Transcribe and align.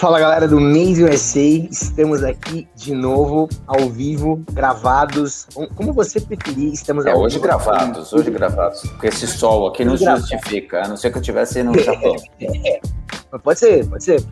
Fala 0.00 0.18
galera 0.18 0.48
do 0.48 0.58
Nase 0.58 1.04
USA, 1.04 1.68
estamos 1.70 2.24
aqui 2.24 2.66
de 2.74 2.94
novo, 2.94 3.50
ao 3.66 3.90
vivo, 3.90 4.42
gravados, 4.50 5.46
como 5.76 5.92
você 5.92 6.18
preferir, 6.18 6.72
estamos 6.72 7.04
é, 7.04 7.14
hoje 7.14 7.38
gravados, 7.38 8.10
hoje 8.10 8.30
gravados, 8.30 8.80
porque 8.80 9.08
esse 9.08 9.26
sol 9.26 9.68
aqui 9.68 9.84
não 9.84 9.98
justifica, 9.98 10.86
a 10.86 10.88
não 10.88 10.96
ser 10.96 11.10
que 11.10 11.18
eu 11.18 11.20
estivesse 11.20 11.62
no 11.62 11.76
Japão. 11.84 12.16
É, 12.40 12.76
é, 12.76 12.80
pode 13.44 13.58
ser, 13.58 13.86
pode 13.90 14.02
ser, 14.02 14.24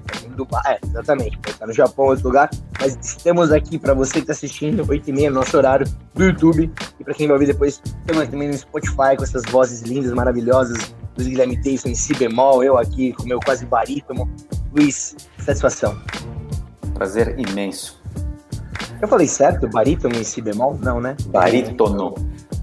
é, 0.66 0.78
exatamente, 0.82 1.36
pode 1.36 1.50
estar 1.50 1.66
no 1.66 1.74
Japão, 1.74 2.06
outro 2.06 2.28
lugar, 2.28 2.48
mas 2.80 2.96
estamos 3.02 3.52
aqui 3.52 3.78
para 3.78 3.92
você 3.92 4.12
que 4.14 4.18
está 4.20 4.32
assistindo, 4.32 4.86
8h30, 4.86 5.28
nosso 5.28 5.54
horário 5.54 5.86
do 6.14 6.24
YouTube, 6.24 6.72
e 6.98 7.04
para 7.04 7.12
quem 7.12 7.26
vai 7.26 7.34
ouvir 7.34 7.46
depois, 7.46 7.82
estamos 7.84 8.26
também 8.26 8.48
no 8.48 8.56
Spotify 8.56 9.18
com 9.18 9.22
essas 9.22 9.42
vozes 9.50 9.82
lindas, 9.82 10.14
maravilhosas, 10.14 10.94
do 11.18 11.28
Guilherme 11.28 11.60
Tayson 11.60 11.88
em 11.88 11.94
si 11.94 12.14
bemol, 12.14 12.62
eu 12.62 12.78
aqui 12.78 13.12
com 13.12 13.24
meu 13.24 13.40
quase 13.40 13.66
barítono, 13.66 14.30
Luiz, 14.72 15.16
satisfação. 15.44 16.00
Prazer 16.94 17.38
imenso. 17.38 18.00
Eu 19.00 19.08
falei 19.08 19.26
certo? 19.26 19.68
Barítono 19.68 20.16
em 20.16 20.24
si 20.24 20.40
bemol? 20.40 20.78
Não, 20.80 21.00
né? 21.00 21.16
Barítono. 21.26 22.14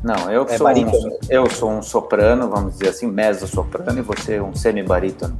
Não, 0.03 0.31
eu, 0.31 0.45
é 0.47 0.57
sou 0.57 0.67
um, 0.67 1.19
eu 1.29 1.49
sou 1.49 1.71
um 1.71 1.81
soprano, 1.81 2.49
vamos 2.49 2.73
dizer 2.73 2.89
assim, 2.89 3.07
mezzo-soprano, 3.07 3.99
e 3.99 4.01
você 4.01 4.39
um 4.39 4.53
semi-barítono. 4.55 5.39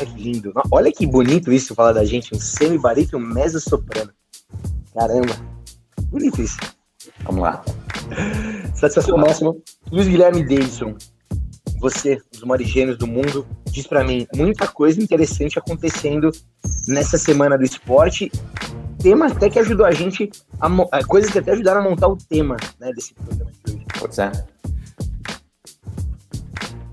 É 0.00 0.04
lindo. 0.04 0.52
Olha 0.70 0.92
que 0.92 1.06
bonito 1.06 1.50
isso 1.50 1.74
falar 1.74 1.92
da 1.92 2.04
gente, 2.04 2.34
um 2.34 2.38
semi-barítono 2.38 3.24
e 3.24 3.26
um 3.26 3.34
mezzo-soprano. 3.34 4.10
Caramba, 4.94 5.34
bonito 6.10 6.42
isso. 6.42 6.58
Vamos 7.24 7.42
lá. 7.42 7.64
Satisfação 8.74 9.16
máxima. 9.16 9.56
Luiz 9.90 10.06
Guilherme 10.06 10.42
Davidson, 10.42 10.94
você, 11.78 12.18
os 12.32 12.68
gênios 12.68 12.98
do 12.98 13.06
mundo, 13.06 13.46
diz 13.70 13.86
para 13.86 14.04
mim 14.04 14.26
muita 14.34 14.66
coisa 14.66 15.00
interessante 15.00 15.58
acontecendo 15.58 16.30
nessa 16.88 17.18
semana 17.18 17.56
do 17.56 17.64
esporte. 17.64 18.30
Tema 19.02 19.26
até 19.26 19.50
que 19.50 19.58
ajudou 19.58 19.84
a 19.86 19.92
gente, 19.92 20.30
a, 20.60 21.04
coisas 21.04 21.30
que 21.30 21.38
até 21.38 21.52
ajudaram 21.52 21.80
a 21.80 21.84
montar 21.84 22.08
o 22.08 22.16
tema 22.16 22.56
né, 22.80 22.90
desse 22.92 23.14
programa 23.14 23.50
de 23.64 23.74
hoje. 23.74 23.86
Pois 23.98 24.18
é. 24.18 24.32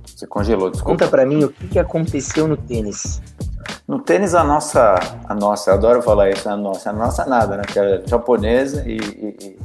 Você 0.05 0.27
congelou, 0.27 0.69
desculpa. 0.69 0.91
Conta 0.91 1.07
para 1.07 1.25
mim 1.25 1.43
o 1.43 1.49
que, 1.49 1.67
que 1.69 1.79
aconteceu 1.79 2.47
no 2.47 2.57
tênis. 2.57 3.21
No 3.87 3.99
tênis, 3.99 4.33
a 4.33 4.43
nossa, 4.43 4.95
a 5.25 5.35
nossa, 5.35 5.71
eu 5.71 5.73
adoro 5.73 6.01
falar 6.01 6.29
isso, 6.29 6.47
a 6.47 6.55
nossa, 6.55 6.89
a 6.89 6.93
nossa 6.93 7.25
nada, 7.25 7.57
né? 7.57 7.63
Que 7.63 7.79
é 7.79 8.03
japonesa 8.05 8.83
e, 8.87 8.97
e, 8.97 9.37
e 9.41 9.57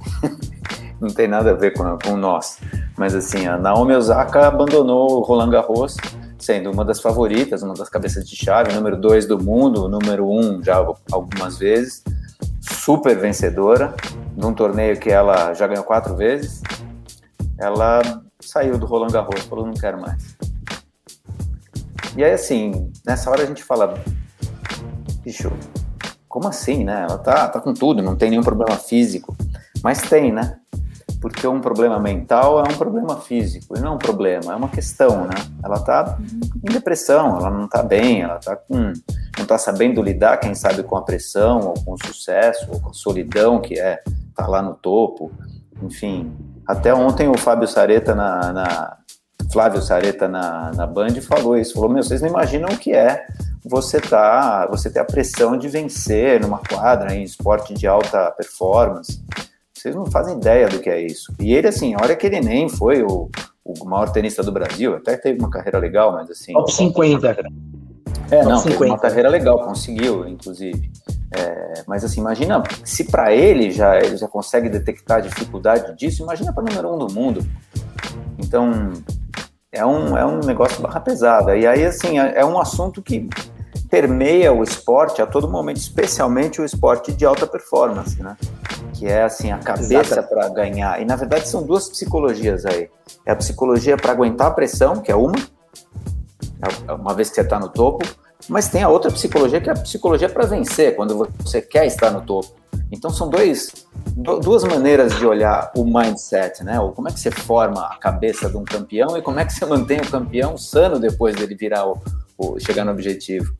não 1.00 1.08
tem 1.08 1.28
nada 1.28 1.50
a 1.50 1.54
ver 1.54 1.72
com, 1.72 1.98
com 1.98 2.16
nós. 2.16 2.58
Mas 2.98 3.14
assim, 3.14 3.46
a 3.46 3.56
Naomi 3.56 3.94
Osaka 3.94 4.48
abandonou 4.48 5.18
o 5.18 5.22
Roland 5.22 5.50
Garros, 5.50 5.96
sendo 6.36 6.70
uma 6.70 6.84
das 6.84 7.00
favoritas, 7.00 7.62
uma 7.62 7.74
das 7.74 7.88
cabeças 7.88 8.28
de 8.28 8.34
chave, 8.34 8.72
número 8.72 9.00
dois 9.00 9.24
do 9.24 9.38
mundo, 9.42 9.88
número 9.88 10.28
um 10.28 10.62
já 10.62 10.84
algumas 11.12 11.58
vezes, 11.58 12.02
super 12.60 13.16
vencedora, 13.16 13.94
num 14.36 14.52
torneio 14.52 14.98
que 14.98 15.10
ela 15.10 15.54
já 15.54 15.68
ganhou 15.68 15.84
quatro 15.84 16.16
vezes. 16.16 16.60
Ela 17.56 18.02
saiu 18.40 18.76
do 18.76 18.86
Roland 18.86 19.12
Garros, 19.12 19.44
falou 19.44 19.64
não 19.64 19.74
quero 19.74 20.00
mais. 20.00 20.36
E 22.16 22.24
aí 22.24 22.32
assim, 22.32 22.90
nessa 23.06 23.30
hora 23.30 23.44
a 23.44 23.46
gente 23.46 23.62
fala, 23.62 23.94
bicho, 25.22 25.52
como 26.28 26.48
assim, 26.48 26.82
né? 26.82 27.06
Ela 27.08 27.18
tá, 27.18 27.48
tá 27.48 27.60
com 27.60 27.72
tudo, 27.72 28.02
não 28.02 28.16
tem 28.16 28.30
nenhum 28.30 28.42
problema 28.42 28.76
físico. 28.76 29.36
Mas 29.84 30.02
tem, 30.02 30.32
né? 30.32 30.57
Porque 31.20 31.46
um 31.46 31.60
problema 31.60 31.98
mental 31.98 32.60
é 32.60 32.62
um 32.62 32.76
problema 32.76 33.16
físico, 33.16 33.76
e 33.76 33.80
não 33.80 33.88
é 33.88 33.94
um 33.94 33.98
problema, 33.98 34.52
é 34.52 34.56
uma 34.56 34.68
questão, 34.68 35.24
né? 35.24 35.34
Ela 35.62 35.76
está 35.76 36.18
em 36.62 36.72
depressão, 36.72 37.36
ela 37.36 37.50
não 37.50 37.64
está 37.64 37.82
bem, 37.82 38.22
ela 38.22 38.38
tá 38.38 38.56
com, 38.56 38.74
não 38.76 39.42
está 39.42 39.58
sabendo 39.58 40.02
lidar, 40.02 40.38
quem 40.38 40.54
sabe, 40.54 40.82
com 40.82 40.96
a 40.96 41.02
pressão, 41.02 41.60
ou 41.60 41.74
com 41.84 41.92
o 41.94 42.06
sucesso, 42.06 42.66
ou 42.70 42.80
com 42.80 42.90
a 42.90 42.94
solidão 42.94 43.60
que 43.60 43.78
é 43.78 44.00
estar 44.04 44.44
tá 44.44 44.46
lá 44.46 44.62
no 44.62 44.74
topo, 44.74 45.32
enfim. 45.82 46.32
Até 46.66 46.94
ontem 46.94 47.28
o 47.28 47.38
Fábio 47.38 47.66
Sareta 47.66 48.14
na, 48.14 48.52
na 48.52 48.96
Flávio 49.50 49.80
Sareta 49.80 50.28
na, 50.28 50.72
na 50.72 50.86
Band 50.86 51.20
falou 51.22 51.56
isso, 51.56 51.74
falou, 51.74 51.88
meu, 51.88 52.02
vocês 52.02 52.20
não 52.20 52.28
imaginam 52.28 52.68
o 52.68 52.78
que 52.78 52.92
é 52.92 53.26
você 53.64 54.00
tá, 54.00 54.66
você 54.66 54.90
ter 54.90 55.00
a 55.00 55.04
pressão 55.04 55.56
de 55.56 55.68
vencer 55.68 56.40
numa 56.40 56.58
quadra 56.58 57.14
em 57.14 57.22
esporte 57.22 57.74
de 57.74 57.86
alta 57.86 58.30
performance, 58.30 59.22
vocês 59.80 59.94
não 59.94 60.06
fazem 60.06 60.36
ideia 60.36 60.68
do 60.68 60.78
que 60.78 60.90
é 60.90 61.00
isso. 61.00 61.32
E 61.40 61.54
ele, 61.54 61.68
assim, 61.68 61.94
a 61.94 61.98
hora 62.02 62.16
que 62.16 62.26
ele 62.26 62.40
nem 62.40 62.68
foi 62.68 63.02
o, 63.02 63.30
o 63.64 63.84
maior 63.84 64.10
tenista 64.10 64.42
do 64.42 64.52
Brasil, 64.52 64.96
até 64.96 65.16
teve 65.16 65.38
uma 65.38 65.50
carreira 65.50 65.78
legal, 65.78 66.12
mas 66.12 66.30
assim. 66.30 66.52
Top 66.52 66.72
50. 66.72 67.36
É, 68.30 68.42
não, 68.44 68.58
50. 68.58 68.84
uma 68.84 68.98
carreira 68.98 69.28
legal, 69.28 69.58
conseguiu, 69.64 70.28
inclusive. 70.28 70.90
É, 71.36 71.82
mas 71.86 72.04
assim, 72.04 72.20
imagina 72.20 72.62
se 72.84 73.04
para 73.04 73.34
ele 73.34 73.70
já 73.70 73.98
ele 73.98 74.16
já 74.16 74.26
consegue 74.26 74.70
detectar 74.70 75.18
a 75.18 75.20
dificuldade 75.20 75.94
disso, 75.94 76.22
imagina 76.22 76.52
para 76.52 76.62
número 76.62 76.94
um 76.94 76.98
do 76.98 77.12
mundo. 77.12 77.46
Então 78.38 78.92
é 79.70 79.84
um, 79.84 80.16
é 80.16 80.24
um 80.24 80.40
negócio 80.40 80.80
barra 80.80 81.00
pesada. 81.00 81.56
E 81.56 81.66
aí, 81.66 81.84
assim, 81.84 82.18
é, 82.18 82.40
é 82.40 82.44
um 82.44 82.58
assunto 82.58 83.02
que 83.02 83.28
permeia 83.90 84.52
o 84.52 84.62
esporte 84.62 85.22
a 85.22 85.26
todo 85.26 85.48
momento, 85.48 85.78
especialmente 85.78 86.60
o 86.60 86.64
esporte 86.64 87.12
de 87.12 87.24
alta 87.24 87.46
performance, 87.46 88.22
né? 88.22 88.36
Que 88.98 89.06
é 89.06 89.22
assim 89.22 89.52
a 89.52 89.58
cabeça 89.58 90.22
para 90.22 90.48
ganhar. 90.48 91.00
E 91.00 91.04
na 91.04 91.14
verdade 91.14 91.48
são 91.48 91.62
duas 91.62 91.88
psicologias 91.88 92.66
aí. 92.66 92.90
É 93.24 93.30
a 93.30 93.36
psicologia 93.36 93.96
para 93.96 94.10
aguentar 94.10 94.48
a 94.48 94.50
pressão, 94.50 95.00
que 95.00 95.12
é 95.12 95.14
uma, 95.14 95.36
é 96.88 96.92
uma 96.92 97.14
vez 97.14 97.28
que 97.28 97.36
você 97.36 97.42
está 97.42 97.60
no 97.60 97.68
topo, 97.68 98.04
mas 98.48 98.68
tem 98.68 98.82
a 98.82 98.88
outra 98.88 99.10
psicologia 99.10 99.60
que 99.60 99.68
é 99.68 99.72
a 99.72 99.76
psicologia 99.76 100.28
para 100.28 100.46
vencer, 100.46 100.96
quando 100.96 101.28
você 101.38 101.62
quer 101.62 101.86
estar 101.86 102.10
no 102.10 102.22
topo. 102.22 102.56
Então 102.90 103.10
são 103.10 103.28
dois, 103.28 103.86
duas 104.42 104.64
maneiras 104.64 105.14
de 105.16 105.26
olhar 105.26 105.70
o 105.76 105.84
mindset, 105.84 106.64
né? 106.64 106.80
Ou 106.80 106.92
como 106.92 107.08
é 107.08 107.12
que 107.12 107.20
você 107.20 107.30
forma 107.30 107.82
a 107.82 107.96
cabeça 107.98 108.48
de 108.50 108.56
um 108.56 108.64
campeão 108.64 109.16
e 109.16 109.22
como 109.22 109.38
é 109.38 109.44
que 109.44 109.52
você 109.52 109.64
mantém 109.66 110.00
o 110.00 110.10
campeão 110.10 110.56
sano 110.56 110.98
depois 110.98 111.36
dele 111.36 111.54
virar 111.54 111.86
o, 111.86 112.00
o 112.36 112.58
chegar 112.58 112.84
no 112.84 112.90
objetivo. 112.90 113.54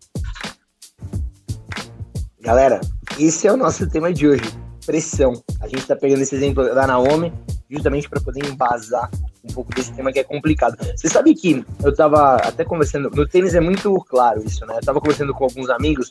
Galera, 2.41 2.81
esse 3.19 3.47
é 3.47 3.53
o 3.53 3.57
nosso 3.57 3.87
tema 3.89 4.13
de 4.13 4.27
hoje, 4.27 4.59
pressão. 4.89 5.35
A 5.61 5.69
gente 5.69 5.81
está 5.81 5.95
pegando 5.95 6.23
esse 6.23 6.35
exemplo 6.35 6.65
da 6.75 6.87
Naomi 6.87 7.31
justamente 7.71 8.09
para 8.09 8.23
poder 8.23 8.47
embasar 8.47 9.11
um 9.45 9.53
pouco 9.53 9.71
desse 9.75 9.93
tema 9.93 10.11
que 10.11 10.19
é 10.19 10.25
complicado. 10.25 10.79
Você 10.97 11.09
sabe 11.11 11.35
que 11.35 11.63
eu 11.85 11.91
estava 11.91 12.37
até 12.37 12.65
conversando, 12.65 13.11
no 13.11 13.29
tênis 13.29 13.55
é 13.55 13.61
muito 13.61 13.95
claro 14.09 14.43
isso, 14.43 14.65
né? 14.65 14.77
Eu 14.79 14.81
tava 14.81 14.99
conversando 14.99 15.35
com 15.35 15.45
alguns 15.45 15.69
amigos. 15.69 16.11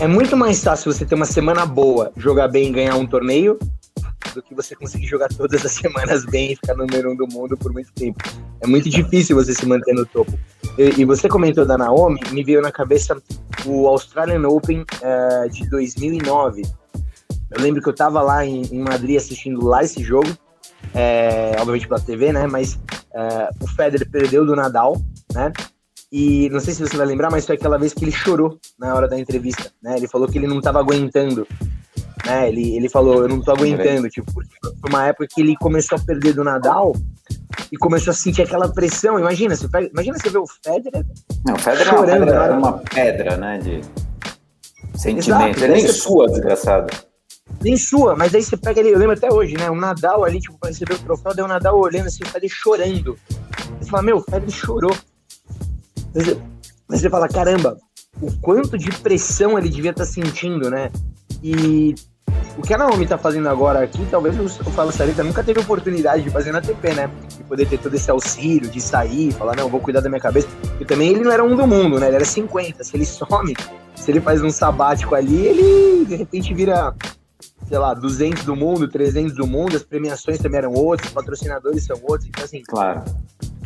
É 0.00 0.06
muito 0.06 0.34
mais 0.34 0.64
fácil 0.64 0.90
você 0.90 1.04
ter 1.04 1.14
uma 1.14 1.26
semana 1.26 1.66
boa, 1.66 2.10
jogar 2.16 2.48
bem 2.48 2.68
e 2.68 2.72
ganhar 2.72 2.96
um 2.96 3.06
torneio, 3.06 3.58
do 4.34 4.42
que 4.42 4.54
você 4.54 4.74
conseguir 4.74 5.06
jogar 5.06 5.28
todas 5.28 5.64
as 5.64 5.72
semanas 5.76 6.24
bem 6.24 6.52
e 6.52 6.56
ficar 6.56 6.74
número 6.74 7.12
um 7.12 7.16
do 7.16 7.26
mundo 7.26 7.54
por 7.56 7.70
muito 7.70 7.92
tempo. 7.92 8.22
É 8.60 8.66
muito 8.66 8.88
difícil 8.88 9.36
você 9.36 9.52
se 9.52 9.66
manter 9.66 9.94
no 9.94 10.06
topo. 10.06 10.32
E, 10.78 11.00
e 11.00 11.04
você 11.04 11.28
comentou 11.28 11.66
da 11.66 11.76
Naomi, 11.76 12.20
me 12.32 12.42
veio 12.42 12.62
na 12.62 12.72
cabeça 12.72 13.16
o 13.66 13.86
Australian 13.88 14.46
Open 14.48 14.80
uh, 14.80 15.50
de 15.50 15.68
2009. 15.68 16.62
Eu 17.50 17.62
lembro 17.62 17.82
que 17.82 17.88
eu 17.88 17.94
tava 17.94 18.20
lá 18.22 18.44
em, 18.44 18.62
em 18.72 18.80
Madrid 18.80 19.16
assistindo 19.16 19.64
lá 19.64 19.82
esse 19.82 20.02
jogo, 20.02 20.28
é, 20.94 21.52
obviamente 21.58 21.88
pela 21.88 22.00
TV, 22.00 22.32
né? 22.32 22.46
Mas 22.46 22.74
uh, 22.74 23.64
o 23.64 23.68
Federer 23.68 24.08
perdeu 24.10 24.44
do 24.44 24.56
Nadal, 24.56 24.96
né? 25.32 25.52
E 26.10 26.48
não 26.50 26.60
sei 26.60 26.74
se 26.74 26.82
você 26.82 26.96
vai 26.96 27.06
lembrar, 27.06 27.30
mas 27.30 27.46
foi 27.46 27.56
aquela 27.56 27.78
vez 27.78 27.92
que 27.92 28.04
ele 28.04 28.12
chorou 28.12 28.58
na 28.78 28.94
hora 28.94 29.08
da 29.08 29.18
entrevista, 29.18 29.70
né? 29.82 29.96
Ele 29.96 30.08
falou 30.08 30.28
que 30.28 30.38
ele 30.38 30.46
não 30.46 30.58
estava 30.58 30.78
aguentando 30.78 31.46
né? 32.26 32.48
Ele, 32.48 32.76
ele 32.76 32.88
falou, 32.88 33.22
eu 33.22 33.28
não 33.28 33.40
tô 33.40 33.52
aguentando, 33.52 34.08
tipo, 34.08 34.30
foi 34.32 34.90
uma 34.90 35.06
época 35.06 35.28
que 35.32 35.40
ele 35.40 35.56
começou 35.56 35.96
a 35.96 36.00
perder 36.00 36.34
do 36.34 36.42
Nadal 36.42 36.92
e 37.70 37.76
começou 37.76 38.10
a 38.10 38.14
sentir 38.14 38.42
aquela 38.42 38.68
pressão. 38.68 39.18
Imagina, 39.18 39.54
você 39.54 39.68
pega, 39.68 39.88
imagina 39.88 40.18
você 40.18 40.28
ver 40.28 40.38
o 40.38 40.46
Federer. 40.46 41.06
Não, 41.46 41.54
o 41.54 41.58
Federer 41.58 41.86
chorando, 41.86 42.28
é 42.28 42.32
uma 42.32 42.42
pedra, 42.42 42.58
uma 42.58 42.72
pedra, 42.72 43.36
né? 43.36 43.58
De 43.58 43.80
sentimento. 44.98 45.62
Ele 45.62 45.74
nem 45.74 45.86
você... 45.86 45.92
sua, 45.92 46.26
desgraçado. 46.26 46.92
Nem 47.62 47.76
sua, 47.76 48.14
mas 48.14 48.34
aí 48.34 48.42
você 48.42 48.56
pega 48.56 48.80
ali, 48.80 48.90
eu 48.90 48.98
lembro 48.98 49.16
até 49.16 49.32
hoje, 49.32 49.56
né? 49.56 49.70
O 49.70 49.74
Nadal 49.74 50.24
ali, 50.24 50.40
tipo, 50.40 50.58
pra 50.58 50.68
receber 50.68 50.94
o 50.94 50.98
troféu, 50.98 51.34
deu 51.34 51.44
o 51.44 51.48
Nadal 51.48 51.78
olhando 51.78 52.06
assim, 52.06 52.22
o 52.22 52.26
Federer 52.26 52.50
chorando. 52.50 53.18
Você 53.80 53.90
fala, 53.90 54.02
meu, 54.02 54.18
o 54.18 54.22
Federer 54.22 54.50
chorou. 54.50 54.96
Mas 56.88 57.00
você 57.00 57.10
fala, 57.10 57.28
caramba, 57.28 57.76
o 58.20 58.32
quanto 58.40 58.78
de 58.78 58.90
pressão 59.00 59.58
ele 59.58 59.68
devia 59.68 59.90
estar 59.90 60.04
tá 60.04 60.10
sentindo, 60.10 60.70
né? 60.70 60.90
E 61.42 61.94
o 62.58 62.62
que 62.62 62.72
a 62.72 62.78
Naomi 62.78 63.06
tá 63.06 63.18
fazendo 63.18 63.48
agora 63.48 63.82
aqui, 63.82 64.06
talvez 64.10 64.38
o 64.38 64.70
Fábio 64.70 64.92
Sarita 64.92 65.22
nunca 65.22 65.44
teve 65.44 65.60
oportunidade 65.60 66.22
de 66.22 66.30
fazer 66.30 66.52
na 66.52 66.60
TP, 66.60 66.94
né? 66.94 67.10
De 67.36 67.44
poder 67.44 67.66
ter 67.66 67.78
todo 67.78 67.94
esse 67.94 68.10
auxílio, 68.10 68.70
de 68.70 68.80
sair, 68.80 69.32
falar, 69.32 69.54
não, 69.56 69.68
vou 69.68 69.80
cuidar 69.80 70.00
da 70.00 70.08
minha 70.08 70.20
cabeça. 70.20 70.48
E 70.80 70.84
também 70.84 71.10
ele 71.10 71.20
não 71.20 71.30
era 71.30 71.44
um 71.44 71.54
do 71.54 71.66
mundo, 71.66 72.00
né? 72.00 72.06
Ele 72.06 72.16
era 72.16 72.24
50. 72.24 72.82
Se 72.82 72.96
ele 72.96 73.04
some, 73.04 73.54
se 73.94 74.10
ele 74.10 74.20
faz 74.20 74.42
um 74.42 74.50
sabático 74.50 75.14
ali, 75.14 75.46
ele 75.46 76.04
de 76.06 76.16
repente 76.16 76.54
vira, 76.54 76.94
sei 77.66 77.78
lá, 77.78 77.94
200 77.94 78.44
do 78.44 78.56
mundo, 78.56 78.88
300 78.88 79.34
do 79.34 79.46
mundo, 79.46 79.76
as 79.76 79.82
premiações 79.82 80.38
também 80.38 80.58
eram 80.58 80.72
outras, 80.72 81.08
os 81.08 81.14
patrocinadores 81.14 81.84
são 81.84 81.98
outros. 82.02 82.28
Então, 82.28 82.44
assim. 82.44 82.62
Claro. 82.62 83.04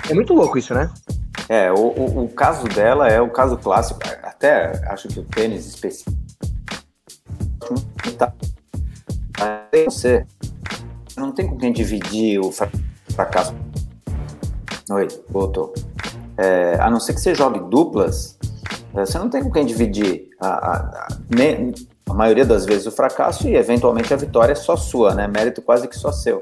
É 0.09 0.15
muito 0.15 0.35
louco 0.35 0.59
isso, 0.59 0.75
né? 0.75 0.91
É, 1.49 1.71
o, 1.73 1.77
o, 1.77 2.25
o 2.25 2.29
caso 2.29 2.65
dela 2.69 3.09
é 3.09 3.21
o 3.21 3.29
caso 3.29 3.57
clássico 3.57 4.01
até 4.23 4.71
acho 4.87 5.09
que 5.09 5.19
o 5.19 5.25
tênis 5.25 5.67
específico 5.67 6.17
tá 8.17 8.33
você 9.87 10.27
não 11.17 11.33
tem 11.33 11.47
com 11.47 11.57
quem 11.57 11.73
dividir 11.73 12.41
o 12.41 12.53
fracasso. 13.11 13.55
Oi, 14.91 15.09
voltou. 15.29 15.73
É, 16.37 16.75
a 16.81 16.91
não 16.91 17.01
ser 17.01 17.15
que 17.15 17.21
você 17.21 17.35
jogue 17.35 17.61
duplas, 17.71 18.39
é, 18.95 19.05
você 19.05 19.19
não 19.19 19.31
tem 19.31 19.43
com 19.43 19.51
quem 19.51 19.65
dividir. 19.65 20.29
A, 20.41 20.49
a, 20.49 20.77
a, 20.77 21.09
nem, 21.35 21.73
a 22.11 22.15
maioria 22.15 22.45
das 22.45 22.67
vezes 22.67 22.87
o 22.87 22.91
fracasso 22.91 23.49
e 23.49 23.55
eventualmente 23.55 24.13
a 24.13 24.17
vitória 24.17 24.53
é 24.53 24.57
só 24.57 24.77
sua, 24.77 25.15
né? 25.15 25.29
Mérito 25.29 25.63
quase 25.63 25.87
que 25.87 25.97
só 25.97 26.11
seu. 26.11 26.41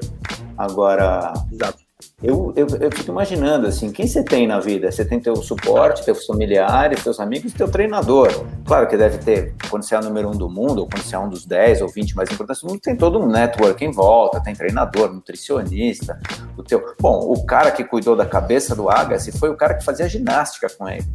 Agora, 0.57 1.33
Exato. 1.51 1.89
Eu, 2.21 2.53
eu, 2.55 2.67
eu, 2.79 2.91
fico 2.91 3.11
imaginando, 3.11 3.67
assim, 3.67 3.91
quem 3.91 4.07
você 4.07 4.23
tem 4.23 4.47
na 4.47 4.59
vida? 4.59 4.89
Você 4.89 5.03
tem 5.03 5.19
teu 5.19 5.35
suporte, 5.37 6.03
teus 6.03 6.25
familiares, 6.25 7.03
teus 7.03 7.19
amigos, 7.19 7.51
teu 7.51 7.69
treinador. 7.69 8.29
Claro 8.65 8.87
que 8.87 8.95
deve 8.95 9.17
ter, 9.17 9.53
quando 9.69 9.83
você 9.83 9.95
é 9.95 9.99
o 9.99 10.03
número 10.03 10.29
um 10.29 10.37
do 10.37 10.49
mundo, 10.49 10.79
ou 10.79 10.89
quando 10.89 11.03
você 11.03 11.15
é 11.15 11.19
um 11.19 11.27
dos 11.27 11.45
10 11.45 11.81
ou 11.81 11.89
20 11.89 12.15
mais 12.15 12.31
importantes 12.31 12.61
do 12.61 12.69
mundo, 12.69 12.79
tem 12.79 12.95
todo 12.95 13.19
um 13.19 13.27
network 13.27 13.83
em 13.83 13.91
volta, 13.91 14.41
tem 14.41 14.53
treinador, 14.53 15.13
nutricionista, 15.13 16.19
o 16.57 16.63
teu... 16.63 16.93
Bom, 17.01 17.19
o 17.19 17.45
cara 17.45 17.71
que 17.71 17.83
cuidou 17.83 18.15
da 18.15 18.25
cabeça 18.25 18.75
do 18.75 18.89
Agassi 18.89 19.31
foi 19.37 19.49
o 19.49 19.57
cara 19.57 19.73
que 19.73 19.83
fazia 19.83 20.07
ginástica 20.07 20.67
com 20.69 20.87
ele. 20.87 21.05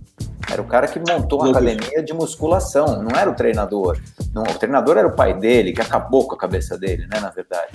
Era 0.50 0.60
o 0.60 0.66
cara 0.66 0.86
que 0.86 0.98
montou 0.98 1.42
a 1.42 1.50
academia 1.50 2.02
de 2.02 2.12
musculação, 2.12 3.02
não 3.02 3.16
era 3.18 3.30
o 3.30 3.34
treinador. 3.34 3.98
Não, 4.34 4.42
o 4.42 4.58
treinador 4.58 4.96
era 4.98 5.06
o 5.06 5.14
pai 5.14 5.32
dele, 5.32 5.72
que 5.72 5.80
acabou 5.80 6.26
com 6.26 6.34
a 6.34 6.38
cabeça 6.38 6.76
dele, 6.76 7.06
né, 7.06 7.20
na 7.20 7.30
verdade. 7.30 7.70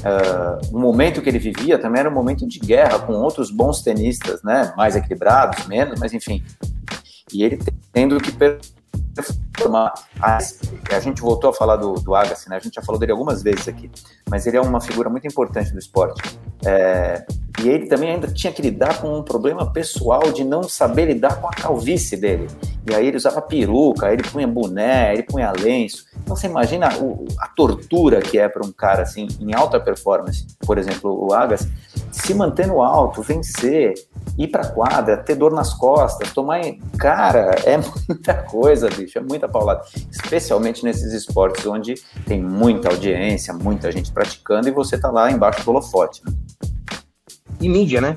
Uh, 0.00 0.76
o 0.76 0.80
momento 0.80 1.22
que 1.22 1.28
ele 1.28 1.38
vivia 1.38 1.78
também 1.78 2.00
era 2.00 2.10
um 2.10 2.12
momento 2.12 2.46
de 2.46 2.58
guerra 2.58 2.98
com 2.98 3.12
outros 3.12 3.50
bons 3.50 3.80
tenistas, 3.80 4.42
né, 4.42 4.72
mais 4.76 4.96
equilibrados, 4.96 5.66
menos, 5.66 6.00
mas 6.00 6.12
enfim. 6.12 6.42
E 7.32 7.44
ele 7.44 7.58
tendo 7.92 8.18
que 8.18 8.32
performar. 8.32 9.92
A 10.20 11.00
gente 11.00 11.20
voltou 11.20 11.50
a 11.50 11.52
falar 11.52 11.76
do, 11.76 11.94
do 11.94 12.14
Agassi, 12.14 12.48
né? 12.48 12.56
A 12.56 12.60
gente 12.60 12.74
já 12.74 12.82
falou 12.82 12.98
dele 12.98 13.12
algumas 13.12 13.42
vezes 13.42 13.68
aqui, 13.68 13.90
mas 14.28 14.46
ele 14.46 14.56
é 14.56 14.60
uma 14.60 14.80
figura 14.80 15.08
muito 15.08 15.26
importante 15.26 15.72
do 15.72 15.78
esporte. 15.78 16.22
É, 16.64 17.24
e 17.62 17.68
ele 17.68 17.86
também 17.86 18.10
ainda 18.10 18.28
tinha 18.28 18.52
que 18.52 18.62
lidar 18.62 19.00
com 19.00 19.18
um 19.18 19.22
problema 19.22 19.70
pessoal 19.70 20.32
de 20.32 20.44
não 20.44 20.62
saber 20.62 21.06
lidar 21.06 21.40
com 21.40 21.46
a 21.46 21.50
calvície 21.50 22.16
dele. 22.16 22.48
E 22.88 22.94
aí 22.94 23.06
ele 23.06 23.16
usava 23.18 23.42
peruca, 23.42 24.10
ele 24.10 24.22
punha 24.22 24.46
boné, 24.46 25.12
ele 25.12 25.22
punha 25.22 25.52
lenço. 25.52 26.06
Então 26.22 26.34
você 26.34 26.46
imagina 26.46 26.88
o, 26.98 27.26
a 27.38 27.48
tortura 27.48 28.20
que 28.20 28.38
é 28.38 28.48
para 28.48 28.64
um 28.64 28.72
cara 28.72 29.02
assim 29.02 29.28
em 29.38 29.54
alta 29.54 29.78
performance, 29.78 30.46
por 30.60 30.78
exemplo, 30.78 31.26
o 31.26 31.34
Agassi, 31.34 31.70
se 32.10 32.32
manter 32.32 32.66
no 32.66 32.82
alto, 32.82 33.22
vencer, 33.22 33.94
ir 34.38 34.48
para 34.48 34.66
quadra, 34.66 35.18
ter 35.18 35.34
dor 35.34 35.52
nas 35.52 35.74
costas, 35.74 36.32
tomar, 36.32 36.60
cara, 36.98 37.54
é 37.64 37.78
muita 38.08 38.34
coisa, 38.34 38.88
bicho, 38.88 39.18
é 39.18 39.22
muita 39.22 39.48
paulada, 39.48 39.82
especialmente 40.10 40.82
nesses 40.82 41.12
esportes 41.12 41.66
onde 41.66 41.94
tem 42.26 42.42
muita 42.42 42.88
audiência, 42.88 43.52
muita 43.52 43.92
gente 43.92 44.10
praticando 44.10 44.68
e 44.68 44.72
você 44.72 44.96
tá 44.98 45.10
lá 45.10 45.30
embaixo 45.30 45.62
do 45.64 45.70
holofote. 45.70 46.22
Né? 46.24 46.32
E 47.60 47.68
mídia, 47.68 48.00
né? 48.00 48.16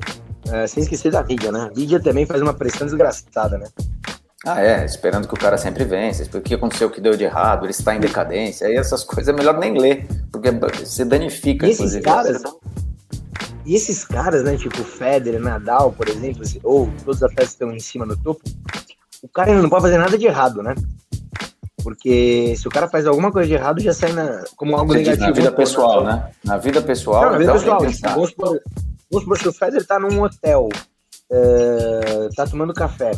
É, 0.51 0.67
sem 0.67 0.83
esquecer 0.83 1.11
da 1.11 1.23
mídia, 1.23 1.51
né? 1.51 1.69
A 1.71 1.77
mídia 1.77 1.99
também 2.01 2.25
faz 2.25 2.41
uma 2.41 2.53
pressão 2.53 2.85
desgraçada, 2.85 3.57
né? 3.57 3.67
Ah, 4.45 4.61
é, 4.61 4.83
esperando 4.83 5.25
que 5.25 5.33
o 5.33 5.37
cara 5.37 5.57
sempre 5.57 5.85
vença, 5.85 6.23
o 6.37 6.41
que 6.41 6.53
aconteceu, 6.53 6.89
o 6.89 6.91
que 6.91 6.99
deu 6.99 7.15
de 7.15 7.23
errado, 7.23 7.65
ele 7.65 7.71
está 7.71 7.95
em 7.95 7.99
decadência, 7.99 8.67
aí 8.67 8.75
essas 8.75 9.01
coisas 9.01 9.33
é 9.33 9.37
melhor 9.37 9.57
nem 9.57 9.77
ler, 9.77 10.05
porque 10.29 10.51
você 10.51 11.05
danifica, 11.05 11.65
e 11.65 11.69
esses 11.69 11.97
caras, 12.01 12.43
E 13.65 13.73
esses 13.73 14.03
caras, 14.03 14.43
né, 14.43 14.57
tipo 14.57 14.83
Federer, 14.83 15.39
Nadal, 15.39 15.93
por 15.93 16.09
exemplo, 16.09 16.43
ou 16.61 16.89
todos 17.05 17.17
os 17.17 17.23
atletas 17.23 17.49
que 17.49 17.53
estão 17.53 17.71
em 17.71 17.79
cima 17.79 18.05
no 18.05 18.17
topo, 18.17 18.41
o 19.21 19.29
cara 19.29 19.53
não 19.53 19.69
pode 19.69 19.83
fazer 19.83 19.97
nada 19.97 20.17
de 20.17 20.25
errado, 20.25 20.61
né? 20.61 20.75
Porque 21.81 22.53
se 22.57 22.67
o 22.67 22.71
cara 22.71 22.89
faz 22.89 23.05
alguma 23.05 23.31
coisa 23.31 23.47
de 23.47 23.53
errado, 23.53 23.81
já 23.81 23.93
sai 23.93 24.11
na, 24.11 24.43
como 24.57 24.75
algo 24.75 24.91
Você 24.91 24.99
negativo. 24.99 25.27
Na 25.27 25.31
vida 25.31 25.51
pessoal, 25.51 26.03
né? 26.03 26.29
Na 26.43 26.57
vida 26.57 26.81
pessoal, 26.81 27.23
não, 27.23 27.31
na 27.31 27.37
vida 27.37 27.53
pessoal. 27.53 27.79
Vamos 28.13 28.29
supor, 28.29 28.59
vamos 29.13 29.23
supor 29.23 29.39
que 29.39 29.47
o 29.47 29.53
Federer 29.53 29.85
tá 29.85 29.99
num 29.99 30.21
hotel, 30.21 30.69
é, 31.31 32.29
tá 32.35 32.45
tomando 32.47 32.73
café 32.73 33.11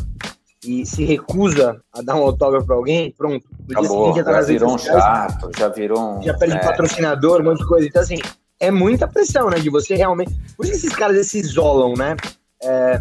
e 0.64 0.84
se 0.84 1.04
recusa 1.04 1.80
a 1.92 2.02
dar 2.02 2.16
um 2.16 2.22
autógrafo 2.22 2.66
para 2.66 2.76
alguém, 2.76 3.12
pronto. 3.16 3.46
Acabou, 3.70 4.14
já, 4.14 4.24
tá 4.24 4.32
já 4.32 4.40
virou 4.42 4.74
um 4.74 4.78
chato, 4.78 5.50
já 5.56 5.68
virou 5.68 6.18
um... 6.18 6.22
Já 6.22 6.34
perde 6.34 6.56
é... 6.56 6.58
patrocinador, 6.60 7.40
um 7.40 7.44
monte 7.44 7.58
de 7.58 7.66
coisa. 7.66 7.86
Então, 7.86 8.02
assim, 8.02 8.16
é 8.58 8.70
muita 8.70 9.06
pressão, 9.06 9.48
né? 9.48 9.58
De 9.58 9.70
você 9.70 9.94
realmente... 9.94 10.34
Por 10.56 10.64
isso 10.64 10.72
que 10.72 10.86
esses 10.86 10.96
caras 10.96 11.26
se 11.26 11.38
isolam, 11.38 11.94
né? 11.94 12.16
É, 12.62 13.00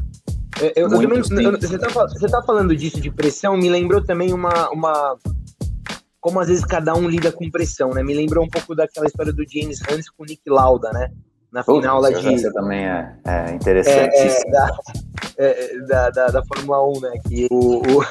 eu, 0.75 0.83
eu 0.83 0.89
também, 0.89 1.17
eu, 1.45 1.59
você, 1.59 1.77
tá, 1.79 1.87
você 1.89 2.27
tá 2.27 2.43
falando 2.43 2.75
disso, 2.75 3.01
de 3.01 3.09
pressão, 3.09 3.57
me 3.57 3.69
lembrou 3.69 4.03
também 4.03 4.31
uma, 4.31 4.69
uma... 4.69 5.17
Como 6.19 6.39
às 6.39 6.47
vezes 6.47 6.65
cada 6.65 6.93
um 6.93 7.07
lida 7.07 7.31
com 7.31 7.49
pressão, 7.49 7.91
né? 7.91 8.03
Me 8.03 8.13
lembrou 8.13 8.45
um 8.45 8.49
pouco 8.49 8.75
daquela 8.75 9.07
história 9.07 9.33
do 9.33 9.43
James 9.49 9.79
Hans 9.89 10.09
com 10.09 10.23
o 10.23 10.25
Nick 10.25 10.41
Lauda, 10.47 10.91
né? 10.91 11.09
Na 11.55 11.63
final 11.63 12.01
lá 12.01 12.11
de... 12.11 12.35
Essa 12.35 12.51
também 12.51 12.85
é, 12.85 13.15
é 13.25 13.51
interessante. 13.51 14.13
É, 14.13 14.27
é, 14.27 14.51
da, 14.51 14.77
é, 15.37 15.79
da, 15.87 16.09
da, 16.09 16.27
da, 16.27 16.43
Fórmula 16.43 16.85
1, 16.85 16.99
né? 16.99 17.13
Que 17.25 17.47
o, 17.49 17.77
o, 17.77 18.03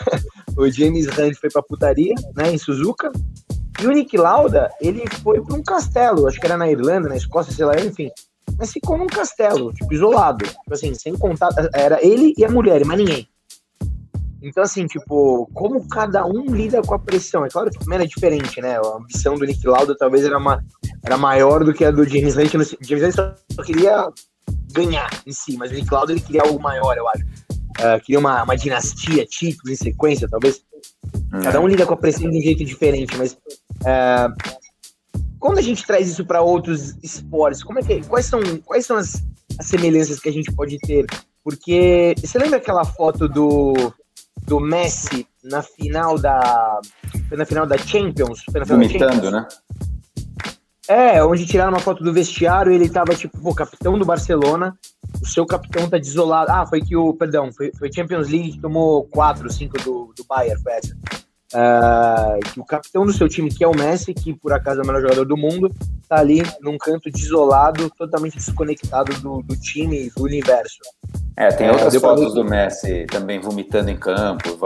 o 0.65 0.71
James 0.71 1.07
Hunt 1.09 1.35
foi 1.39 1.51
pra 1.51 1.63
putaria, 1.63 2.15
né? 2.35 2.53
Em 2.53 2.57
Suzuka. 2.57 3.13
E 3.83 3.87
o 3.87 3.91
Nick 3.91 4.17
Lauda, 4.17 4.73
ele 4.81 5.05
foi 5.23 5.43
para 5.43 5.57
um 5.57 5.63
castelo, 5.63 6.27
acho 6.27 6.41
que 6.41 6.47
era 6.47 6.57
na 6.57 6.71
Irlanda, 6.71 7.07
na 7.07 7.17
Escócia, 7.17 7.53
sei 7.53 7.67
lá, 7.67 7.79
enfim. 7.79 8.11
Mas 8.57 8.73
ficou 8.73 8.97
num 8.97 9.07
castelo, 9.07 9.75
tipo, 9.75 9.93
isolado. 9.93 10.47
Tipo 10.47 10.73
assim, 10.73 10.95
sem 10.95 11.15
contato. 11.15 11.69
Era 11.75 12.03
ele 12.03 12.33
e 12.39 12.47
a 12.47 12.49
mulher, 12.49 12.83
mais 12.87 12.99
ninguém. 12.99 13.29
Então, 14.45 14.63
assim, 14.63 14.87
tipo, 14.87 15.49
como 15.55 15.89
cada 15.89 16.27
um 16.27 16.45
lida 16.55 16.83
com 16.83 16.95
a 16.95 16.99
pressão? 16.99 17.47
É 17.47 17.49
claro 17.49 17.71
que 17.71 17.79
também 17.79 17.97
era 17.97 18.07
diferente, 18.07 18.61
né? 18.61 18.77
A 18.77 18.97
ambição 18.99 19.37
do 19.37 19.47
Nick 19.47 19.67
Lauda 19.67 19.97
talvez 19.97 20.23
era, 20.23 20.37
uma, 20.37 20.63
era 21.03 21.17
maior 21.17 21.65
do 21.65 21.73
que 21.73 21.83
a 21.83 21.91
do 21.91 22.07
James 22.07 22.37
Hunt. 22.37 22.55
O 22.55 22.85
James 22.85 23.03
Hunt 23.03 23.35
só 23.51 23.63
queria 23.63 24.07
ganhar 24.73 25.09
em 25.27 25.33
si, 25.33 25.57
mas 25.57 25.71
o 25.71 25.75
Nick 25.75 25.91
Lauda 25.91 26.13
ele 26.13 26.21
queria 26.21 26.43
algo 26.43 26.61
maior, 26.61 26.95
eu 26.95 27.09
acho. 27.09 27.25
Uh, 27.25 28.01
queria 28.05 28.19
uma, 28.19 28.43
uma 28.43 28.55
dinastia, 28.55 29.25
títulos 29.25 29.73
em 29.73 29.83
sequência, 29.83 30.29
talvez. 30.29 30.63
Hum. 31.33 31.41
Cada 31.43 31.59
um 31.59 31.67
lida 31.67 31.87
com 31.87 31.95
a 31.95 31.97
pressão 31.97 32.31
de 32.31 32.37
um 32.37 32.43
jeito 32.43 32.63
diferente, 32.67 33.17
mas 33.17 33.33
uh, 33.33 34.61
quando 35.41 35.57
a 35.59 35.63
gente 35.63 35.87
traz 35.87 36.07
isso 36.07 36.25
para 36.27 36.43
outros 36.43 36.97
esportes, 37.03 37.65
como 37.65 37.79
é 37.79 37.83
que, 37.83 38.03
quais 38.07 38.27
são, 38.27 38.41
quais 38.65 38.85
são 38.85 38.99
as, 38.99 39.25
as 39.59 39.67
semelhanças 39.67 40.21
que 40.21 40.29
a 40.29 40.33
gente 40.33 40.53
pode 40.53 40.79
ter? 40.81 41.07
Porque 41.43 42.15
você 42.19 42.39
lembra 42.39 42.59
aquela 42.59 42.85
foto 42.85 43.27
do 43.27 43.93
do 44.47 44.61
Messi 44.61 45.27
na 45.43 45.63
final 45.63 46.19
da. 46.19 46.81
Foi 47.29 47.37
na 47.37 47.45
final 47.45 47.67
da 47.67 47.79
Champions? 47.79 48.43
Foi 48.51 48.61
na 48.61 48.67
final 48.67 48.81
Vomitando, 48.81 49.13
Champions. 49.15 49.33
né? 49.33 49.47
É, 50.87 51.25
onde 51.25 51.47
tiraram 51.47 51.73
uma 51.73 51.81
foto 51.81 52.05
do 52.05 52.13
vestiário 52.13 52.71
ele 52.71 52.91
tava, 52.91 53.15
tipo, 53.15 53.41
pô, 53.41 53.55
capitão 53.55 53.99
do 53.99 54.05
Barcelona, 54.05 54.77
o 55.21 55.27
seu 55.27 55.47
capitão 55.47 55.89
tá 55.89 55.97
desolado. 55.97 56.51
Ah, 56.51 56.67
foi 56.67 56.83
que 56.83 56.95
o. 56.95 57.15
Perdão, 57.15 57.51
foi, 57.53 57.73
foi 57.79 57.91
Champions 57.93 58.29
League 58.29 58.53
que 58.53 58.61
tomou 58.61 59.05
4, 59.05 59.51
5 59.51 59.79
do, 59.79 60.13
do 60.15 60.25
Bayern, 60.29 60.63
foi 60.63 60.73
essa. 60.73 60.95
Uh, 61.55 62.53
que 62.53 62.61
o 62.61 62.65
capitão 62.65 63.07
do 63.07 63.13
seu 63.13 63.29
time, 63.29 63.49
que 63.49 63.63
é 63.63 63.69
o 63.69 63.77
Messi, 63.77 64.13
que 64.13 64.35
por 64.35 64.53
acaso 64.53 64.81
é 64.81 64.83
o 64.83 64.87
melhor 64.87 65.03
jogador 65.03 65.25
do 65.25 65.37
mundo, 65.37 65.71
tá 66.09 66.17
ali 66.17 66.43
num 66.61 66.77
canto 66.77 67.11
desolado, 67.11 67.89
totalmente 67.91 68.37
desconectado 68.37 69.17
do, 69.21 69.41
do 69.41 69.57
time 69.57 70.07
e 70.07 70.11
do 70.11 70.25
universo. 70.25 70.81
É, 71.37 71.49
tem 71.49 71.67
é, 71.67 71.73
outras 71.73 71.95
fotos 71.97 72.33
do 72.33 72.45
Messi 72.45 73.07
também 73.11 73.41
vomitando 73.41 73.91
em 73.91 73.97
campo, 73.97 74.57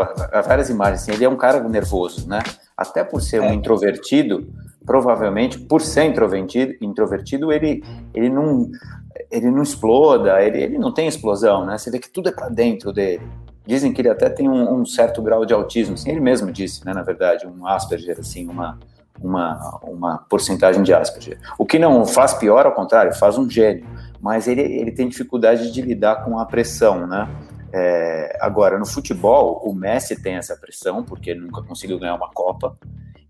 várias 0.45 0.69
imagens. 0.69 1.03
Assim, 1.03 1.13
ele 1.13 1.25
é 1.25 1.29
um 1.29 1.37
cara 1.37 1.67
nervoso, 1.67 2.29
né? 2.29 2.41
Até 2.77 3.03
por 3.03 3.23
ser 3.23 3.39
é. 3.39 3.41
um 3.41 3.55
introvertido, 3.55 4.47
provavelmente, 4.85 5.59
por 5.59 5.81
ser 5.81 6.05
introvertido, 6.05 6.75
introvertido 6.81 7.51
ele, 7.51 7.83
ele, 8.15 8.29
não, 8.29 8.71
ele 9.31 9.51
não 9.51 9.63
exploda, 9.63 10.43
ele, 10.43 10.63
ele 10.63 10.79
não 10.79 10.93
tem 10.93 11.09
explosão, 11.09 11.65
né? 11.65 11.79
Você 11.79 11.91
vê 11.91 11.99
que 11.99 12.11
tudo 12.11 12.29
é 12.29 12.33
para 12.33 12.51
dentro 12.51 12.93
dele. 12.93 13.23
Dizem 13.67 13.93
que 13.93 14.01
ele 14.01 14.11
até 14.11 14.29
tem 14.29 14.49
um, 14.49 14.81
um, 14.81 14.85
certo 14.85 15.23
grau 15.23 15.47
de 15.47 15.55
autismo, 15.55 15.95
assim, 15.95 16.11
ele 16.11 16.21
mesmo 16.21 16.53
disse, 16.53 16.85
né? 16.85 16.93
Na 16.93 17.03
verdade, 17.03 17.47
um 17.47 17.67
Asperger, 17.67 18.19
assim, 18.21 18.47
uma, 18.47 18.79
uma, 19.23 19.81
uma 19.83 20.19
porcentagem 20.19 20.83
de 20.83 20.93
Asperger. 20.93 21.39
O 21.59 21.65
que 21.65 21.79
não 21.79 22.05
faz 22.05 22.35
pior, 22.35 22.67
ao 22.67 22.73
contrário, 22.73 23.15
faz 23.15 23.39
um 23.39 23.49
gênio 23.49 23.87
mas 24.21 24.49
ele, 24.49 24.63
ele 24.63 24.93
tem 24.93 25.09
dificuldade 25.09 25.73
de 25.73 25.83
lidar 25.83 26.25
com 26.25 26.39
a 26.39 26.47
pressão, 26.47 27.07
né? 27.07 27.29
É, 27.73 28.39
agora, 28.41 28.79
no 28.79 28.87
futebol, 28.87 29.61
o 29.65 29.75
Messi 29.75 30.21
tem 30.21 30.37
essa 30.37 30.57
pressão, 30.57 31.05
porque 31.05 31.31
ele 31.31 31.41
nunca 31.41 31.63
conseguiu 31.63 31.99
ganhar 31.99 32.15
uma 32.15 32.31
Copa. 32.31 32.77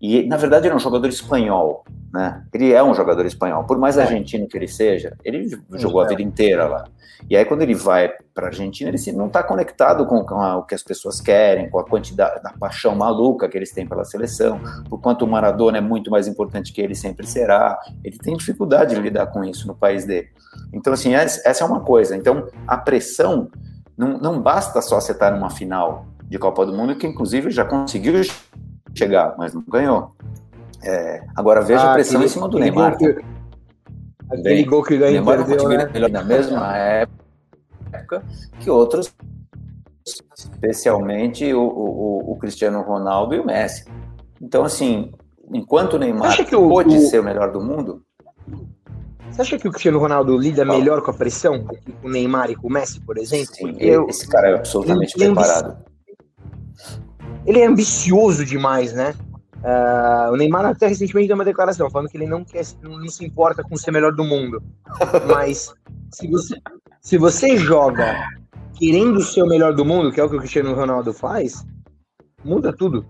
E, 0.01 0.23
na 0.27 0.37
verdade, 0.37 0.67
ele 0.67 0.73
é 0.73 0.77
um 0.77 0.79
jogador 0.79 1.07
espanhol, 1.07 1.83
né? 2.13 2.43
Ele 2.53 2.71
é 2.71 2.81
um 2.81 2.93
jogador 2.93 3.25
espanhol. 3.25 3.65
Por 3.65 3.77
mais 3.77 3.97
é. 3.97 4.03
argentino 4.03 4.47
que 4.47 4.57
ele 4.57 4.67
seja, 4.67 5.17
ele 5.23 5.49
jogou 5.73 6.01
a 6.01 6.07
vida 6.07 6.21
inteira 6.21 6.67
lá. 6.67 6.85
E 7.29 7.35
aí, 7.35 7.43
quando 7.43 7.63
ele 7.63 7.75
vai 7.75 8.09
para 8.33 8.45
a 8.45 8.47
Argentina, 8.47 8.89
ele 8.89 9.11
não 9.11 9.27
está 9.27 9.43
conectado 9.43 10.05
com, 10.05 10.23
com 10.23 10.41
a, 10.41 10.55
o 10.57 10.63
que 10.63 10.73
as 10.73 10.81
pessoas 10.81 11.19
querem, 11.19 11.69
com 11.69 11.77
a 11.77 11.83
quantidade 11.83 12.41
da 12.41 12.53
paixão 12.53 12.95
maluca 12.95 13.49
que 13.49 13.57
eles 13.57 13.71
têm 13.73 13.85
pela 13.85 14.05
seleção, 14.05 14.61
por 14.89 15.01
quanto 15.01 15.25
o 15.25 15.27
Maradona 15.27 15.79
é 15.79 15.81
muito 15.81 16.09
mais 16.09 16.27
importante 16.27 16.71
que 16.71 16.81
ele 16.81 16.95
sempre 16.95 17.27
será. 17.27 17.77
Ele 18.03 18.17
tem 18.17 18.37
dificuldade 18.37 18.95
de 18.95 19.01
lidar 19.01 19.27
com 19.27 19.43
isso 19.43 19.67
no 19.67 19.75
país 19.75 20.05
dele. 20.05 20.29
Então, 20.71 20.93
assim, 20.93 21.13
essa 21.13 21.63
é 21.63 21.67
uma 21.67 21.81
coisa. 21.81 22.15
Então, 22.15 22.47
a 22.65 22.77
pressão 22.77 23.49
não, 23.97 24.17
não 24.17 24.41
basta 24.41 24.81
só 24.81 25.01
você 25.01 25.11
estar 25.11 25.31
numa 25.31 25.49
final. 25.49 26.05
de 26.23 26.39
Copa 26.39 26.65
do 26.65 26.71
Mundo, 26.71 26.95
que 26.95 27.05
inclusive 27.05 27.51
já 27.51 27.65
conseguiu 27.65 28.21
chegar, 28.95 29.35
mas 29.37 29.53
não 29.53 29.63
ganhou. 29.67 30.15
É, 30.83 31.23
agora 31.35 31.61
veja 31.61 31.81
ah, 31.81 31.91
a 31.91 31.93
pressão 31.93 32.17
aquele, 32.17 32.25
em 32.25 32.33
cima 32.33 32.47
do 32.47 32.59
Neymar. 32.59 32.97
Que, 32.97 33.05
aquele 34.29 34.43
Bem, 34.43 34.65
gol 34.65 34.83
que 34.83 34.97
ganhou 34.97 35.25
perdeu, 35.25 35.69
né? 35.69 35.89
na 36.09 36.23
mesma 36.23 36.77
época 36.77 38.23
que 38.59 38.69
outros, 38.69 39.13
especialmente 40.37 41.53
o, 41.53 41.61
o, 41.61 42.31
o, 42.31 42.37
Cristiano 42.37 42.81
Ronaldo 42.81 43.35
e 43.35 43.39
o 43.39 43.45
Messi. 43.45 43.85
Então, 44.41 44.63
assim, 44.63 45.11
enquanto 45.51 45.93
o 45.93 45.99
Neymar 45.99 46.39
o, 46.41 46.69
pode 46.69 46.95
o... 46.95 47.01
ser 47.01 47.19
o 47.19 47.23
melhor 47.23 47.51
do 47.51 47.61
mundo, 47.61 48.03
você 49.29 49.41
acha 49.41 49.57
que 49.57 49.67
o 49.67 49.71
Cristiano 49.71 49.99
Ronaldo 49.99 50.37
lida 50.37 50.65
melhor 50.65 51.01
com 51.01 51.11
a 51.11 51.13
pressão 51.13 51.65
que 51.65 51.95
o 52.03 52.09
Neymar 52.09 52.49
e 52.51 52.55
com 52.55 52.67
o 52.67 52.71
Messi, 52.71 52.99
por 53.01 53.17
exemplo? 53.17 53.55
Sim, 53.55 53.75
eu, 53.79 54.07
esse 54.07 54.27
cara 54.27 54.49
é 54.49 54.55
absolutamente 54.55 55.17
preparado. 55.17 55.88
Ele 57.45 57.59
é 57.59 57.67
ambicioso 57.67 58.45
demais, 58.45 58.93
né? 58.93 59.13
Uh, 59.59 60.31
o 60.31 60.37
Neymar 60.37 60.65
até 60.65 60.87
recentemente 60.87 61.27
deu 61.27 61.35
uma 61.35 61.43
declaração 61.43 61.89
falando 61.89 62.09
que 62.09 62.15
ele 62.15 62.27
não 62.27 62.45
quer, 62.45 62.63
não, 62.81 63.05
se 63.09 63.25
importa 63.25 63.61
com 63.61 63.75
ser 63.75 63.91
melhor 63.91 64.13
do 64.13 64.23
mundo. 64.23 64.63
Mas 65.27 65.73
se 66.11 66.27
você, 66.27 66.55
se 67.01 67.17
você 67.17 67.57
joga 67.57 68.15
querendo 68.75 69.21
ser 69.21 69.43
o 69.43 69.47
melhor 69.47 69.73
do 69.73 69.83
mundo, 69.83 70.11
que 70.11 70.19
é 70.19 70.23
o 70.23 70.29
que 70.29 70.35
o 70.35 70.39
Cristiano 70.39 70.73
Ronaldo 70.73 71.13
faz, 71.13 71.65
muda 72.43 72.71
tudo. 72.71 73.05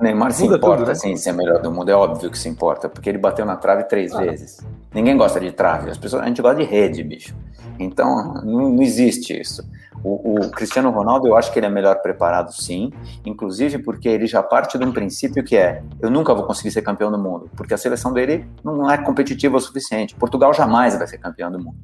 Neymar 0.00 0.32
se 0.32 0.44
importa, 0.44 0.76
tudo, 0.76 0.88
né? 0.88 0.94
sim, 0.94 1.16
ser 1.16 1.32
melhor 1.32 1.60
do 1.60 1.72
mundo. 1.72 1.90
É 1.90 1.94
óbvio 1.94 2.30
que 2.30 2.38
se 2.38 2.48
importa, 2.48 2.88
porque 2.88 3.08
ele 3.08 3.18
bateu 3.18 3.44
na 3.44 3.56
trave 3.56 3.84
três 3.84 4.14
ah. 4.14 4.20
vezes. 4.20 4.58
Ninguém 4.94 5.16
gosta 5.16 5.40
de 5.40 5.50
trave. 5.50 5.90
As 5.90 5.98
pessoas, 5.98 6.22
a 6.22 6.26
gente 6.26 6.40
gosta 6.40 6.62
de 6.62 6.64
rede, 6.64 7.02
bicho. 7.02 7.34
Então, 7.78 8.34
não, 8.44 8.70
não 8.70 8.82
existe 8.82 9.38
isso. 9.38 9.62
O, 10.02 10.34
o, 10.34 10.50
Cristiano 10.50 10.90
Ronaldo, 10.90 11.26
eu 11.26 11.36
acho 11.36 11.52
que 11.52 11.58
ele 11.58 11.66
é 11.66 11.70
melhor 11.70 11.96
preparado, 12.00 12.52
sim. 12.52 12.92
Inclusive 13.26 13.78
porque 13.78 14.08
ele 14.08 14.26
já 14.26 14.42
parte 14.42 14.78
de 14.78 14.84
um 14.84 14.92
princípio 14.92 15.42
que 15.42 15.56
é: 15.56 15.82
eu 16.00 16.10
nunca 16.10 16.32
vou 16.32 16.44
conseguir 16.44 16.70
ser 16.70 16.82
campeão 16.82 17.10
do 17.10 17.18
mundo, 17.18 17.50
porque 17.56 17.74
a 17.74 17.78
seleção 17.78 18.12
dele 18.12 18.46
não 18.62 18.88
é 18.88 18.96
competitiva 18.98 19.56
o 19.56 19.60
suficiente. 19.60 20.14
Portugal 20.14 20.54
jamais 20.54 20.96
vai 20.96 21.06
ser 21.06 21.18
campeão 21.18 21.50
do 21.50 21.58
mundo. 21.58 21.76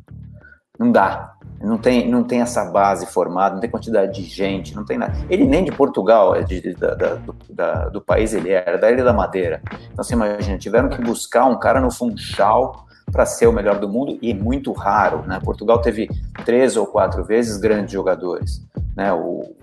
Não 0.84 0.92
dá. 0.92 1.34
Não 1.62 1.78
tem, 1.78 2.10
não 2.10 2.22
tem 2.22 2.42
essa 2.42 2.66
base 2.66 3.06
formada, 3.06 3.54
não 3.54 3.60
tem 3.60 3.70
quantidade 3.70 4.20
de 4.20 4.28
gente, 4.28 4.76
não 4.76 4.84
tem 4.84 4.98
nada. 4.98 5.14
Ele 5.30 5.46
nem 5.46 5.64
de 5.64 5.72
Portugal, 5.72 6.34
é 6.34 6.42
de, 6.42 6.60
de, 6.60 6.74
da, 6.74 6.94
do, 6.94 7.34
da, 7.48 7.88
do 7.88 8.02
país 8.02 8.34
ele 8.34 8.50
era, 8.50 8.76
da 8.76 8.90
Ilha 8.90 9.02
da 9.02 9.14
Madeira. 9.14 9.62
Então 9.90 10.04
você 10.04 10.12
imagina, 10.12 10.58
tiveram 10.58 10.90
que 10.90 11.00
buscar 11.00 11.46
um 11.46 11.58
cara 11.58 11.80
no 11.80 11.90
Funchal 11.90 12.84
para 13.12 13.26
ser 13.26 13.46
o 13.46 13.52
melhor 13.52 13.78
do 13.78 13.88
mundo 13.88 14.18
e 14.20 14.34
muito 14.34 14.72
raro, 14.72 15.22
né? 15.26 15.40
Portugal 15.42 15.80
teve 15.80 16.08
três 16.44 16.76
ou 16.76 16.86
quatro 16.86 17.24
vezes 17.24 17.56
grandes 17.56 17.92
jogadores, 17.92 18.62
né? 18.96 19.12
O, 19.12 19.54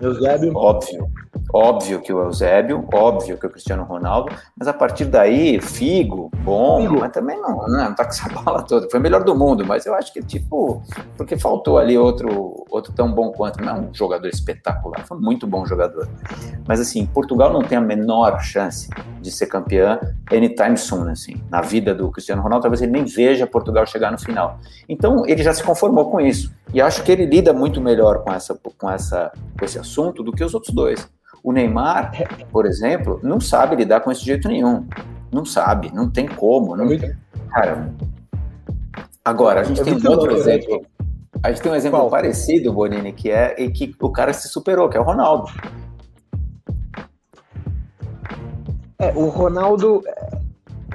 Eusébio. 0.00 0.54
Óbvio. 0.54 1.10
Óbvio 1.52 2.00
que 2.00 2.12
o 2.12 2.22
Eusébio, 2.22 2.86
óbvio 2.92 3.38
que 3.38 3.46
o 3.46 3.50
Cristiano 3.50 3.84
Ronaldo, 3.84 4.32
mas 4.58 4.66
a 4.66 4.72
partir 4.72 5.04
daí, 5.04 5.60
Figo, 5.60 6.30
bom, 6.42 6.82
Figo. 6.82 6.98
mas 6.98 7.12
também 7.12 7.40
não, 7.40 7.56
não, 7.68 7.68
não 7.68 7.94
tá 7.94 8.04
com 8.04 8.10
essa 8.10 8.28
bala 8.42 8.62
toda. 8.62 8.90
Foi 8.90 8.98
o 8.98 9.02
melhor 9.02 9.22
do 9.22 9.34
mundo, 9.34 9.64
mas 9.64 9.86
eu 9.86 9.94
acho 9.94 10.12
que, 10.12 10.20
tipo, 10.22 10.82
porque 11.16 11.38
faltou 11.38 11.78
ali 11.78 11.96
outro, 11.96 12.64
outro 12.68 12.92
tão 12.92 13.12
bom 13.12 13.30
quanto. 13.30 13.62
Não 13.62 13.76
é 13.76 13.80
um 13.80 13.94
jogador 13.94 14.26
espetacular, 14.26 15.06
foi 15.06 15.18
muito 15.18 15.46
bom 15.46 15.64
jogador. 15.64 16.08
Mas, 16.66 16.80
assim, 16.80 17.06
Portugal 17.06 17.52
não 17.52 17.62
tem 17.62 17.78
a 17.78 17.80
menor 17.80 18.40
chance 18.40 18.90
de 19.20 19.30
ser 19.30 19.46
campeã 19.46 20.00
anytime 20.30 20.76
soon, 20.76 21.08
assim. 21.10 21.40
Na 21.48 21.60
vida 21.60 21.94
do 21.94 22.10
Cristiano 22.10 22.42
Ronaldo, 22.42 22.62
talvez 22.62 22.82
ele 22.86 22.92
nem 22.92 23.04
veja 23.04 23.46
Portugal 23.46 23.86
chegar 23.86 24.10
no 24.10 24.18
final. 24.18 24.58
Então, 24.88 25.26
ele 25.26 25.42
já 25.42 25.52
se 25.52 25.62
conformou 25.62 26.10
com 26.10 26.20
isso. 26.20 26.52
E 26.72 26.80
acho 26.80 27.02
que 27.02 27.12
ele 27.12 27.26
lida 27.26 27.52
muito 27.52 27.80
melhor 27.80 28.22
com, 28.22 28.32
essa, 28.32 28.58
com, 28.78 28.90
essa, 28.90 29.32
com 29.58 29.64
esse 29.64 29.78
assunto 29.78 30.22
do 30.22 30.32
que 30.32 30.42
os 30.42 30.54
outros 30.54 30.74
dois. 30.74 31.08
O 31.42 31.52
Neymar, 31.52 32.12
por 32.50 32.66
exemplo, 32.66 33.20
não 33.22 33.40
sabe 33.40 33.76
lidar 33.76 34.00
com 34.00 34.10
esse 34.10 34.24
jeito 34.24 34.48
nenhum. 34.48 34.86
Não 35.32 35.44
sabe, 35.44 35.92
não 35.94 36.10
tem 36.10 36.26
como. 36.26 36.76
Não... 36.76 36.86
Cara, 37.50 37.92
agora, 39.24 39.60
a 39.60 39.64
gente 39.64 39.82
tem 39.82 39.94
um 39.94 40.10
outro 40.10 40.32
exemplo. 40.32 40.84
A 41.42 41.50
gente 41.50 41.62
tem 41.62 41.70
um 41.70 41.74
exemplo 41.74 41.98
Qual? 41.98 42.10
parecido, 42.10 42.72
Bonini, 42.72 43.12
que 43.12 43.30
é 43.30 43.54
e 43.58 43.70
que 43.70 43.94
o 44.00 44.10
cara 44.10 44.32
se 44.32 44.48
superou, 44.48 44.88
que 44.88 44.96
é 44.96 45.00
o 45.00 45.04
Ronaldo. 45.04 45.50
É, 48.98 49.12
o 49.14 49.28
Ronaldo. 49.28 50.02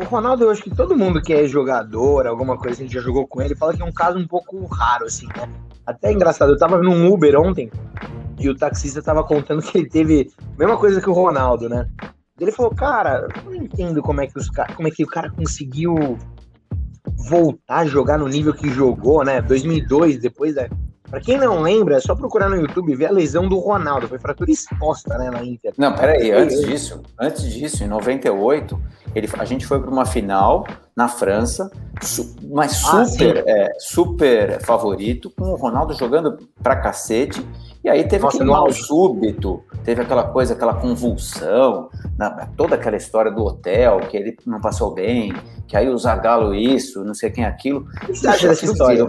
O 0.02 0.06
Ronaldo, 0.06 0.46
eu 0.46 0.50
acho 0.50 0.64
que 0.64 0.76
todo 0.76 0.98
mundo 0.98 1.22
que 1.22 1.32
é 1.32 1.48
jogador, 1.48 2.26
alguma 2.26 2.58
coisa 2.58 2.78
que 2.78 2.84
a 2.84 2.86
gente 2.86 2.94
já 2.96 3.02
jogou 3.02 3.28
com 3.28 3.40
ele, 3.40 3.56
fala 3.56 3.74
que 3.74 3.82
é 3.82 3.86
um 3.86 3.92
caso 3.92 4.18
um 4.18 4.28
pouco 4.28 4.66
raro, 4.66 5.06
assim, 5.06 5.28
né? 5.28 5.48
Até 5.86 6.10
é 6.10 6.14
engraçado, 6.14 6.52
eu 6.52 6.58
tava 6.58 6.82
num 6.82 7.12
Uber 7.12 7.40
ontem 7.40 7.70
e 8.40 8.50
o 8.50 8.56
taxista 8.56 9.02
tava 9.02 9.24
contando 9.24 9.62
que 9.62 9.78
ele 9.78 9.88
teve 9.88 10.32
a 10.56 10.58
mesma 10.58 10.78
coisa 10.78 11.00
que 11.00 11.10
o 11.10 11.14
Ronaldo, 11.14 11.70
né? 11.70 11.88
Ele 12.40 12.52
falou, 12.52 12.74
cara, 12.74 13.28
eu 13.36 13.44
não 13.44 13.54
entendo 13.54 14.02
como 14.02 14.22
é 14.22 14.28
que 14.28 14.38
os 14.40 14.50
como 14.50 14.88
é 14.88 14.92
que 14.92 15.04
o 15.04 15.08
cara 15.08 15.30
conseguiu 15.30 16.18
voltar 17.30 17.80
a 17.80 17.86
jogar 17.86 18.18
no 18.18 18.28
nível 18.28 18.54
que 18.54 18.70
jogou, 18.70 19.24
né? 19.24 19.42
2002, 19.42 20.20
depois 20.20 20.56
da 20.56 20.68
Pra 21.12 21.20
quem 21.20 21.38
não 21.38 21.60
lembra, 21.60 21.98
é 21.98 22.00
só 22.00 22.16
procurar 22.16 22.50
no 22.50 22.56
YouTube 22.56 22.90
e 22.90 22.96
ver 22.96 23.08
a 23.08 23.12
lesão 23.12 23.50
do 23.50 23.60
Ronaldo. 23.60 24.08
Foi 24.08 24.18
fratura 24.18 24.50
exposta, 24.50 25.18
né, 25.18 25.30
na 25.30 25.44
Inter. 25.44 25.74
Não, 25.78 25.94
peraí, 25.94 26.32
antes 26.32 26.62
disso, 26.62 27.02
antes 27.20 27.44
disso, 27.52 27.84
em 27.84 27.88
98, 27.88 28.80
ele, 29.14 29.30
a 29.38 29.44
gente 29.44 29.66
foi 29.66 29.82
para 29.82 29.92
uma 29.92 30.06
final 30.06 30.66
na 30.96 31.10
França, 31.10 31.70
su, 32.02 32.34
mas 32.50 32.82
ah, 32.86 33.04
super, 33.04 33.38
ah, 33.40 33.44
é, 33.46 33.70
super 33.78 34.62
favorito, 34.62 35.30
com 35.30 35.52
o 35.52 35.56
Ronaldo 35.56 35.94
jogando 35.94 36.38
pra 36.64 36.78
cacete 36.78 37.46
e 37.84 37.90
aí 37.90 38.04
teve 38.04 38.24
Nossa, 38.24 38.38
aquele 38.38 38.50
mal 38.50 38.72
súbito, 38.72 39.64
teve 39.84 40.02
aquela 40.02 40.24
coisa, 40.24 40.54
aquela 40.54 40.74
convulsão, 40.74 41.90
na, 42.18 42.48
toda 42.58 42.76
aquela 42.76 42.96
história 42.96 43.32
do 43.32 43.44
hotel, 43.44 44.00
que 44.02 44.18
ele 44.18 44.38
não 44.46 44.60
passou 44.60 44.94
bem, 44.94 45.34
que 45.68 45.76
aí 45.76 45.90
o 45.90 45.98
Zagallo 45.98 46.54
isso, 46.54 47.04
não 47.04 47.14
sei 47.14 47.30
quem 47.30 47.46
aquilo. 47.46 47.88
O 48.04 48.06
que 48.08 48.16
você 48.16 48.28
acha 48.28 48.48
dessa 48.48 48.66
história? 48.66 49.08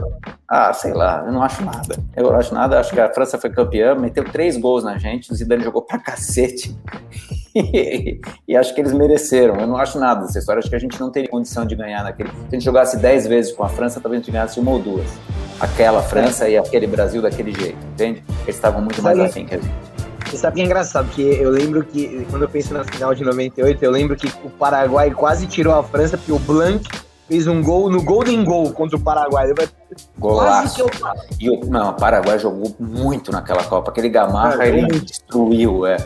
Ah, 0.48 0.72
sei 0.72 0.92
lá, 0.92 1.24
eu 1.26 1.32
não 1.32 1.42
acho 1.42 1.64
nada. 1.64 1.96
Eu 2.16 2.24
não 2.24 2.36
acho 2.36 2.54
nada, 2.54 2.78
acho 2.78 2.92
que 2.92 3.00
a 3.00 3.12
França 3.12 3.38
foi 3.38 3.50
campeã, 3.50 3.94
meteu 3.94 4.24
três 4.24 4.56
gols 4.56 4.84
na 4.84 4.98
gente, 4.98 5.30
o 5.32 5.34
Zidane 5.34 5.64
jogou 5.64 5.82
pra 5.82 5.98
cacete. 5.98 6.76
E, 8.48 8.56
acho 8.56 8.74
que 8.74 8.80
eles 8.80 8.92
mereceram. 8.92 9.56
Eu 9.56 9.66
não 9.66 9.76
acho 9.76 9.98
nada 9.98 10.24
dessa 10.24 10.38
história. 10.38 10.58
Acho 10.58 10.70
que 10.70 10.76
a 10.76 10.78
gente 10.78 10.98
não 10.98 11.10
teria 11.10 11.28
condição 11.28 11.66
de 11.66 11.74
ganhar 11.74 12.02
naquele. 12.02 12.30
Se 12.30 12.36
a 12.48 12.54
gente 12.54 12.64
jogasse 12.64 12.96
10 12.96 13.26
vezes 13.26 13.52
com 13.52 13.62
a 13.62 13.68
França, 13.68 14.00
talvez 14.00 14.20
a 14.20 14.24
gente 14.24 14.32
ganhasse 14.32 14.58
uma 14.58 14.70
ou 14.70 14.78
duas. 14.78 15.06
Aquela 15.60 16.02
França 16.02 16.48
e 16.48 16.56
aquele 16.56 16.86
Brasil 16.86 17.20
daquele 17.20 17.52
jeito, 17.52 17.78
entende? 17.92 18.24
Eles 18.44 18.56
estavam 18.56 18.80
muito 18.80 19.02
mais 19.02 19.18
afim 19.18 19.44
que 19.44 19.54
a 19.54 19.58
gente. 19.58 19.91
Você 20.32 20.38
sabe 20.38 20.56
que 20.56 20.62
é 20.62 20.64
engraçado, 20.64 21.04
porque 21.08 21.20
eu 21.20 21.50
lembro 21.50 21.84
que, 21.84 22.26
quando 22.30 22.40
eu 22.40 22.48
penso 22.48 22.72
na 22.72 22.82
final 22.84 23.14
de 23.14 23.22
98, 23.22 23.84
eu 23.84 23.90
lembro 23.90 24.16
que 24.16 24.26
o 24.42 24.48
Paraguai 24.48 25.10
quase 25.10 25.46
tirou 25.46 25.74
a 25.74 25.82
França, 25.82 26.16
porque 26.16 26.32
o 26.32 26.38
Blanc 26.38 26.82
fez 27.28 27.46
um 27.46 27.62
gol 27.62 27.90
no 27.90 28.02
Golden 28.02 28.42
Goal 28.42 28.72
contra 28.72 28.96
o 28.96 29.00
Paraguai. 29.00 29.52
Golaço. 30.18 30.80
Eu... 30.80 30.90
E 31.38 31.50
o, 31.50 31.66
não, 31.66 31.90
o 31.90 31.92
Paraguai 31.92 32.38
jogou 32.38 32.74
muito 32.80 33.30
naquela 33.30 33.62
Copa. 33.64 33.90
Aquele 33.90 34.08
Gamarra, 34.08 34.64
é, 34.64 34.68
ele 34.70 35.00
destruiu, 35.00 35.84
é. 35.84 35.98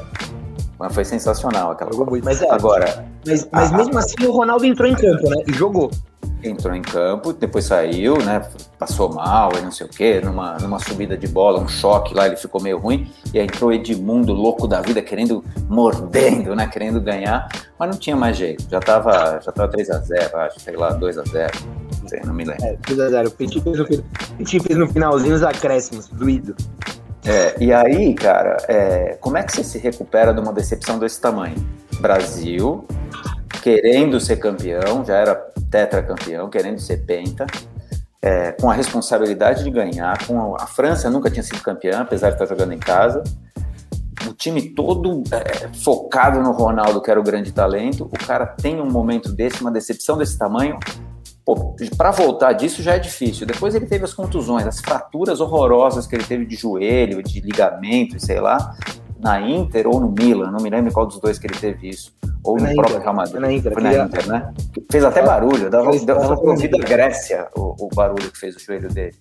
Mas 0.76 0.92
foi 0.92 1.04
sensacional 1.04 1.70
aquela 1.70 1.92
Jogou 1.92 2.06
muito. 2.06 2.24
Mas 2.24 2.42
é, 2.42 2.50
Agora. 2.50 3.06
Mas, 3.24 3.48
mas 3.52 3.72
a, 3.72 3.76
mesmo 3.76 3.96
assim 3.96 4.26
o 4.26 4.32
Ronaldo 4.32 4.64
entrou 4.64 4.88
em 4.88 4.94
campo, 4.96 5.30
né? 5.30 5.44
E 5.46 5.52
jogou. 5.52 5.88
Entrou 6.42 6.74
em 6.74 6.82
campo, 6.82 7.32
depois 7.32 7.64
saiu, 7.64 8.18
né? 8.18 8.46
Passou 8.78 9.12
mal 9.12 9.50
e 9.58 9.62
não 9.62 9.72
sei 9.72 9.86
o 9.86 9.88
quê, 9.88 10.20
numa, 10.22 10.56
numa 10.58 10.78
subida 10.78 11.16
de 11.16 11.26
bola, 11.26 11.60
um 11.60 11.68
choque 11.68 12.14
lá, 12.14 12.26
ele 12.26 12.36
ficou 12.36 12.62
meio 12.62 12.78
ruim. 12.78 13.10
E 13.32 13.38
aí 13.38 13.44
entrou 13.46 13.72
Edmundo, 13.72 14.32
louco 14.32 14.68
da 14.68 14.80
vida, 14.80 15.02
querendo, 15.02 15.44
mordendo, 15.68 16.54
né? 16.54 16.66
Querendo 16.66 17.00
ganhar, 17.00 17.48
mas 17.78 17.90
não 17.90 17.98
tinha 17.98 18.16
mais 18.16 18.36
jeito. 18.36 18.64
Já 18.70 18.80
tava, 18.80 19.40
já 19.42 19.52
tava 19.52 19.72
3x0, 19.72 20.34
acho, 20.34 20.60
sei 20.60 20.76
lá, 20.76 20.98
2x0. 20.98 21.50
Não 22.02 22.08
sei, 22.08 22.20
não 22.24 22.34
me 22.34 22.44
lembro. 22.44 22.64
É, 22.64 22.76
2x0. 22.76 23.26
O 23.26 23.30
Petit 23.30 23.60
fez, 23.60 23.78
no, 23.78 23.86
Petit 24.38 24.60
fez 24.60 24.78
no 24.78 24.88
finalzinho 24.88 25.34
os 25.34 25.42
acréscimos, 25.42 26.08
doído. 26.08 26.54
É, 27.24 27.56
e 27.60 27.72
aí, 27.72 28.14
cara, 28.14 28.56
é, 28.68 29.18
como 29.20 29.36
é 29.36 29.42
que 29.42 29.52
você 29.52 29.64
se 29.64 29.78
recupera 29.78 30.32
de 30.32 30.40
uma 30.40 30.52
decepção 30.52 30.96
desse 30.96 31.20
tamanho? 31.20 31.56
Brasil, 32.00 32.84
querendo 33.66 34.20
ser 34.20 34.36
campeão, 34.36 35.04
já 35.04 35.16
era 35.16 35.34
tetracampeão, 35.68 36.48
querendo 36.48 36.78
ser 36.78 36.98
penta, 36.98 37.44
é, 38.22 38.52
com 38.52 38.70
a 38.70 38.72
responsabilidade 38.72 39.64
de 39.64 39.70
ganhar, 39.72 40.24
com 40.24 40.54
a, 40.54 40.62
a, 40.62 40.66
França 40.68 41.10
nunca 41.10 41.28
tinha 41.28 41.42
sido 41.42 41.60
campeã, 41.60 42.02
apesar 42.02 42.28
de 42.28 42.36
estar 42.36 42.46
jogando 42.46 42.74
em 42.74 42.78
casa, 42.78 43.24
o 44.24 44.32
time 44.32 44.70
todo 44.70 45.24
é, 45.32 45.66
focado 45.82 46.40
no 46.40 46.52
Ronaldo, 46.52 47.02
que 47.02 47.10
era 47.10 47.18
o 47.18 47.24
grande 47.24 47.50
talento, 47.50 48.04
o 48.04 48.26
cara 48.26 48.46
tem 48.46 48.80
um 48.80 48.88
momento 48.88 49.32
desse, 49.32 49.60
uma 49.60 49.72
decepção 49.72 50.16
desse 50.16 50.38
tamanho, 50.38 50.78
para 51.96 52.12
voltar 52.12 52.52
disso 52.52 52.84
já 52.84 52.94
é 52.94 53.00
difícil. 53.00 53.48
Depois 53.48 53.74
ele 53.74 53.86
teve 53.86 54.04
as 54.04 54.14
contusões, 54.14 54.64
as 54.64 54.80
fraturas 54.80 55.40
horrorosas 55.40 56.06
que 56.06 56.14
ele 56.14 56.24
teve 56.24 56.46
de 56.46 56.54
joelho, 56.54 57.20
de 57.20 57.40
ligamento, 57.40 58.24
sei 58.24 58.38
lá, 58.38 58.76
na 59.18 59.40
Inter 59.40 59.88
ou 59.88 59.98
no 59.98 60.08
Milan, 60.08 60.52
não 60.52 60.60
me 60.60 60.70
lembro 60.70 60.92
qual 60.92 61.04
dos 61.04 61.18
dois 61.18 61.36
que 61.36 61.48
ele 61.48 61.58
teve 61.58 61.88
isso. 61.88 62.15
Ou 62.46 62.56
no 62.56 62.74
próprio 62.74 63.00
Real 63.00 63.14
Madrid. 63.14 63.32
Foi 63.32 63.40
na 63.40 63.52
Inter, 63.52 63.72
foi 63.72 63.82
na 63.82 63.94
Inter 63.94 64.28
né? 64.28 64.54
Fez 64.90 65.04
até 65.04 65.22
barulho, 65.22 65.68
dava, 65.68 65.90
dava 66.04 66.36
pra 66.36 66.50
ouvir 66.50 66.68
da 66.68 66.78
Grécia 66.78 67.48
o, 67.56 67.74
o, 67.86 67.88
barulho 67.94 68.30
que 68.30 68.38
fez 68.38 68.54
o 68.56 68.60
joelho 68.60 68.88
dele. 68.88 69.14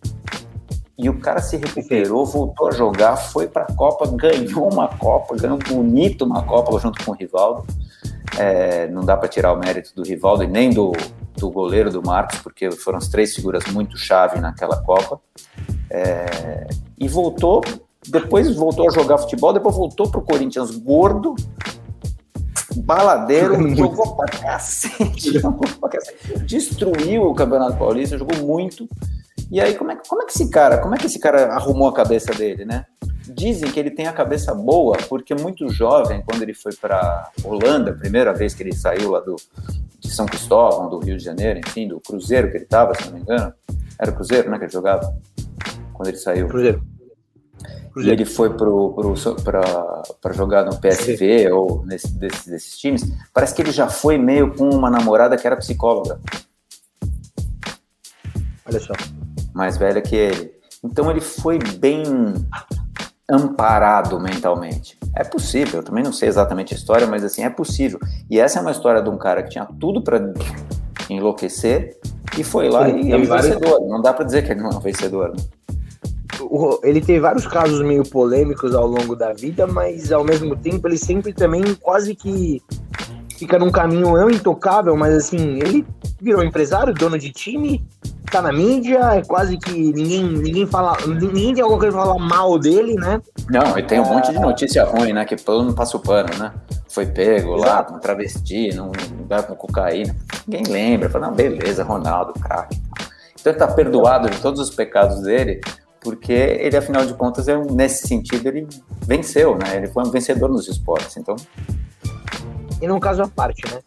E 0.97 1.09
o 1.09 1.19
cara 1.19 1.41
se 1.41 1.57
recuperou, 1.57 2.25
voltou 2.25 2.69
a 2.69 2.71
jogar, 2.71 3.17
foi 3.17 3.47
para 3.47 3.63
a 3.63 3.73
Copa, 3.73 4.07
ganhou 4.15 4.71
uma 4.71 4.87
Copa, 4.87 5.35
ganhou 5.35 5.57
bonito 5.57 6.23
uma 6.23 6.43
Copa 6.43 6.79
junto 6.79 7.03
com 7.03 7.11
o 7.11 7.15
Rivaldo. 7.15 7.65
É, 8.37 8.87
não 8.87 9.03
dá 9.03 9.17
para 9.17 9.27
tirar 9.27 9.53
o 9.53 9.57
mérito 9.57 9.93
do 9.95 10.03
Rivaldo 10.03 10.43
e 10.43 10.47
nem 10.47 10.69
do, 10.69 10.93
do 11.37 11.49
goleiro 11.49 11.89
do 11.89 12.01
Marcos, 12.01 12.39
porque 12.39 12.71
foram 12.71 12.97
as 12.97 13.07
três 13.07 13.33
figuras 13.33 13.65
muito 13.73 13.97
chave 13.97 14.39
naquela 14.39 14.77
Copa. 14.77 15.19
É, 15.89 16.67
e 16.97 17.07
voltou, 17.07 17.61
depois 18.07 18.55
voltou 18.55 18.87
a 18.87 18.91
jogar 18.91 19.17
futebol, 19.17 19.51
depois 19.51 19.75
voltou 19.75 20.09
para 20.09 20.19
o 20.19 20.23
Corinthians 20.23 20.71
gordo, 20.71 21.35
baladeiro, 22.77 23.75
jogou 23.75 24.15
pra 24.15 24.25
cacete, 24.25 25.33
jogou 25.39 25.67
pra 25.79 25.89
cacete, 25.89 26.39
destruiu 26.45 27.23
o 27.23 27.35
Campeonato 27.35 27.77
Paulista, 27.77 28.17
jogou 28.17 28.37
muito. 28.37 28.87
E 29.51 29.61
aí, 29.61 29.75
como 29.75 29.91
é, 29.91 29.97
como 30.07 30.23
é 30.23 30.25
que 30.25 30.31
esse 30.31 30.49
cara, 30.49 30.79
como 30.79 30.95
é 30.95 30.97
que 30.97 31.05
esse 31.05 31.19
cara 31.19 31.53
arrumou 31.53 31.87
a 31.87 31.93
cabeça 31.93 32.33
dele, 32.33 32.65
né? 32.65 32.85
Dizem 33.27 33.71
que 33.71 33.79
ele 33.79 33.91
tem 33.91 34.07
a 34.07 34.13
cabeça 34.13 34.53
boa, 34.53 34.97
porque 35.09 35.35
muito 35.35 35.69
jovem, 35.69 36.23
quando 36.27 36.41
ele 36.41 36.53
foi 36.53 36.73
para 36.73 37.29
Holanda, 37.43 37.93
primeira 37.93 38.33
vez 38.33 38.53
que 38.53 38.63
ele 38.63 38.73
saiu 38.73 39.11
lá 39.11 39.19
do, 39.19 39.35
de 39.99 40.11
São 40.11 40.25
Cristóvão, 40.25 40.89
do 40.89 40.99
Rio 40.99 41.17
de 41.17 41.23
Janeiro, 41.23 41.59
enfim, 41.59 41.87
do 41.87 41.99
Cruzeiro 41.99 42.49
que 42.49 42.57
ele 42.57 42.63
estava, 42.63 42.93
se 42.95 43.05
não 43.07 43.13
me 43.13 43.21
engano. 43.21 43.53
Era 43.99 44.11
o 44.11 44.15
Cruzeiro, 44.15 44.49
né, 44.49 44.57
que 44.57 44.65
ele 44.65 44.71
jogava? 44.71 45.15
Quando 45.93 46.09
ele 46.09 46.17
saiu. 46.17 46.47
Cruzeiro. 46.47 46.81
E 47.97 48.09
ele 48.09 48.25
foi 48.25 48.49
para 48.53 50.33
jogar 50.33 50.65
no 50.65 50.77
PSV 50.77 51.51
ou 51.51 51.85
nesse, 51.85 52.11
desses, 52.13 52.45
desses 52.45 52.77
times. 52.77 53.03
Parece 53.33 53.55
que 53.55 53.61
ele 53.61 53.71
já 53.71 53.87
foi 53.87 54.17
meio 54.17 54.53
com 54.53 54.69
uma 54.69 54.89
namorada 54.89 55.37
que 55.37 55.47
era 55.47 55.55
psicóloga. 55.55 56.19
Olha 58.65 58.79
só. 58.79 58.93
Mais 59.53 59.77
velha 59.77 60.01
que 60.01 60.15
ele. 60.15 60.53
Então 60.83 61.09
ele 61.09 61.21
foi 61.21 61.57
bem 61.57 62.03
amparado 63.29 64.19
mentalmente. 64.19 64.97
É 65.15 65.23
possível, 65.23 65.79
eu 65.79 65.83
também 65.83 66.03
não 66.03 66.11
sei 66.11 66.27
exatamente 66.27 66.73
a 66.73 66.77
história, 66.77 67.07
mas 67.07 67.23
assim, 67.23 67.43
é 67.43 67.49
possível. 67.49 67.99
E 68.29 68.39
essa 68.39 68.59
é 68.59 68.61
uma 68.61 68.71
história 68.71 69.01
de 69.01 69.09
um 69.09 69.17
cara 69.17 69.41
que 69.41 69.51
tinha 69.51 69.65
tudo 69.65 70.01
para 70.01 70.33
enlouquecer 71.09 71.97
e 72.37 72.43
foi 72.43 72.69
lá 72.69 72.85
Sim, 72.85 73.01
e 73.01 73.11
é 73.11 73.17
um 73.17 73.25
vários... 73.25 73.47
vencedor. 73.47 73.87
Não 73.87 74.01
dá 74.01 74.13
para 74.13 74.25
dizer 74.25 74.43
que 74.43 74.51
ele 74.51 74.61
não 74.61 74.71
é 74.71 74.75
um 74.75 74.79
vencedor. 74.79 75.29
Né? 75.29 75.43
Ele 76.83 77.01
tem 77.01 77.19
vários 77.19 77.45
casos 77.47 77.81
meio 77.81 78.03
polêmicos 78.03 78.73
ao 78.73 78.87
longo 78.87 79.15
da 79.15 79.33
vida, 79.33 79.65
mas 79.67 80.11
ao 80.11 80.23
mesmo 80.23 80.55
tempo 80.55 80.87
ele 80.87 80.97
sempre 80.97 81.33
também 81.33 81.63
quase 81.75 82.15
que 82.15 82.61
fica 83.37 83.59
num 83.59 83.71
caminho 83.71 84.13
não 84.13 84.29
intocável, 84.29 84.95
mas 84.95 85.13
assim, 85.13 85.59
ele 85.59 85.85
virou 86.21 86.43
empresário, 86.43 86.93
dono 86.93 87.17
de 87.17 87.31
time, 87.31 87.85
tá 88.31 88.41
na 88.41 88.51
mídia, 88.51 88.99
é 89.13 89.21
quase 89.21 89.57
que 89.57 89.71
ninguém, 89.71 90.23
ninguém 90.23 90.65
fala, 90.65 90.97
ninguém 91.05 91.53
tem 91.53 91.61
alguma 91.61 91.79
coisa 91.79 91.95
pra 91.95 92.05
falar 92.05 92.19
mal 92.19 92.57
dele, 92.57 92.95
né? 92.95 93.21
Não, 93.49 93.77
e 93.77 93.83
tem 93.83 93.99
um 93.99 94.05
é... 94.05 94.09
monte 94.09 94.31
de 94.31 94.39
notícia 94.39 94.83
ruim, 94.83 95.13
né? 95.13 95.25
Que 95.25 95.35
todo 95.35 95.63
mundo 95.63 95.75
passa 95.75 95.97
o 95.97 95.99
pano, 95.99 96.29
né? 96.39 96.53
Foi 96.87 97.05
pego 97.05 97.55
Exato. 97.55 97.69
lá 97.69 97.83
com 97.83 97.99
travesti, 97.99 98.73
num 98.73 98.91
lugar 99.19 99.43
com 99.43 99.55
cocaína. 99.55 100.15
Ninguém 100.47 100.71
lembra, 100.71 101.09
fala, 101.09 101.27
não, 101.27 101.33
beleza, 101.35 101.83
Ronaldo, 101.83 102.33
craque. 102.33 102.81
Então 103.39 103.51
ele 103.51 103.59
tá 103.59 103.67
perdoado 103.67 104.29
de 104.29 104.39
todos 104.39 104.59
os 104.59 104.69
pecados 104.69 105.21
dele, 105.21 105.61
porque 106.05 106.31
ele, 106.31 106.77
afinal 106.77 107.03
de 107.03 107.15
contas, 107.15 107.47
é, 107.47 107.57
nesse 107.57 108.07
sentido, 108.07 108.47
ele 108.47 108.67
venceu, 109.07 109.57
né? 109.57 109.75
Ele 109.77 109.87
foi 109.87 110.03
um 110.03 110.11
vencedor 110.11 110.47
nos 110.47 110.67
esportes, 110.67 111.17
então... 111.17 111.35
E 112.79 112.87
num 112.87 112.99
caso 112.99 113.23
à 113.23 113.27
parte, 113.27 113.65
né? 113.73 113.81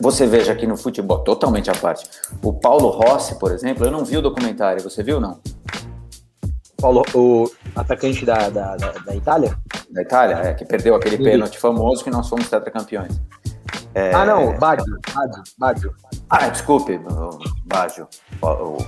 Você 0.00 0.26
veja 0.26 0.50
aqui 0.50 0.66
no 0.66 0.76
futebol, 0.76 1.20
totalmente 1.20 1.70
à 1.70 1.74
parte. 1.74 2.10
O 2.42 2.52
Paulo 2.52 2.88
Rossi, 2.88 3.38
por 3.38 3.52
exemplo, 3.52 3.86
eu 3.86 3.92
não 3.92 4.04
vi 4.04 4.16
o 4.16 4.22
documentário, 4.22 4.82
você 4.82 5.04
viu 5.04 5.20
não? 5.20 5.38
Paulo, 6.78 7.04
o 7.14 7.48
atacante 7.76 8.26
da, 8.26 8.50
da, 8.50 8.76
da, 8.76 8.92
da 8.92 9.14
Itália? 9.14 9.56
Da 9.88 10.02
Itália, 10.02 10.34
é, 10.38 10.52
que 10.52 10.64
perdeu 10.64 10.96
aquele 10.96 11.16
pênalti 11.16 11.60
famoso 11.60 12.02
que 12.02 12.10
nós 12.10 12.28
fomos 12.28 12.50
tetracampeões. 12.50 13.20
É... 13.96 14.12
Ah, 14.12 14.26
não, 14.26 14.58
Baggio, 14.58 14.98
Baggio, 15.14 15.42
Baggio. 15.56 15.94
Ah, 16.28 16.50
desculpe, 16.50 17.00
Baggio. 17.64 18.06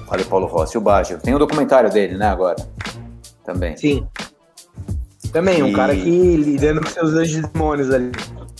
Falei 0.06 0.26
Paulo 0.26 0.46
Rossi, 0.46 0.76
o 0.76 0.82
Baggio. 0.82 1.18
Tem 1.18 1.32
o 1.32 1.36
um 1.36 1.38
documentário 1.38 1.90
dele, 1.90 2.18
né, 2.18 2.26
agora? 2.26 2.56
Também. 3.42 3.74
Sim. 3.74 4.06
Também, 5.32 5.62
um 5.62 5.72
cara 5.72 5.96
que 5.96 6.36
lidando 6.36 6.82
com 6.82 6.90
seus 6.90 7.14
anjos 7.14 7.40
demônios 7.40 7.90
ali. 7.90 8.12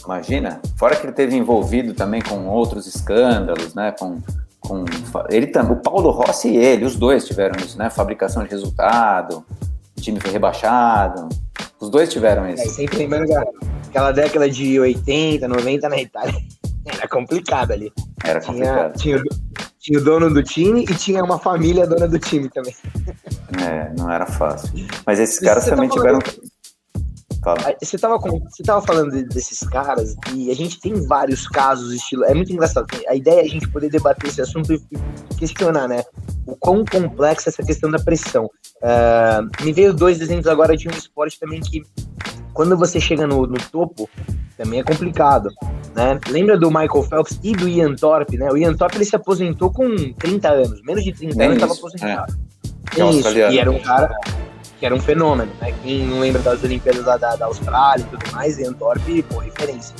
Imagina. 0.02 0.58
Fora 0.78 0.96
que 0.96 1.04
ele 1.04 1.12
teve 1.12 1.36
envolvido 1.36 1.92
também 1.92 2.22
com 2.22 2.46
outros 2.46 2.86
escândalos, 2.86 3.74
né? 3.74 3.92
Com, 3.92 4.18
com 4.58 4.86
ele 5.28 5.52
o 5.70 5.76
Paulo 5.76 6.10
Rossi 6.10 6.48
e 6.48 6.56
ele, 6.56 6.86
os 6.86 6.96
dois 6.96 7.26
tiveram 7.26 7.62
isso, 7.62 7.76
né? 7.76 7.90
Fabricação 7.90 8.42
de 8.42 8.48
resultado, 8.48 9.44
o 9.94 10.00
time 10.00 10.18
foi 10.18 10.30
rebaixado. 10.30 11.28
Os 11.80 11.90
dois 11.90 12.08
tiveram 12.08 12.48
isso. 12.48 12.62
É, 12.62 12.66
sempre 12.66 12.98
lembrando 12.98 13.26
que 13.26 13.34
aquela 13.88 14.12
década 14.12 14.50
de 14.50 14.78
80, 14.78 15.46
90 15.46 15.88
na 15.88 16.00
Itália 16.00 16.34
era 16.86 17.08
complicado 17.08 17.72
ali. 17.72 17.92
Era 18.24 18.40
complicado. 18.40 18.98
Tinha, 18.98 19.18
tinha, 19.18 19.38
tinha 19.78 19.98
o 19.98 20.04
dono 20.04 20.32
do 20.32 20.42
time 20.42 20.82
e 20.82 20.94
tinha 20.94 21.22
uma 21.22 21.38
família 21.38 21.86
dona 21.86 22.08
do 22.08 22.18
time 22.18 22.48
também. 22.48 22.74
É, 23.64 23.92
não 23.96 24.10
era 24.10 24.26
fácil. 24.26 24.70
Mas 25.06 25.18
esses 25.18 25.38
caras 25.38 25.64
tá 25.64 25.70
também 25.70 25.88
tiveram. 25.88 26.18
Fala. 27.42 27.58
Você 27.80 27.96
estava 27.96 28.18
você 28.18 28.62
tava 28.64 28.84
falando 28.84 29.10
desses 29.28 29.60
caras 29.68 30.16
e 30.34 30.50
a 30.50 30.54
gente 30.54 30.80
tem 30.80 31.06
vários 31.06 31.46
casos 31.46 31.94
estilo. 31.94 32.24
É 32.24 32.34
muito 32.34 32.52
engraçado. 32.52 32.86
A 33.08 33.14
ideia 33.14 33.40
é 33.40 33.44
a 33.44 33.48
gente 33.48 33.68
poder 33.68 33.88
debater 33.88 34.28
esse 34.28 34.42
assunto 34.42 34.72
e 34.74 34.80
questionar, 35.36 35.86
né? 35.86 36.02
O 36.48 36.56
quão 36.56 36.82
complexa 36.82 37.48
é 37.48 37.50
essa 37.50 37.62
questão 37.62 37.90
da 37.90 37.98
pressão. 37.98 38.46
Uh, 38.76 39.64
me 39.64 39.70
veio 39.70 39.92
dois 39.92 40.18
exemplos 40.18 40.46
agora 40.46 40.74
de 40.74 40.88
um 40.88 40.92
esporte 40.92 41.38
também 41.38 41.60
que 41.60 41.82
quando 42.54 42.74
você 42.74 42.98
chega 42.98 43.26
no, 43.26 43.46
no 43.46 43.58
topo 43.70 44.08
também 44.56 44.80
é 44.80 44.82
complicado, 44.82 45.50
né? 45.94 46.18
Lembra 46.30 46.56
do 46.58 46.68
Michael 46.70 47.02
Phelps 47.02 47.38
e 47.42 47.52
do 47.52 47.68
Ian 47.68 47.94
Thorpe, 47.94 48.38
né? 48.38 48.50
O 48.50 48.56
Ian 48.56 48.74
Thorpe 48.74 48.96
ele 48.96 49.04
se 49.04 49.14
aposentou 49.14 49.70
com 49.70 49.94
30 50.14 50.48
anos, 50.48 50.82
menos 50.82 51.04
de 51.04 51.12
30 51.12 51.42
anos 51.42 51.54
estava 51.56 51.74
aposentado. 51.74 52.38
É. 52.96 53.00
É 53.00 53.10
isso, 53.10 53.38
e 53.38 53.58
era 53.58 53.70
um 53.70 53.78
cara 53.78 54.18
que 54.80 54.86
era 54.86 54.94
um 54.94 55.00
fenômeno, 55.00 55.52
né? 55.60 55.74
Quem 55.82 56.06
não 56.06 56.20
lembra 56.20 56.40
das 56.40 56.64
Olimpíadas 56.64 57.04
da, 57.04 57.18
da, 57.18 57.36
da 57.36 57.46
Austrália 57.46 58.04
e 58.04 58.16
tudo 58.16 58.32
mais, 58.32 58.58
Ian 58.58 58.72
Thorpe, 58.72 59.22
pô, 59.24 59.38
referência. 59.38 59.94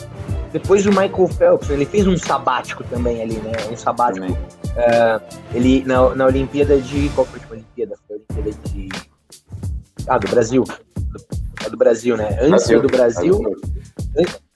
Depois 0.53 0.87
o 0.87 0.91
Michael 0.91 1.29
Phelps, 1.29 1.69
ele 1.69 1.85
fez 1.85 2.07
um 2.07 2.17
sabático 2.17 2.83
também 2.85 3.21
ali, 3.21 3.35
né? 3.35 3.53
Um 3.71 3.77
sabático. 3.77 4.27
Uh, 4.77 5.39
ele, 5.55 5.85
na, 5.85 6.15
na 6.15 6.27
Olimpíada 6.27 6.79
de. 6.81 7.09
Qual 7.11 7.27
foi 7.27 7.41
a 7.41 7.53
Olimpíada? 7.53 7.95
Foi 8.07 8.17
a 8.17 8.35
Olimpíada 8.35 8.69
de. 8.71 8.89
Ah, 10.07 10.19
do 10.19 10.29
Brasil. 10.29 10.65
Do, 10.65 11.71
do 11.71 11.77
Brasil, 11.77 12.17
né? 12.17 12.29
Antes 12.41 12.67
Brasil. 12.67 12.83
do 12.83 12.89
Brasil. 12.89 13.57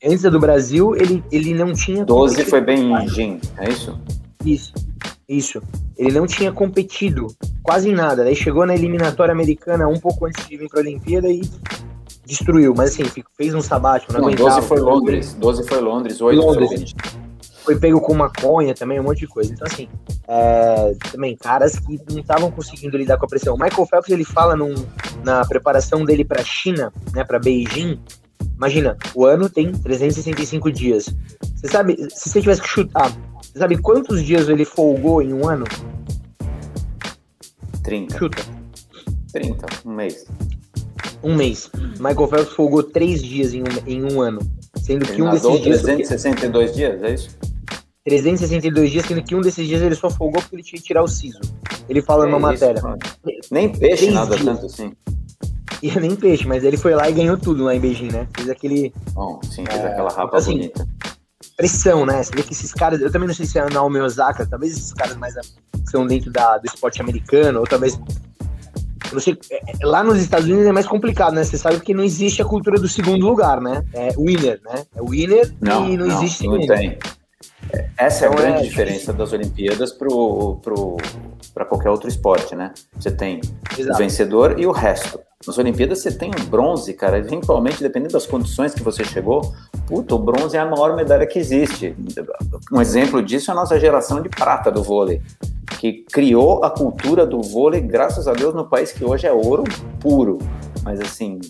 Antes 0.04 0.22
do 0.22 0.40
Brasil, 0.40 0.96
ele, 0.96 1.22
ele 1.30 1.54
não 1.54 1.72
tinha. 1.72 2.04
12 2.04 2.44
foi 2.44 2.60
bem 2.60 2.92
em 2.92 3.08
Jin, 3.08 3.40
é 3.58 3.68
isso? 3.68 3.98
Isso. 4.44 4.72
Isso. 5.28 5.62
Ele 5.96 6.18
não 6.18 6.26
tinha 6.26 6.52
competido 6.52 7.28
quase 7.62 7.88
em 7.88 7.94
nada. 7.94 8.24
Daí 8.24 8.34
chegou 8.34 8.66
na 8.66 8.74
eliminatória 8.74 9.32
americana 9.32 9.86
um 9.86 9.98
pouco 9.98 10.26
antes 10.26 10.46
de 10.46 10.56
vir 10.56 10.68
para 10.68 10.80
a 10.80 10.82
Olimpíada 10.82 11.28
e 11.28 11.42
destruiu. 12.26 12.74
Mas 12.76 12.90
assim, 12.90 13.04
fez 13.36 13.54
um 13.54 13.60
sabático. 13.60 14.12
Não, 14.12 14.20
não 14.22 14.30
12 14.34 14.62
foi 14.62 14.80
Londres. 14.80 15.34
12 15.34 15.68
foi 15.68 15.80
Londres, 15.80 16.20
8 16.20 16.40
Londres. 16.40 16.68
foi 16.68 17.21
foi 17.64 17.78
pego 17.78 18.00
com 18.00 18.14
maconha 18.14 18.74
também, 18.74 19.00
um 19.00 19.04
monte 19.04 19.20
de 19.20 19.26
coisa. 19.26 19.52
Então, 19.52 19.66
assim, 19.70 19.88
é, 20.28 20.94
também 21.10 21.36
caras 21.36 21.78
que 21.78 22.00
não 22.10 22.18
estavam 22.18 22.50
conseguindo 22.50 22.96
lidar 22.96 23.16
com 23.18 23.26
a 23.26 23.28
pressão. 23.28 23.54
O 23.54 23.58
Michael 23.58 23.86
Phelps, 23.86 24.10
ele 24.10 24.24
fala 24.24 24.56
num, 24.56 24.74
na 25.24 25.44
preparação 25.46 26.04
dele 26.04 26.24
para 26.24 26.42
China, 26.44 26.92
né, 27.12 27.24
para 27.24 27.38
Beijing. 27.38 28.00
Imagina, 28.56 28.96
o 29.14 29.24
ano 29.24 29.48
tem 29.48 29.72
365 29.72 30.70
dias. 30.70 31.14
Você 31.56 31.68
sabe, 31.68 31.96
se 32.10 32.28
você 32.28 32.40
tivesse 32.40 32.62
que 32.62 32.68
chutar 32.68 33.12
você 33.52 33.58
sabe 33.58 33.76
quantos 33.76 34.24
dias 34.24 34.48
ele 34.48 34.64
folgou 34.64 35.20
em 35.20 35.34
um 35.34 35.46
ano? 35.46 35.66
30. 37.84 38.18
Chuta. 38.18 38.42
30, 39.30 39.66
um 39.84 39.92
mês. 39.92 40.26
Um 41.22 41.34
mês. 41.34 41.70
Michael 41.98 42.28
Phelps 42.28 42.54
folgou 42.54 42.82
três 42.82 43.22
dias 43.22 43.52
em 43.52 43.62
um, 43.62 43.66
em 43.86 44.04
um 44.04 44.22
ano. 44.22 44.40
Sendo 44.76 45.04
ele 45.04 45.16
que 45.16 45.22
um 45.22 45.30
desses 45.30 45.60
dias. 45.60 45.82
362 45.82 46.74
dias, 46.74 47.02
é 47.02 47.12
isso? 47.12 47.38
362 48.04 48.90
dias, 48.90 49.06
sendo 49.06 49.22
que 49.22 49.34
um 49.34 49.40
desses 49.40 49.66
dias 49.66 49.82
ele 49.82 49.94
só 49.94 50.10
folgou 50.10 50.40
porque 50.42 50.56
ele 50.56 50.62
tinha 50.62 50.80
que 50.80 50.86
tirar 50.86 51.02
o 51.02 51.08
siso. 51.08 51.40
Ele 51.88 52.02
fala 52.02 52.26
é 52.26 52.30
numa 52.30 52.52
isso, 52.52 52.64
matéria. 52.64 52.82
Mano. 52.82 52.98
Nem 53.50 53.72
peixe 53.72 54.10
nada 54.10 54.36
dias. 54.36 54.44
tanto 54.44 54.66
assim. 54.66 54.92
E 55.82 55.90
nem 55.98 56.14
peixe, 56.14 56.46
mas 56.46 56.62
ele 56.62 56.76
foi 56.76 56.94
lá 56.94 57.10
e 57.10 57.12
ganhou 57.12 57.36
tudo 57.36 57.64
lá 57.64 57.74
em 57.74 57.80
Beijing, 57.80 58.12
né? 58.12 58.28
Fez 58.36 58.48
aquele. 58.48 58.92
Bom, 59.12 59.40
sim, 59.42 59.64
fez 59.66 59.80
é, 59.80 59.88
aquela 59.88 60.10
rapa 60.10 60.24
então, 60.26 60.38
assim, 60.38 60.52
bonita 60.52 60.86
pressão, 61.56 62.04
né? 62.04 62.22
Você 62.22 62.34
vê 62.34 62.42
que 62.42 62.52
esses 62.52 62.72
caras, 62.72 63.00
eu 63.00 63.10
também 63.10 63.28
não 63.28 63.34
sei 63.34 63.46
se 63.46 63.58
é 63.58 63.68
Naomi 63.68 64.00
Osaka, 64.00 64.46
talvez 64.46 64.72
esses 64.72 64.92
caras 64.92 65.16
mais 65.16 65.34
são 65.88 66.06
dentro 66.06 66.30
da, 66.30 66.58
do 66.58 66.66
esporte 66.66 67.00
americano, 67.00 67.60
ou 67.60 67.66
talvez. 67.66 67.98
Não 69.12 69.20
sei, 69.20 69.38
é, 69.50 69.56
é, 69.56 69.86
lá 69.86 70.02
nos 70.02 70.18
Estados 70.20 70.46
Unidos 70.46 70.66
é 70.66 70.72
mais 70.72 70.86
complicado, 70.86 71.34
né? 71.34 71.44
Você 71.44 71.58
sabe 71.58 71.78
que 71.80 71.94
não 71.94 72.02
existe 72.02 72.40
a 72.40 72.44
cultura 72.44 72.80
do 72.80 72.88
segundo 72.88 73.26
lugar, 73.26 73.60
né? 73.60 73.84
É 73.92 74.12
winner, 74.16 74.60
né? 74.64 74.84
É 74.94 75.02
winner 75.02 75.54
não, 75.60 75.88
e 75.88 75.96
não, 75.96 76.06
não 76.06 76.16
existe 76.16 76.46
não 76.46 76.54
segundo. 76.54 76.74
Tem. 76.74 76.98
Essa 77.96 78.26
então, 78.26 78.38
é 78.38 78.42
a 78.46 78.48
então, 78.48 78.52
grande 78.52 78.58
é, 78.58 78.68
diferença 78.68 79.12
das 79.12 79.32
Olimpíadas 79.32 79.92
pro, 79.92 80.56
pro, 80.62 80.96
para 81.54 81.64
qualquer 81.64 81.90
outro 81.90 82.08
esporte, 82.08 82.54
né? 82.54 82.72
Você 82.96 83.10
tem 83.10 83.40
Exato. 83.76 83.94
o 83.94 83.98
vencedor 83.98 84.58
e 84.58 84.66
o 84.66 84.72
resto. 84.72 85.20
Nas 85.46 85.58
Olimpíadas 85.58 86.00
você 86.00 86.12
tem 86.12 86.30
um 86.30 86.44
bronze, 86.44 86.92
cara. 86.94 87.18
Eventualmente, 87.18 87.82
dependendo 87.82 88.12
das 88.12 88.26
condições 88.26 88.74
que 88.74 88.82
você 88.82 89.04
chegou, 89.04 89.52
puta, 89.86 90.14
o 90.14 90.18
bronze 90.18 90.56
é 90.56 90.60
a 90.60 90.66
maior 90.66 90.94
medalha 90.94 91.26
que 91.26 91.38
existe. 91.38 91.96
Um 92.72 92.80
exemplo 92.80 93.22
disso 93.22 93.50
é 93.50 93.52
a 93.52 93.56
nossa 93.56 93.78
geração 93.78 94.22
de 94.22 94.28
prata 94.28 94.70
do 94.70 94.82
vôlei, 94.82 95.20
que 95.80 96.04
criou 96.12 96.64
a 96.64 96.70
cultura 96.70 97.26
do 97.26 97.42
vôlei, 97.42 97.80
graças 97.80 98.28
a 98.28 98.32
Deus, 98.32 98.54
no 98.54 98.68
país 98.68 98.92
que 98.92 99.04
hoje 99.04 99.26
é 99.26 99.32
ouro 99.32 99.64
puro. 99.98 100.38
Mas 100.84 101.00
assim, 101.00 101.40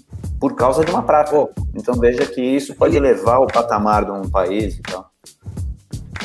por 0.41 0.55
causa 0.55 0.85
de 0.85 0.91
uma 0.91 1.03
prata. 1.03 1.49
Então 1.75 1.95
veja 1.95 2.25
que 2.25 2.41
isso 2.41 2.75
pode 2.75 2.99
levar 2.99 3.39
o 3.39 3.47
patamar 3.47 4.05
de 4.05 4.11
um 4.11 4.29
país 4.31 4.77
e 4.77 4.83
tal. 4.83 5.12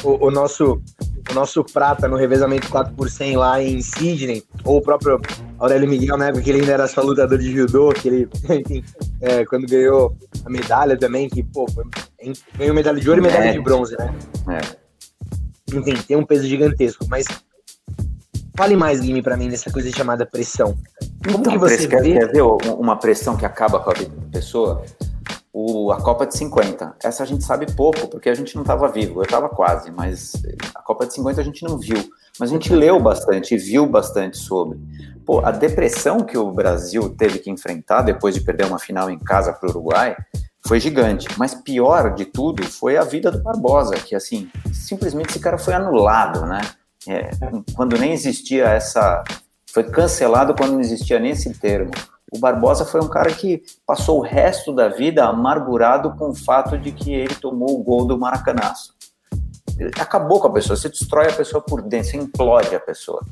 O, 0.03 0.27
o 0.27 0.31
nosso 0.31 0.81
o 1.29 1.33
nosso 1.33 1.63
prata 1.63 2.07
no 2.07 2.15
revezamento 2.15 2.69
4 2.69 2.93
por 2.93 3.09
100 3.09 3.37
lá 3.37 3.61
em 3.61 3.81
Sydney, 3.81 4.43
ou 4.63 4.77
o 4.77 4.81
próprio 4.81 5.19
Aurélio 5.59 5.87
Miguel, 5.87 6.17
na 6.17 6.27
época 6.27 6.43
que 6.43 6.49
ele 6.49 6.61
ainda 6.61 6.73
era 6.73 6.87
só 6.87 7.01
lutador 7.01 7.37
de 7.37 7.51
judô, 7.51 7.89
que 7.89 8.07
ele, 8.07 8.29
enfim, 8.49 8.83
é, 9.21 9.45
quando 9.45 9.67
ganhou 9.67 10.15
a 10.45 10.49
medalha 10.49 10.97
também, 10.97 11.29
que, 11.29 11.43
pô, 11.43 11.67
foi, 11.69 11.83
ganhou 12.57 12.73
medalha 12.73 12.99
de 12.99 13.09
ouro 13.09 13.21
e 13.21 13.23
medalha 13.23 13.49
é. 13.49 13.53
de 13.53 13.59
bronze, 13.59 13.95
né? 13.97 14.13
É. 14.49 15.75
Enfim, 15.75 15.95
tem 16.07 16.15
um 16.15 16.25
peso 16.25 16.47
gigantesco, 16.47 17.05
mas 17.09 17.25
fale 18.55 18.77
mais, 18.77 19.01
Guilherme, 19.01 19.21
pra 19.21 19.35
mim, 19.35 19.49
dessa 19.49 19.69
coisa 19.69 19.91
chamada 19.91 20.25
pressão. 20.25 20.77
Como 21.25 21.39
então, 21.39 21.53
que 21.53 21.59
você 21.59 21.87
vê... 21.87 22.19
Quer 22.19 22.31
ver 22.31 22.41
uma 22.41 22.95
pressão 22.95 23.35
que 23.35 23.45
acaba 23.45 23.79
com 23.79 23.91
a 23.91 23.93
vida 23.93 24.15
da 24.15 24.31
pessoa? 24.31 24.83
O, 25.59 25.91
a 25.91 25.99
Copa 25.99 26.27
de 26.27 26.37
50. 26.37 26.97
Essa 27.03 27.23
a 27.23 27.25
gente 27.25 27.43
sabe 27.43 27.65
pouco, 27.73 28.07
porque 28.07 28.29
a 28.29 28.35
gente 28.35 28.55
não 28.55 28.61
estava 28.61 28.87
vivo. 28.87 29.21
Eu 29.21 29.23
estava 29.23 29.49
quase, 29.49 29.89
mas 29.89 30.33
a 30.75 30.83
Copa 30.83 31.07
de 31.07 31.15
50 31.15 31.41
a 31.41 31.43
gente 31.43 31.63
não 31.63 31.79
viu. 31.79 31.97
Mas 32.39 32.51
a 32.51 32.53
gente 32.53 32.71
leu 32.71 32.99
bastante 32.99 33.55
e 33.55 33.57
viu 33.57 33.87
bastante 33.87 34.37
sobre. 34.37 34.79
Pô, 35.25 35.43
a 35.43 35.49
depressão 35.49 36.19
que 36.19 36.37
o 36.37 36.51
Brasil 36.51 37.09
teve 37.09 37.39
que 37.39 37.49
enfrentar 37.49 38.03
depois 38.03 38.35
de 38.35 38.41
perder 38.41 38.67
uma 38.67 38.77
final 38.77 39.09
em 39.09 39.17
casa 39.17 39.51
para 39.51 39.67
o 39.67 39.71
Uruguai 39.71 40.15
foi 40.63 40.79
gigante. 40.79 41.27
Mas 41.39 41.55
pior 41.55 42.13
de 42.13 42.25
tudo 42.25 42.63
foi 42.63 42.95
a 42.95 43.03
vida 43.03 43.31
do 43.31 43.41
Barbosa, 43.41 43.95
que 43.95 44.15
assim, 44.15 44.51
simplesmente 44.71 45.31
esse 45.31 45.39
cara 45.39 45.57
foi 45.57 45.73
anulado, 45.73 46.45
né? 46.45 46.61
É, 47.07 47.31
quando 47.75 47.97
nem 47.97 48.13
existia 48.13 48.65
essa. 48.65 49.23
Foi 49.71 49.83
cancelado 49.83 50.53
quando 50.53 50.73
não 50.73 50.81
existia 50.81 51.19
nem 51.19 51.31
esse 51.31 51.51
termo. 51.55 51.91
O 52.31 52.39
Barbosa 52.39 52.83
foi 52.83 53.01
um 53.01 53.07
cara 53.07 53.31
que 53.31 53.63
passou 53.85 54.19
o 54.19 54.21
resto 54.21 54.73
da 54.73 54.89
vida 54.89 55.25
amargurado 55.25 56.13
com 56.15 56.29
o 56.29 56.35
fato 56.35 56.77
de 56.77 56.91
que 56.91 57.13
ele 57.13 57.35
tomou 57.35 57.79
o 57.79 57.83
gol 57.83 58.05
do 58.05 58.17
Maracanaço. 58.17 58.95
Acabou 59.99 60.39
com 60.39 60.47
a 60.47 60.53
pessoa, 60.53 60.75
você 60.75 60.89
destrói 60.89 61.29
a 61.29 61.33
pessoa 61.33 61.61
por 61.61 61.81
dentro, 61.81 62.09
você 62.09 62.17
implode 62.17 62.75
a 62.75 62.79
pessoa. 62.79 63.23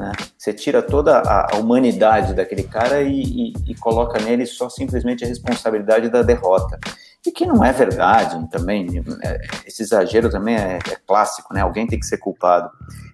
Né? 0.00 0.12
Você 0.36 0.52
tira 0.52 0.82
toda 0.82 1.20
a, 1.20 1.56
humanidade 1.58 2.32
daquele 2.32 2.62
cara 2.62 3.02
e, 3.02 3.22
e, 3.22 3.52
e, 3.68 3.74
coloca 3.74 4.18
nele 4.18 4.46
só 4.46 4.68
simplesmente 4.70 5.22
a 5.22 5.28
responsabilidade 5.28 6.08
da 6.08 6.22
derrota. 6.22 6.78
E 7.24 7.30
que 7.30 7.44
não 7.44 7.62
é 7.62 7.70
verdade 7.70 8.48
também, 8.50 9.04
é, 9.22 9.40
esse 9.66 9.82
exagero 9.82 10.30
também 10.30 10.56
é, 10.56 10.78
é 10.90 10.96
clássico, 11.06 11.52
né? 11.52 11.60
alguém 11.60 11.86
tem 11.86 12.00
que 12.00 12.06
ser 12.06 12.16
culpado. 12.16 12.70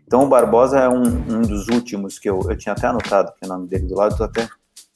Então 0.06 0.22
o 0.22 0.28
Barbosa 0.28 0.78
é 0.78 0.88
um, 0.88 1.02
um 1.02 1.42
dos 1.42 1.66
últimos 1.66 2.20
que 2.20 2.30
eu, 2.30 2.40
eu 2.48 2.56
tinha 2.56 2.72
até 2.72 2.86
anotado 2.86 3.32
que 3.32 3.44
o 3.44 3.48
nome 3.48 3.66
dele 3.66 3.86
do 3.86 3.96
lado, 3.96 4.12
estou 4.12 4.26
até 4.26 4.48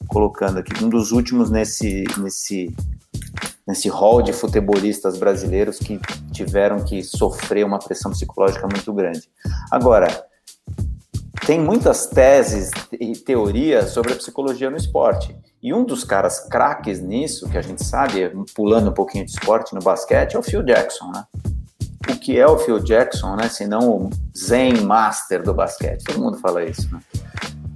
colocando 0.08 0.58
aqui, 0.58 0.84
um 0.84 0.88
dos 0.88 1.12
últimos 1.12 1.50
nesse, 1.50 2.04
nesse, 2.18 2.74
nesse 3.66 3.88
hall 3.88 4.22
de 4.22 4.32
futebolistas 4.32 5.18
brasileiros 5.18 5.78
que 5.78 6.00
tiveram 6.32 6.84
que 6.84 7.02
sofrer 7.02 7.64
uma 7.64 7.78
pressão 7.78 8.10
psicológica 8.10 8.66
muito 8.66 8.92
grande. 8.92 9.28
Agora, 9.70 10.26
tem 11.46 11.58
muitas 11.58 12.06
teses 12.06 12.70
e 12.92 13.12
teorias 13.12 13.90
sobre 13.90 14.12
a 14.12 14.16
psicologia 14.16 14.70
no 14.70 14.76
esporte. 14.76 15.36
E 15.62 15.74
um 15.74 15.84
dos 15.84 16.04
caras 16.04 16.40
craques 16.48 17.00
nisso, 17.00 17.48
que 17.48 17.58
a 17.58 17.62
gente 17.62 17.84
sabe, 17.84 18.30
pulando 18.54 18.90
um 18.90 18.94
pouquinho 18.94 19.24
de 19.24 19.32
esporte 19.32 19.74
no 19.74 19.80
basquete, 19.80 20.34
é 20.34 20.38
o 20.38 20.42
Phil 20.42 20.62
Jackson, 20.62 21.10
né? 21.10 21.24
O 22.08 22.16
que 22.18 22.38
é 22.38 22.46
o 22.46 22.58
Phil 22.58 22.78
Jackson, 22.80 23.36
né? 23.36 23.48
Se 23.48 23.66
não 23.66 23.90
o 23.90 24.10
Zen 24.36 24.80
Master 24.82 25.42
do 25.42 25.52
basquete. 25.52 26.04
Todo 26.04 26.20
mundo 26.20 26.38
fala 26.38 26.64
isso, 26.64 26.88
né? 26.92 27.00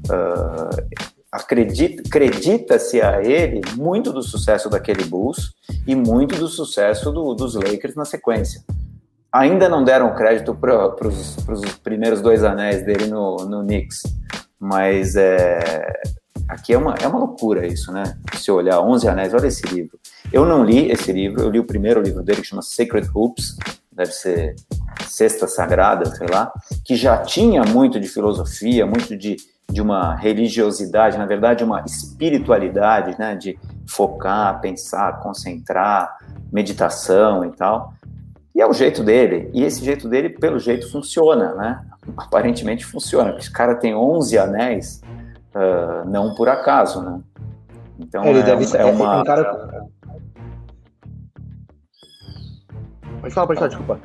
Uh, 0.09 1.13
acredita-se 1.35 3.03
a 3.03 3.20
ele 3.20 3.61
muito 3.77 4.12
do 4.12 4.23
sucesso 4.23 4.70
daquele 4.70 5.05
Bulls 5.05 5.53
e 5.85 5.97
muito 5.97 6.37
do 6.37 6.47
sucesso 6.47 7.11
do, 7.11 7.35
dos 7.35 7.57
Lakers 7.57 7.97
na 7.97 8.05
sequência. 8.05 8.62
Ainda 9.33 9.68
não 9.68 9.83
deram 9.83 10.14
crédito 10.14 10.55
para 10.55 10.94
os 11.09 11.35
primeiros 11.83 12.20
dois 12.20 12.44
anéis 12.44 12.85
dele 12.87 13.09
no, 13.09 13.37
no 13.38 13.62
Knicks, 13.64 14.05
mas 14.61 15.16
é, 15.16 15.92
aqui 16.49 16.73
é 16.73 16.79
uma, 16.79 16.94
é 17.03 17.09
uma 17.09 17.18
loucura 17.18 17.66
isso, 17.66 17.90
né? 17.90 18.16
Se 18.37 18.53
olhar 18.53 18.81
11 18.81 19.09
anéis, 19.09 19.35
olha 19.35 19.49
esse 19.49 19.66
livro. 19.66 19.99
Eu 20.33 20.47
não 20.47 20.64
li 20.64 20.88
esse 20.88 21.12
livro, 21.12 21.42
eu 21.42 21.51
li 21.51 21.59
o 21.59 21.64
primeiro 21.64 22.01
livro 22.01 22.23
dele 22.23 22.42
que 22.42 22.47
chama 22.47 22.62
Sacred 22.62 23.11
Hoops, 23.12 23.57
deve 23.90 24.12
ser 24.12 24.55
Cesta 25.05 25.49
Sagrada, 25.49 26.07
sei 26.14 26.29
lá, 26.31 26.53
que 26.85 26.94
já 26.94 27.18
tinha 27.18 27.64
muito 27.64 27.99
de 27.99 28.07
filosofia, 28.07 28.87
muito 28.87 29.16
de 29.16 29.37
de 29.70 29.83
uma 29.83 30.14
religiosidade, 30.14 31.18
na 31.18 31.27
verdade, 31.27 31.64
uma 31.64 31.83
espiritualidade, 31.85 33.18
né, 33.18 33.35
de 33.35 33.59
focar, 33.88 34.61
pensar, 34.61 35.20
concentrar, 35.20 36.18
meditação 36.53 37.44
e 37.44 37.50
tal. 37.50 37.92
E 38.55 38.61
é 38.61 38.66
o 38.66 38.72
jeito 38.72 39.03
dele. 39.03 39.50
E 39.53 39.64
esse 39.64 39.85
jeito 39.85 40.09
dele, 40.09 40.29
pelo 40.29 40.59
jeito, 40.59 40.90
funciona, 40.90 41.55
né? 41.55 41.85
Aparentemente 42.16 42.85
funciona. 42.85 43.31
Porque 43.31 43.42
esse 43.42 43.53
cara 43.53 43.74
tem 43.74 43.94
11 43.94 44.38
anéis, 44.38 45.03
uh, 45.55 46.09
não 46.09 46.35
por 46.35 46.48
acaso, 46.48 47.03
né? 47.03 47.20
Então 47.98 48.24
ele 48.24 48.40
é, 48.40 48.42
deve 48.42 48.64
ser 48.64 48.81
é 48.81 48.85
uma. 48.85 49.22
Um 49.22 49.24
cara... 49.24 49.88
Pode 53.20 53.35
falar, 53.35 53.46
pode 53.46 53.59
falar, 53.59 53.68
desculpa. 53.68 54.00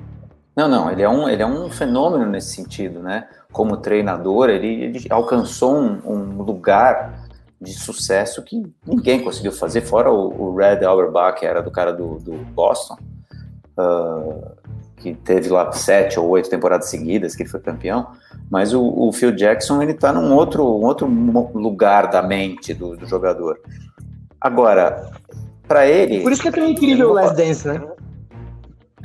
Não, 0.55 0.67
não, 0.67 0.91
ele 0.91 1.01
é 1.01 1.09
um, 1.09 1.29
ele 1.29 1.41
é 1.41 1.45
um 1.45 1.69
fenômeno 1.69 2.25
nesse 2.25 2.55
sentido, 2.55 3.01
né? 3.01 3.27
Como 3.51 3.77
treinador, 3.77 4.49
ele, 4.49 4.83
ele 4.83 5.05
alcançou 5.09 5.75
um, 5.75 5.99
um, 6.05 6.41
lugar 6.43 7.27
de 7.59 7.73
sucesso 7.73 8.43
que 8.43 8.61
ninguém 8.85 9.23
conseguiu 9.23 9.51
fazer, 9.51 9.81
fora 9.81 10.11
o, 10.11 10.49
o 10.49 10.55
Red 10.55 10.85
Auerbach, 10.85 11.39
que 11.39 11.45
era 11.45 11.61
do 11.61 11.71
cara 11.71 11.91
do, 11.91 12.19
do 12.19 12.33
Boston, 12.53 12.97
uh, 13.77 14.51
que 14.97 15.13
teve 15.13 15.49
lá 15.49 15.71
sete 15.71 16.19
ou 16.19 16.27
oito 16.29 16.49
temporadas 16.49 16.89
seguidas 16.89 17.35
que 17.35 17.43
ele 17.43 17.49
foi 17.49 17.59
campeão, 17.59 18.07
mas 18.49 18.73
o, 18.73 18.81
o 18.81 19.11
Phil 19.11 19.31
Jackson 19.31 19.81
ele 19.81 19.93
está 19.93 20.13
num 20.13 20.33
outro, 20.33 20.63
um 20.63 20.85
outro 20.85 21.07
lugar 21.07 22.09
da 22.09 22.21
mente 22.21 22.73
do, 22.73 22.95
do 22.95 23.05
jogador. 23.05 23.59
Agora, 24.39 25.11
para 25.67 25.85
ele. 25.85 26.21
Por 26.21 26.31
isso 26.31 26.41
que 26.41 26.47
é 26.47 26.51
tão 26.51 26.65
incrível 26.65 27.11
o 27.11 27.13
Last 27.13 27.35
Dance, 27.35 27.67
né? 27.67 27.81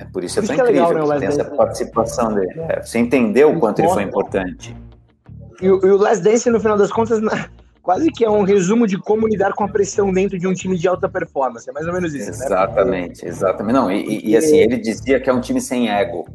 É 0.04 0.10
por 0.12 0.22
isso, 0.24 0.38
é 0.38 0.42
tão 0.42 0.54
incrível 0.54 0.84
é 0.84 0.88
legal, 0.92 1.18
né, 1.18 1.26
essa 1.26 1.44
participação 1.44 2.34
dele. 2.34 2.52
É, 2.68 2.82
você 2.82 2.98
entendeu 2.98 3.52
o 3.52 3.58
quanto 3.58 3.80
ele 3.80 3.88
foi 3.88 4.02
importante. 4.02 4.76
E, 5.60 5.66
e 5.66 5.68
o 5.68 5.96
Last 5.96 6.22
Dance, 6.22 6.50
no 6.50 6.60
final 6.60 6.76
das 6.76 6.92
contas, 6.92 7.20
quase 7.82 8.10
que 8.10 8.24
é 8.24 8.30
um 8.30 8.42
resumo 8.42 8.86
de 8.86 8.98
como 8.98 9.28
lidar 9.28 9.52
com 9.52 9.64
a 9.64 9.68
pressão 9.68 10.12
dentro 10.12 10.38
de 10.38 10.46
um 10.46 10.54
time 10.54 10.76
de 10.76 10.88
alta 10.88 11.08
performance. 11.08 11.68
É 11.68 11.72
mais 11.72 11.86
ou 11.86 11.92
menos 11.92 12.14
isso, 12.14 12.30
né? 12.30 12.46
Exatamente, 12.46 13.24
né? 13.24 13.30
exatamente. 13.30 13.74
Não, 13.74 13.92
e, 13.92 14.30
e, 14.30 14.36
assim, 14.36 14.56
ele 14.56 14.78
dizia 14.78 15.20
que 15.20 15.28
é 15.28 15.32
um 15.32 15.40
time 15.40 15.60
sem 15.60 15.90
ego. 15.90 16.26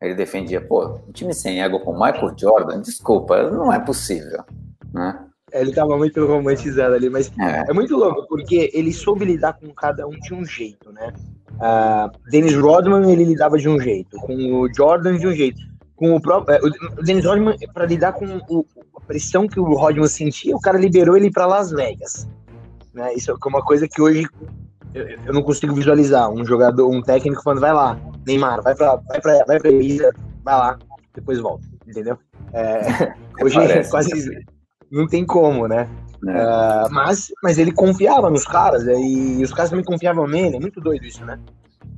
Ele 0.00 0.14
defendia, 0.14 0.60
pô, 0.60 1.00
um 1.08 1.12
time 1.12 1.32
sem 1.32 1.62
ego 1.62 1.80
com 1.80 1.92
Michael 1.92 2.34
Jordan, 2.38 2.80
desculpa, 2.82 3.50
não 3.50 3.72
é 3.72 3.78
possível, 3.78 4.44
né? 4.92 5.18
Ele 5.52 5.72
tava 5.72 5.96
muito 5.96 6.26
romantizado 6.26 6.94
ali, 6.94 7.08
mas 7.08 7.30
é. 7.40 7.70
é 7.70 7.72
muito 7.72 7.96
louco, 7.96 8.26
porque 8.28 8.70
ele 8.74 8.92
soube 8.92 9.24
lidar 9.24 9.54
com 9.54 9.72
cada 9.72 10.06
um 10.06 10.10
de 10.10 10.34
um 10.34 10.44
jeito, 10.44 10.92
né? 10.92 11.12
Uh, 11.56 12.30
Dennis 12.30 12.54
Rodman 12.54 13.10
ele 13.10 13.24
lidava 13.24 13.56
de 13.56 13.68
um 13.68 13.80
jeito, 13.80 14.16
com 14.18 14.34
o 14.60 14.72
Jordan 14.74 15.16
de 15.16 15.26
um 15.26 15.32
jeito, 15.32 15.60
com 15.94 16.14
o 16.14 16.20
próprio 16.20 16.54
é, 16.54 16.60
o 16.98 17.02
Dennis 17.02 17.24
Rodman 17.24 17.56
para 17.72 17.86
lidar 17.86 18.12
com 18.12 18.26
o, 18.48 18.66
a 18.96 19.00
pressão 19.00 19.48
que 19.48 19.58
o 19.58 19.74
Rodman 19.74 20.06
sentia, 20.06 20.54
o 20.54 20.60
cara 20.60 20.78
liberou 20.78 21.16
ele 21.16 21.30
para 21.30 21.46
Las 21.46 21.70
Vegas, 21.70 22.28
né? 22.92 23.14
Isso 23.14 23.30
é 23.30 23.48
uma 23.48 23.62
coisa 23.62 23.88
que 23.88 24.02
hoje 24.02 24.26
eu, 24.92 25.08
eu, 25.08 25.32
não 25.32 25.42
consigo 25.42 25.74
visualizar 25.74 26.30
um 26.30 26.44
jogador, 26.44 26.90
um 26.90 27.00
técnico 27.00 27.42
falando 27.42 27.60
vai 27.60 27.72
lá, 27.72 27.98
Neymar, 28.26 28.62
vai 28.62 28.74
para 28.74 28.96
vai 28.96 29.20
para 29.20 29.44
vai 29.46 29.58
para 29.58 29.70
Ibiza, 29.70 30.12
vai 30.44 30.56
lá, 30.56 30.78
depois 31.14 31.38
volta, 31.38 31.66
entendeu? 31.86 32.18
É, 32.52 33.14
hoje 33.42 33.58
é 33.58 33.82
quase 33.84 34.44
não 34.90 35.06
tem 35.06 35.24
como, 35.24 35.66
né? 35.66 35.88
Uh, 36.22 36.90
mas, 36.90 37.32
mas 37.42 37.58
ele 37.58 37.72
confiava 37.72 38.30
nos 38.30 38.44
caras, 38.44 38.84
e 38.86 39.42
os 39.42 39.52
caras 39.52 39.70
também 39.70 39.84
confiavam 39.84 40.26
nele, 40.26 40.56
é 40.56 40.60
muito 40.60 40.80
doido 40.80 41.04
isso, 41.04 41.24
né? 41.24 41.38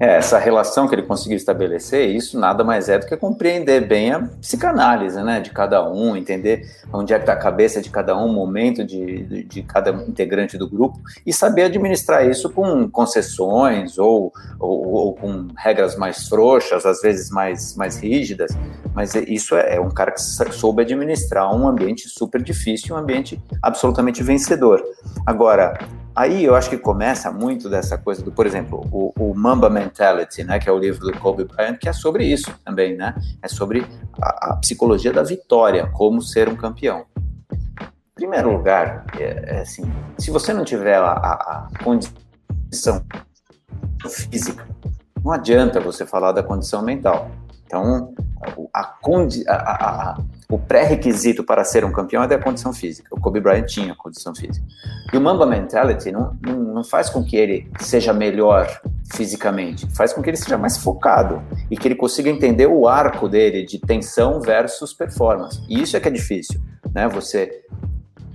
É, 0.00 0.16
essa 0.16 0.38
relação 0.38 0.86
que 0.86 0.94
ele 0.94 1.02
conseguiu 1.02 1.36
estabelecer, 1.36 2.08
isso 2.08 2.38
nada 2.38 2.62
mais 2.62 2.88
é 2.88 2.98
do 2.98 3.06
que 3.06 3.16
compreender 3.16 3.86
bem 3.86 4.12
a 4.12 4.20
psicanálise, 4.40 5.20
né, 5.22 5.40
de 5.40 5.50
cada 5.50 5.88
um, 5.90 6.16
entender 6.16 6.70
onde 6.92 7.12
é 7.12 7.16
que 7.16 7.22
está 7.22 7.32
a 7.32 7.36
cabeça 7.36 7.82
de 7.82 7.90
cada 7.90 8.16
um, 8.16 8.26
o 8.26 8.32
momento 8.32 8.84
de, 8.84 9.24
de, 9.24 9.42
de, 9.42 9.62
cada 9.62 9.90
integrante 9.90 10.56
do 10.56 10.68
grupo 10.68 11.00
e 11.26 11.32
saber 11.32 11.64
administrar 11.64 12.24
isso 12.24 12.48
com 12.50 12.88
concessões 12.88 13.98
ou, 13.98 14.32
ou, 14.60 14.86
ou, 14.86 15.14
com 15.14 15.48
regras 15.56 15.96
mais 15.96 16.28
frouxas, 16.28 16.86
às 16.86 17.00
vezes 17.00 17.28
mais, 17.30 17.74
mais 17.76 17.98
rígidas, 17.98 18.56
mas 18.94 19.16
isso 19.16 19.56
é, 19.56 19.76
é 19.76 19.80
um 19.80 19.90
cara 19.90 20.12
que 20.12 20.20
soube 20.20 20.82
administrar 20.82 21.52
um 21.52 21.66
ambiente 21.66 22.08
super 22.08 22.40
difícil, 22.40 22.94
um 22.94 22.98
ambiente 22.98 23.40
absolutamente 23.60 24.22
vencedor. 24.22 24.80
Agora, 25.26 25.76
Aí 26.18 26.44
eu 26.44 26.56
acho 26.56 26.68
que 26.68 26.76
começa 26.76 27.30
muito 27.30 27.70
dessa 27.70 27.96
coisa 27.96 28.24
do, 28.24 28.32
por 28.32 28.44
exemplo, 28.44 28.84
o, 28.90 29.12
o, 29.16 29.32
Mamba 29.36 29.70
Mentality, 29.70 30.42
né, 30.42 30.58
que 30.58 30.68
é 30.68 30.72
o 30.72 30.76
livro 30.76 31.06
do 31.06 31.16
Kobe 31.16 31.44
Bryant, 31.44 31.78
que 31.78 31.88
é 31.88 31.92
sobre 31.92 32.24
isso 32.24 32.52
também, 32.64 32.96
né? 32.96 33.14
É 33.40 33.46
sobre 33.46 33.86
a, 34.20 34.50
a 34.50 34.56
psicologia 34.56 35.12
da 35.12 35.22
vitória, 35.22 35.86
como 35.92 36.20
ser 36.20 36.48
um 36.48 36.56
campeão. 36.56 37.06
Em 37.80 38.14
primeiro 38.16 38.50
lugar, 38.50 39.06
é, 39.16 39.58
é 39.58 39.60
assim, 39.60 39.84
se 40.18 40.32
você 40.32 40.52
não 40.52 40.64
tiver 40.64 40.96
a, 40.96 41.12
a, 41.12 41.32
a 41.32 41.84
condição 41.84 43.06
física, 44.08 44.66
não 45.24 45.30
adianta 45.30 45.78
você 45.78 46.04
falar 46.04 46.32
da 46.32 46.42
condição 46.42 46.82
mental. 46.82 47.30
Então, 47.64 48.12
a, 48.42 48.80
a, 49.52 50.18
o 50.50 50.58
pré-requisito 50.58 51.44
para 51.44 51.62
ser 51.62 51.84
um 51.84 51.92
campeão 51.92 52.22
é 52.22 52.26
da 52.26 52.38
condição 52.38 52.72
física. 52.72 53.14
O 53.14 53.20
Kobe 53.20 53.38
Bryant 53.38 53.66
tinha 53.66 53.94
condição 53.94 54.34
física. 54.34 54.64
E 55.12 55.16
o 55.16 55.20
Mamba 55.20 55.44
Mentality 55.44 56.10
não, 56.10 56.36
não, 56.40 56.56
não, 56.56 56.84
faz 56.84 57.10
com 57.10 57.22
que 57.22 57.36
ele 57.36 57.70
seja 57.80 58.14
melhor 58.14 58.80
fisicamente, 59.12 59.86
faz 59.94 60.12
com 60.12 60.22
que 60.22 60.30
ele 60.30 60.38
seja 60.38 60.56
mais 60.56 60.78
focado 60.78 61.42
e 61.70 61.76
que 61.76 61.86
ele 61.86 61.94
consiga 61.94 62.30
entender 62.30 62.66
o 62.66 62.88
arco 62.88 63.28
dele 63.28 63.64
de 63.64 63.78
tensão 63.78 64.40
versus 64.40 64.94
performance. 64.94 65.62
E 65.68 65.82
isso 65.82 65.96
é 65.96 66.00
que 66.00 66.08
é 66.08 66.10
difícil, 66.10 66.60
né? 66.94 67.06
Você 67.08 67.62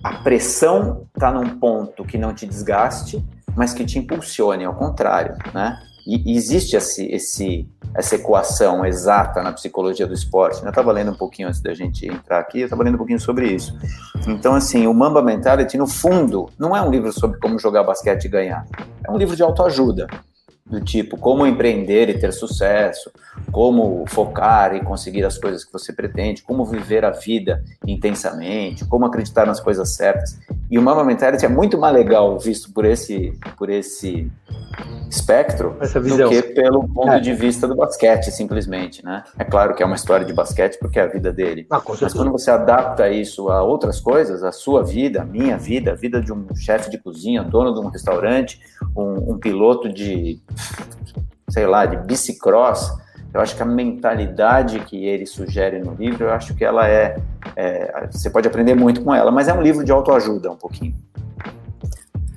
a 0.03 0.15
pressão 0.15 1.07
está 1.15 1.31
num 1.31 1.57
ponto 1.57 2.03
que 2.03 2.17
não 2.17 2.33
te 2.33 2.45
desgaste, 2.45 3.23
mas 3.55 3.73
que 3.73 3.85
te 3.85 3.97
impulsione, 3.97 4.65
ao 4.65 4.75
contrário, 4.75 5.37
né? 5.53 5.79
E 6.05 6.35
existe 6.35 6.75
esse, 6.75 7.05
esse, 7.05 7.69
essa 7.95 8.15
equação 8.15 8.85
exata 8.85 9.41
na 9.41 9.51
psicologia 9.51 10.07
do 10.07 10.13
esporte. 10.13 10.61
Eu 10.63 10.69
estava 10.69 10.91
lendo 10.91 11.11
um 11.11 11.15
pouquinho 11.15 11.47
antes 11.47 11.61
da 11.61 11.73
gente 11.73 12.07
entrar 12.07 12.39
aqui, 12.39 12.61
eu 12.61 12.65
estava 12.65 12.83
lendo 12.83 12.95
um 12.95 12.97
pouquinho 12.97 13.19
sobre 13.19 13.47
isso. 13.47 13.77
Então, 14.27 14.55
assim, 14.55 14.87
o 14.87 14.93
Mamba 14.93 15.21
Mentality, 15.21 15.77
no 15.77 15.87
fundo, 15.87 16.49
não 16.57 16.75
é 16.75 16.81
um 16.81 16.89
livro 16.89 17.11
sobre 17.11 17.39
como 17.39 17.59
jogar 17.59 17.83
basquete 17.83 18.25
e 18.25 18.29
ganhar. 18.29 18.65
É 19.05 19.11
um 19.11 19.17
livro 19.17 19.35
de 19.35 19.43
autoajuda 19.43 20.07
do 20.65 20.79
tipo 20.79 21.17
como 21.17 21.45
empreender 21.45 22.09
e 22.09 22.17
ter 22.17 22.31
sucesso, 22.31 23.11
como 23.51 24.05
focar 24.07 24.75
e 24.75 24.81
conseguir 24.81 25.25
as 25.25 25.37
coisas 25.37 25.65
que 25.65 25.73
você 25.73 25.91
pretende, 25.91 26.41
como 26.41 26.65
viver 26.65 27.03
a 27.03 27.11
vida 27.11 27.63
intensamente, 27.85 28.85
como 28.85 29.05
acreditar 29.05 29.45
nas 29.45 29.59
coisas 29.59 29.95
certas. 29.95 30.39
E 30.71 30.79
o 30.79 30.81
Mama 30.81 31.03
Mentality 31.03 31.45
é 31.45 31.49
muito 31.49 31.77
mais 31.77 31.93
legal 31.93 32.39
visto 32.39 32.71
por 32.71 32.85
esse 32.85 33.37
por 33.57 33.69
esse 33.69 34.31
espectro 35.09 35.77
do 35.79 36.29
que 36.29 36.41
pelo 36.41 36.87
ponto 36.87 37.11
é. 37.11 37.19
de 37.19 37.33
vista 37.33 37.67
do 37.67 37.75
basquete, 37.75 38.31
simplesmente, 38.31 39.05
né? 39.05 39.23
É 39.37 39.43
claro 39.43 39.75
que 39.75 39.83
é 39.83 39.85
uma 39.85 39.95
história 39.95 40.25
de 40.25 40.33
basquete 40.33 40.79
porque 40.79 40.99
é 40.99 41.03
a 41.03 41.07
vida 41.07 41.31
dele. 41.31 41.67
Ah, 41.69 41.81
Mas 42.01 42.13
quando 42.13 42.31
você 42.31 42.49
adapta 42.49 43.09
isso 43.09 43.49
a 43.49 43.61
outras 43.61 43.99
coisas, 43.99 44.43
a 44.43 44.51
sua 44.51 44.83
vida, 44.83 45.21
a 45.21 45.25
minha 45.25 45.57
vida, 45.57 45.91
a 45.91 45.95
vida 45.95 46.19
de 46.19 46.33
um 46.33 46.47
chefe 46.55 46.89
de 46.89 46.97
cozinha, 46.97 47.43
dono 47.43 47.73
de 47.73 47.79
um 47.79 47.89
restaurante, 47.89 48.59
um, 48.95 49.33
um 49.33 49.37
piloto 49.37 49.87
de, 49.87 50.41
sei 51.49 51.67
lá, 51.67 51.85
de 51.85 51.97
bicicross, 51.97 52.91
eu 53.33 53.41
acho 53.41 53.55
que 53.55 53.63
a 53.63 53.65
mentalidade 53.65 54.79
que 54.81 55.05
ele 55.05 55.25
sugere 55.25 55.79
no 55.79 55.93
livro, 55.93 56.25
eu 56.25 56.31
acho 56.31 56.53
que 56.53 56.63
ela 56.63 56.87
é, 56.87 57.17
é 57.55 58.07
você 58.11 58.29
pode 58.29 58.47
aprender 58.47 58.75
muito 58.75 59.03
com 59.03 59.13
ela, 59.13 59.31
mas 59.31 59.47
é 59.47 59.53
um 59.53 59.61
livro 59.61 59.83
de 59.83 59.91
autoajuda 59.91 60.51
um 60.51 60.55
pouquinho. 60.55 60.95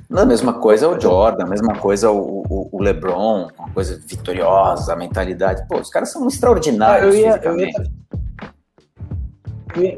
Não 0.09 0.21
é 0.21 0.23
a 0.23 0.27
mesma 0.27 0.55
coisa 0.55 0.89
o 0.89 0.99
Jordan, 0.99 1.45
a 1.45 1.49
mesma 1.49 1.77
coisa 1.77 2.11
o, 2.11 2.45
o, 2.49 2.69
o, 2.73 2.81
LeBron, 2.81 3.49
uma 3.59 3.71
coisa 3.71 4.01
vitoriosa, 4.07 4.93
a 4.93 4.97
mentalidade. 4.97 5.67
Pô, 5.69 5.79
os 5.79 5.91
caras 5.91 6.11
são 6.11 6.27
extraordinários 6.29 7.15
ah, 7.15 7.19
eu 7.19 7.21
ia, 7.21 7.41
eu 7.43 7.59
ia, 7.59 7.71
eu 9.75 9.83
ia, 9.83 9.97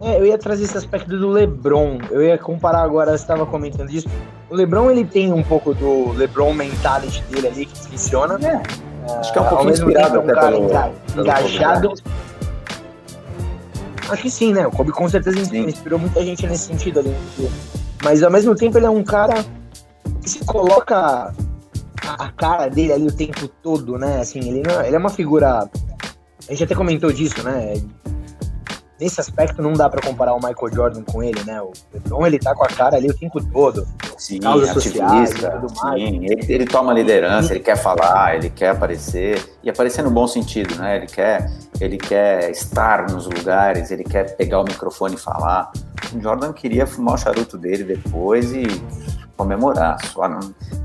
é, 0.00 0.18
eu 0.18 0.26
ia 0.26 0.36
trazer 0.36 0.64
esse 0.64 0.76
aspecto 0.76 1.16
do 1.16 1.28
LeBron. 1.28 1.98
Eu 2.10 2.22
ia 2.22 2.36
comparar 2.36 2.82
agora, 2.82 3.12
você 3.12 3.22
estava 3.22 3.46
comentando 3.46 3.90
isso. 3.90 4.08
O 4.50 4.54
LeBron 4.54 4.90
ele 4.90 5.04
tem 5.04 5.32
um 5.32 5.42
pouco 5.42 5.72
do 5.72 6.12
LeBron 6.12 6.52
mentality 6.52 7.22
dele 7.30 7.48
ali 7.48 7.66
que 7.66 7.78
funciona. 7.78 8.38
É. 8.46 8.62
Acho 9.18 9.32
que 9.32 9.38
é 9.38 9.42
um 9.42 9.48
pouquinho 9.48 9.70
inspirado 9.70 10.20
tempo, 10.20 10.30
um 10.30 10.34
cara 10.34 10.50
pelo, 10.50 11.22
engajado. 11.22 11.94
Acho 14.08 14.22
que 14.22 14.30
sim, 14.30 14.52
né? 14.52 14.66
O 14.66 14.70
Kobe 14.70 14.92
com 14.92 15.08
certeza 15.08 15.44
sim. 15.44 15.64
inspirou 15.64 15.98
muita 15.98 16.22
gente 16.22 16.46
nesse 16.46 16.64
sentido 16.66 17.00
ali. 17.00 17.14
Mas 18.02 18.22
ao 18.22 18.30
mesmo 18.30 18.54
tempo 18.54 18.76
ele 18.78 18.86
é 18.86 18.90
um 18.90 19.02
cara 19.02 19.44
que 20.20 20.28
se 20.28 20.44
coloca 20.44 21.32
a 22.02 22.28
cara 22.32 22.68
dele 22.68 22.92
ali 22.92 23.06
o 23.06 23.12
tempo 23.12 23.48
todo, 23.62 23.98
né? 23.98 24.20
Assim, 24.20 24.40
ele, 24.40 24.62
não, 24.66 24.82
ele 24.82 24.96
é 24.96 24.98
uma 24.98 25.10
figura. 25.10 25.68
A 26.46 26.50
gente 26.50 26.64
até 26.64 26.74
comentou 26.74 27.12
disso, 27.12 27.42
né? 27.42 27.74
Nesse 29.04 29.20
aspecto 29.20 29.60
não 29.60 29.74
dá 29.74 29.86
para 29.90 30.00
comparar 30.00 30.32
o 30.32 30.36
Michael 30.36 30.72
Jordan 30.72 31.02
com 31.02 31.22
ele, 31.22 31.38
né? 31.44 31.60
O 31.60 31.72
LeBron 31.92 32.26
ele 32.26 32.38
tá 32.38 32.54
com 32.54 32.64
a 32.64 32.68
cara 32.68 32.96
ali 32.96 33.10
o 33.10 33.14
tempo 33.14 33.38
todo. 33.52 33.86
Sim, 34.16 34.40
ativista, 34.70 35.62
sim. 35.68 36.24
Ele, 36.24 36.46
ele 36.48 36.64
toma 36.64 36.90
liderança, 36.94 37.52
ele 37.52 37.60
quer 37.60 37.76
falar, 37.76 38.36
ele 38.36 38.48
quer 38.48 38.70
aparecer 38.70 39.44
e 39.62 39.68
aparecer 39.68 40.02
no 40.02 40.10
bom 40.10 40.26
sentido, 40.26 40.74
né? 40.76 40.96
Ele 40.96 41.06
quer, 41.06 41.50
ele 41.78 41.98
quer 41.98 42.50
estar 42.50 43.10
nos 43.10 43.26
lugares, 43.26 43.90
ele 43.90 44.04
quer 44.04 44.34
pegar 44.36 44.60
o 44.60 44.64
microfone 44.64 45.16
e 45.16 45.18
falar. 45.18 45.70
O 46.14 46.18
Jordan 46.18 46.54
queria 46.54 46.86
fumar 46.86 47.16
o 47.16 47.18
charuto 47.18 47.58
dele 47.58 47.84
depois 47.84 48.52
e 48.52 48.64
comemorar. 49.36 49.98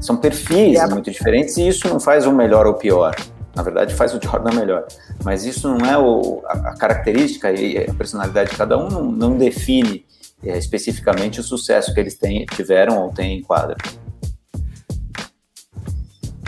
São 0.02 0.18
perfis 0.18 0.78
é. 0.78 0.86
muito 0.88 1.10
diferentes 1.10 1.56
e 1.56 1.70
isso 1.70 1.88
não 1.88 2.02
faz 2.02 2.28
um 2.28 2.34
melhor 2.34 2.68
ou 2.68 2.74
pior. 2.74 3.16
Na 3.60 3.64
verdade, 3.64 3.94
faz 3.94 4.14
o 4.14 4.22
Jordan 4.24 4.56
melhor. 4.56 4.88
Mas 5.22 5.44
isso 5.44 5.68
não 5.68 5.86
é 5.86 5.98
o, 5.98 6.42
a, 6.46 6.70
a 6.70 6.78
característica 6.78 7.52
e 7.52 7.78
a 7.78 7.94
personalidade 7.94 8.52
de 8.52 8.56
cada 8.56 8.78
um 8.78 8.88
não, 8.88 9.12
não 9.12 9.38
define 9.38 10.06
é, 10.42 10.58
especificamente 10.58 11.42
o 11.42 11.44
sucesso 11.44 11.94
que 11.94 12.00
eles 12.00 12.16
têm, 12.16 12.46
tiveram 12.46 13.04
ou 13.04 13.12
têm 13.12 13.40
em 13.40 13.42
quadra. 13.42 13.76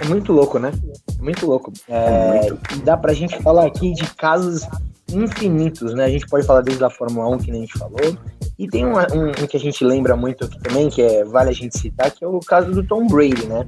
É 0.01 0.05
muito 0.05 0.31
louco, 0.31 0.57
né? 0.57 0.71
É 1.19 1.21
muito 1.21 1.45
louco. 1.45 1.73
É, 1.89 1.97
é 1.97 2.39
muito. 2.43 2.79
Dá 2.85 2.95
pra 2.95 3.11
gente 3.11 3.37
falar 3.41 3.65
aqui 3.65 3.91
de 3.93 4.05
casos 4.15 4.65
infinitos, 5.11 5.93
né? 5.93 6.05
A 6.05 6.09
gente 6.09 6.25
pode 6.27 6.45
falar 6.45 6.61
desde 6.61 6.81
a 6.85 6.89
Fórmula 6.89 7.27
1, 7.35 7.39
que 7.39 7.51
nem 7.51 7.63
a 7.63 7.65
gente 7.65 7.77
falou, 7.77 8.17
e 8.57 8.69
tem 8.69 8.85
um, 8.85 8.93
um, 8.93 9.27
um, 9.27 9.47
que 9.47 9.57
a 9.57 9.59
gente 9.59 9.83
lembra 9.83 10.15
muito 10.15 10.45
aqui 10.45 10.57
também, 10.61 10.89
que 10.89 11.01
é, 11.01 11.25
vale 11.25 11.49
a 11.49 11.53
gente 11.53 11.77
citar, 11.77 12.09
que 12.09 12.23
é 12.23 12.27
o 12.29 12.39
caso 12.39 12.71
do 12.71 12.81
Tom 12.81 13.05
Brady, 13.05 13.47
né? 13.47 13.67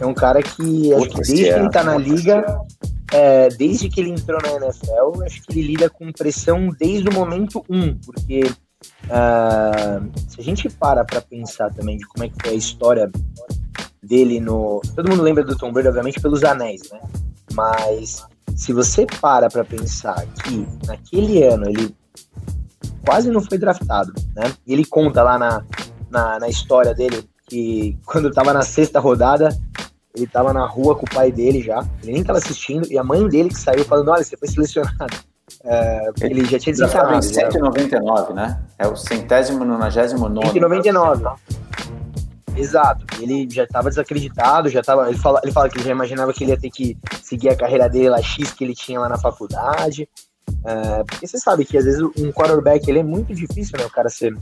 É 0.00 0.06
um 0.06 0.14
cara 0.14 0.42
que, 0.42 0.92
acho 0.92 1.08
que 1.08 1.16
desde 1.16 1.44
que 1.44 1.48
ele 1.48 1.70
tá 1.70 1.82
na 1.82 1.96
liga, 1.96 2.44
é, 3.12 3.48
desde 3.50 3.88
que 3.88 4.00
ele 4.00 4.10
entrou 4.10 4.38
na 4.42 4.52
NFL, 4.52 5.22
acho 5.24 5.42
que 5.42 5.52
ele 5.52 5.68
lida 5.68 5.88
com 5.88 6.12
pressão 6.12 6.68
desde 6.78 7.08
o 7.08 7.12
momento 7.12 7.64
1, 7.68 7.78
um, 7.78 7.98
porque 7.98 8.42
uh, 8.44 10.10
se 10.28 10.40
a 10.40 10.42
gente 10.42 10.68
para 10.68 11.04
pra 11.04 11.20
pensar 11.20 11.72
também 11.72 11.96
de 11.96 12.06
como 12.06 12.24
é 12.24 12.28
que 12.28 12.36
foi 12.40 12.50
a 12.50 12.56
história 12.56 13.10
dele 14.02 14.40
no... 14.40 14.80
Todo 14.94 15.08
mundo 15.08 15.22
lembra 15.22 15.44
do 15.44 15.56
Tom 15.56 15.72
Brady, 15.72 15.88
obviamente, 15.88 16.20
pelos 16.20 16.44
anéis, 16.44 16.82
né? 16.90 17.00
Mas 17.52 18.24
se 18.54 18.72
você 18.72 19.06
para 19.20 19.48
pra 19.48 19.64
pensar 19.64 20.26
que 20.42 20.66
naquele 20.86 21.42
ano 21.44 21.68
ele 21.68 21.94
quase 23.04 23.30
não 23.30 23.40
foi 23.40 23.58
draftado, 23.58 24.12
né? 24.34 24.52
E 24.66 24.72
ele 24.72 24.84
conta 24.84 25.22
lá 25.22 25.38
na, 25.38 25.64
na, 26.10 26.38
na 26.40 26.48
história 26.48 26.94
dele 26.94 27.24
que 27.48 27.96
quando 28.04 28.28
estava 28.28 28.52
na 28.52 28.62
sexta 28.62 28.98
rodada, 28.98 29.56
ele 30.16 30.24
estava 30.24 30.52
na 30.52 30.66
rua 30.66 30.96
com 30.96 31.04
o 31.04 31.10
pai 31.10 31.30
dele 31.30 31.62
já, 31.62 31.86
ele 32.02 32.12
nem 32.12 32.22
estava 32.22 32.38
assistindo, 32.38 32.90
e 32.90 32.98
a 32.98 33.04
mãe 33.04 33.28
dele 33.28 33.50
que 33.50 33.58
saiu 33.58 33.84
falando, 33.84 34.10
olha, 34.10 34.24
você 34.24 34.36
foi 34.36 34.48
selecionado. 34.48 35.14
É, 35.62 36.10
ele 36.22 36.44
já 36.44 36.58
tinha 36.58 36.72
desencarnado. 36.72 37.24
Em 37.24 37.28
199, 37.28 38.32
né? 38.32 38.60
É 38.78 38.86
o 38.88 38.96
centésimo, 38.96 39.64
nonagésimo 39.64 40.28
nono. 40.28 40.50
199. 40.50 41.24
Exato. 42.56 43.04
Ele 43.20 43.46
já 43.50 43.64
estava 43.64 43.88
desacreditado, 43.88 44.68
já 44.68 44.82
tava. 44.82 45.08
Ele 45.08 45.18
fala, 45.18 45.40
ele 45.42 45.52
fala 45.52 45.68
que 45.68 45.76
ele 45.76 45.84
já 45.84 45.90
imaginava 45.90 46.32
que 46.32 46.42
ele 46.42 46.52
ia 46.52 46.58
ter 46.58 46.70
que 46.70 46.96
seguir 47.22 47.50
a 47.50 47.56
carreira 47.56 47.88
dele 47.88 48.08
lá 48.08 48.20
X 48.22 48.52
que 48.52 48.64
ele 48.64 48.74
tinha 48.74 48.98
lá 48.98 49.08
na 49.08 49.18
faculdade. 49.18 50.08
É, 50.64 51.04
porque 51.04 51.26
você 51.26 51.38
sabe 51.38 51.64
que 51.64 51.76
às 51.76 51.84
vezes 51.84 52.00
um 52.00 52.32
quarterback 52.32 52.88
ele 52.88 53.00
é 53.00 53.04
muito 53.04 53.34
difícil, 53.34 53.78
né? 53.78 53.84
O 53.84 53.90
cara 53.90 54.08
ser 54.08 54.34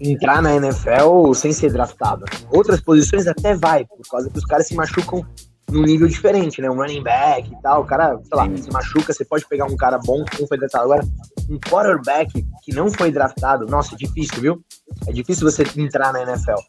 entrar 0.00 0.40
na 0.40 0.54
NFL 0.56 1.32
sem 1.34 1.52
ser 1.52 1.72
draftado. 1.72 2.24
Outras 2.50 2.80
posições 2.80 3.26
até 3.26 3.54
vai, 3.54 3.84
por 3.84 4.08
causa 4.10 4.30
que 4.30 4.38
os 4.38 4.44
caras 4.44 4.66
se 4.66 4.74
machucam 4.74 5.24
num 5.70 5.82
nível 5.82 6.08
diferente, 6.08 6.60
né? 6.60 6.70
Um 6.70 6.74
running 6.74 7.02
back 7.02 7.52
e 7.52 7.62
tal, 7.62 7.82
o 7.82 7.84
cara, 7.84 8.18
sei 8.18 8.36
lá, 8.36 8.56
se 8.56 8.70
machuca, 8.70 9.12
você 9.12 9.24
pode 9.24 9.46
pegar 9.46 9.66
um 9.66 9.76
cara 9.76 9.98
bom 9.98 10.24
que 10.24 10.40
não 10.40 10.48
foi 10.48 10.58
draftado. 10.58 10.84
Agora, 10.84 11.06
um 11.48 11.58
quarterback 11.58 12.44
que 12.62 12.74
não 12.74 12.90
foi 12.90 13.12
draftado, 13.12 13.66
nossa, 13.66 13.94
é 13.94 13.98
difícil, 13.98 14.40
viu? 14.40 14.64
É 15.06 15.12
difícil 15.12 15.48
você 15.48 15.64
entrar 15.76 16.12
na 16.12 16.22
NFL. 16.22 16.60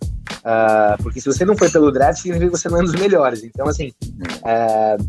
Uh, 0.41 1.01
porque 1.01 1.21
se 1.21 1.27
você 1.27 1.45
não 1.45 1.57
foi 1.57 1.69
pelo 1.69 1.91
draft, 1.91 2.21
significa 2.21 2.51
que 2.51 2.57
você 2.57 2.69
não 2.69 2.77
é 2.77 2.81
um 2.81 2.85
dos 2.85 2.95
melhores. 2.95 3.43
Então, 3.43 3.67
assim, 3.67 3.91
uh, 4.09 5.03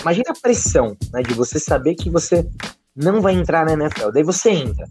imagina 0.00 0.30
a 0.30 0.40
pressão 0.40 0.96
né, 1.12 1.22
de 1.22 1.34
você 1.34 1.58
saber 1.58 1.94
que 1.94 2.10
você 2.10 2.46
não 2.94 3.20
vai 3.20 3.34
entrar 3.34 3.64
na 3.64 3.72
NFL. 3.72 4.10
Daí 4.12 4.22
você 4.22 4.50
entra. 4.50 4.86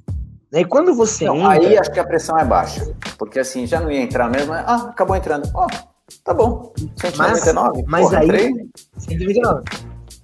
E 0.53 0.65
quando 0.65 0.93
você 0.93 1.25
não, 1.25 1.37
entra... 1.37 1.67
Aí 1.67 1.77
acho 1.77 1.91
que 1.91 1.99
a 1.99 2.05
pressão 2.05 2.37
é 2.37 2.45
baixa. 2.45 2.95
Porque 3.17 3.39
assim, 3.39 3.65
já 3.65 3.79
não 3.79 3.91
ia 3.91 4.01
entrar 4.01 4.29
mesmo. 4.29 4.53
Ah, 4.53 4.87
acabou 4.89 5.15
entrando. 5.15 5.49
Ó, 5.53 5.65
oh, 5.65 6.13
tá 6.23 6.33
bom. 6.33 6.71
199. 6.97 7.83
Mas, 7.87 7.87
mas 7.87 8.01
Porra, 8.03 8.19
aí... 8.19 8.25
Entrei. 8.25 8.51
199. 8.97 9.63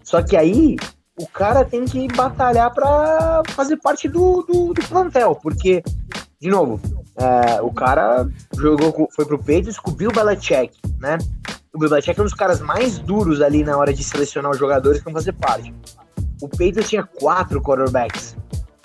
Só 0.03 0.21
que 0.21 0.37
aí 0.37 0.75
o 1.19 1.27
cara 1.27 1.65
tem 1.65 1.83
que 1.85 2.07
batalhar 2.07 2.73
para 2.73 3.43
fazer 3.49 3.77
parte 3.77 4.07
do, 4.07 4.43
do, 4.43 4.73
do, 4.73 4.87
plantel, 4.87 5.35
porque, 5.35 5.83
de 6.39 6.49
novo, 6.49 6.79
é, 7.17 7.61
o 7.61 7.71
cara 7.71 8.27
jogou, 8.55 9.09
foi 9.13 9.25
pro 9.25 9.37
Patriots 9.37 9.77
com 9.77 9.91
o 9.91 9.93
Bill 9.93 10.11
Belichick, 10.11 10.79
né? 10.99 11.17
O 11.73 11.77
Belichick 11.77 12.17
é 12.17 12.21
um 12.21 12.25
dos 12.25 12.33
caras 12.33 12.61
mais 12.61 12.99
duros 12.99 13.41
ali 13.41 13.63
na 13.63 13.77
hora 13.77 13.93
de 13.93 14.03
selecionar 14.03 14.51
os 14.51 14.57
jogadores 14.57 14.99
que 14.99 15.05
vão 15.05 15.13
fazer 15.13 15.33
parte. 15.33 15.73
O 16.41 16.47
Patriots 16.47 16.89
tinha 16.89 17.03
quatro 17.03 17.61
quarterbacks. 17.61 18.35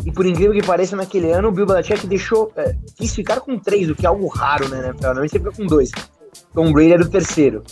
E 0.04 0.12
por 0.12 0.26
incrível 0.26 0.52
que 0.52 0.66
pareça, 0.66 0.94
naquele 0.96 1.32
ano 1.32 1.48
o 1.48 1.52
Bill 1.52 1.66
Belichick 1.66 2.06
deixou, 2.06 2.52
é, 2.56 2.74
quis 2.96 3.14
ficar 3.14 3.40
com 3.40 3.58
três, 3.58 3.88
o 3.88 3.94
que 3.94 4.04
é 4.04 4.08
algo 4.08 4.26
raro, 4.28 4.68
né? 4.68 4.94
Normalmente 5.00 5.30
você 5.30 5.38
fica 5.38 5.52
com 5.52 5.66
dois. 5.66 5.90
Tom 6.52 6.72
Brady 6.72 6.92
era 6.92 7.02
o 7.02 7.08
terceiro. 7.08 7.62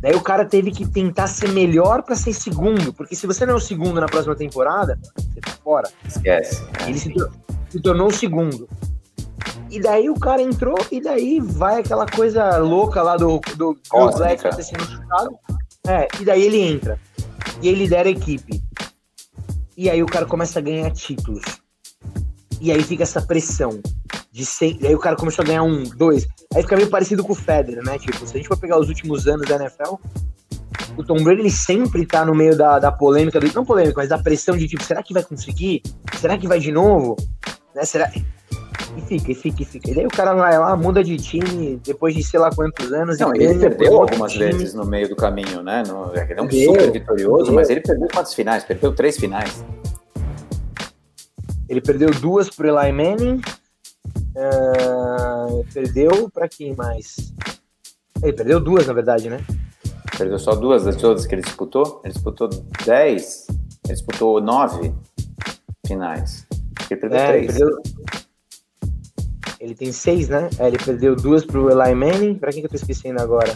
Daí 0.00 0.14
o 0.14 0.20
cara 0.20 0.44
teve 0.44 0.70
que 0.70 0.86
tentar 0.86 1.28
ser 1.28 1.48
melhor 1.48 2.02
para 2.02 2.14
ser 2.14 2.32
segundo, 2.32 2.92
porque 2.92 3.16
se 3.16 3.26
você 3.26 3.46
não 3.46 3.54
é 3.54 3.56
o 3.56 3.60
segundo 3.60 4.00
na 4.00 4.06
próxima 4.06 4.34
temporada, 4.34 4.98
você 5.16 5.40
tá 5.40 5.52
fora. 5.62 5.88
Esquece. 6.06 6.62
Ele 6.86 6.98
se, 6.98 7.14
se 7.70 7.80
tornou 7.80 8.08
o 8.08 8.12
segundo. 8.12 8.68
E 9.70 9.80
daí 9.80 10.10
o 10.10 10.14
cara 10.14 10.42
entrou, 10.42 10.76
e 10.92 11.00
daí 11.00 11.40
vai 11.40 11.80
aquela 11.80 12.06
coisa 12.06 12.58
louca 12.58 13.02
lá 13.02 13.16
do, 13.16 13.40
do 13.56 13.78
Black 14.16 14.42
ter 14.42 14.62
sido 14.62 14.84
chutado. 14.84 15.30
É, 15.86 16.06
e 16.20 16.24
daí 16.24 16.42
ele 16.42 16.60
entra. 16.60 16.98
E 17.62 17.68
ele 17.68 17.84
lidera 17.84 18.08
a 18.08 18.12
equipe. 18.12 18.62
E 19.76 19.90
aí 19.90 20.02
o 20.02 20.06
cara 20.06 20.26
começa 20.26 20.58
a 20.58 20.62
ganhar 20.62 20.90
títulos. 20.90 21.42
E 22.60 22.70
aí 22.70 22.82
fica 22.82 23.02
essa 23.02 23.20
pressão 23.20 23.80
de. 24.30 24.44
E 24.80 24.86
aí 24.86 24.94
o 24.94 24.98
cara 24.98 25.16
começou 25.16 25.42
a 25.42 25.46
ganhar 25.46 25.62
um, 25.62 25.82
dois. 25.82 26.26
Aí 26.54 26.62
fica 26.62 26.76
meio 26.76 26.88
parecido 26.88 27.22
com 27.22 27.32
o 27.32 27.36
Federer, 27.36 27.84
né? 27.84 27.98
Tipo, 27.98 28.26
se 28.26 28.34
a 28.34 28.36
gente 28.36 28.48
for 28.48 28.58
pegar 28.58 28.78
os 28.78 28.88
últimos 28.88 29.26
anos 29.26 29.46
da 29.48 29.56
NFL, 29.56 29.94
o 30.96 31.04
Tom 31.04 31.22
Brady 31.22 31.40
ele 31.40 31.50
sempre 31.50 32.06
tá 32.06 32.24
no 32.24 32.34
meio 32.34 32.56
da, 32.56 32.78
da 32.78 32.92
polêmica, 32.92 33.40
não 33.54 33.64
polêmica, 33.64 34.00
mas 34.00 34.08
da 34.08 34.18
pressão 34.18 34.56
de 34.56 34.68
tipo, 34.68 34.82
será 34.82 35.02
que 35.02 35.12
vai 35.12 35.22
conseguir? 35.22 35.82
Será 36.20 36.38
que 36.38 36.46
vai 36.46 36.58
de 36.58 36.72
novo? 36.72 37.16
Né? 37.74 37.84
Será... 37.84 38.10
E 38.96 39.00
fica, 39.00 39.32
e 39.32 39.34
fica, 39.34 39.62
e 39.62 39.64
fica. 39.64 39.90
E 39.90 39.94
daí 39.94 40.06
o 40.06 40.10
cara 40.10 40.34
vai 40.34 40.58
lá, 40.58 40.76
muda 40.76 41.02
de 41.02 41.16
time 41.16 41.80
depois 41.84 42.14
de 42.14 42.22
sei 42.22 42.38
lá 42.38 42.50
quantos 42.50 42.92
anos. 42.92 43.18
Não, 43.18 43.34
ele 43.34 43.58
perdeu 43.58 44.00
algumas 44.00 44.32
time. 44.32 44.52
vezes 44.52 44.74
no 44.74 44.84
meio 44.84 45.08
do 45.08 45.16
caminho, 45.16 45.62
né? 45.62 45.82
No, 45.86 46.14
é 46.14 46.34
não 46.34 46.48
super 46.50 46.92
vitorioso, 46.92 47.52
mas 47.52 47.70
ele 47.70 47.80
perdeu 47.80 48.08
quantas 48.12 48.34
finais? 48.34 48.64
Perdeu 48.64 48.94
três 48.94 49.16
finais. 49.16 49.64
Ele 51.68 51.80
perdeu 51.80 52.10
duas 52.10 52.50
pro 52.50 52.68
Eli 52.68 52.92
Manning, 52.92 53.40
Uh, 54.34 55.64
perdeu 55.72 56.28
para 56.28 56.48
quem 56.48 56.74
mais? 56.74 57.32
Ele 58.20 58.32
perdeu 58.32 58.58
duas, 58.58 58.86
na 58.86 58.92
verdade, 58.92 59.30
né? 59.30 59.38
Perdeu 60.18 60.38
só 60.38 60.56
duas 60.56 60.84
das 60.84 60.96
todas 60.96 61.24
que 61.24 61.34
ele 61.34 61.42
disputou? 61.42 62.00
Ele 62.04 62.12
disputou 62.12 62.48
dez? 62.84 63.46
Ele 63.84 63.94
disputou 63.94 64.40
nove 64.40 64.92
finais. 65.86 66.46
Ele 66.90 67.00
perdeu 67.00 67.18
é, 67.18 67.26
três. 67.28 67.56
Ele, 67.56 67.58
perdeu... 67.58 67.82
ele 69.64 69.74
tem 69.74 69.90
seis, 69.92 70.28
né? 70.28 70.50
É, 70.58 70.68
ele 70.68 70.76
perdeu 70.76 71.16
duas 71.16 71.44
pro 71.44 71.70
Eli 71.70 71.94
Manning. 71.94 72.34
Pra 72.34 72.52
quem 72.52 72.60
que 72.60 72.66
eu 72.66 72.70
tô 72.70 72.76
esquecendo 72.76 73.20
agora? 73.20 73.52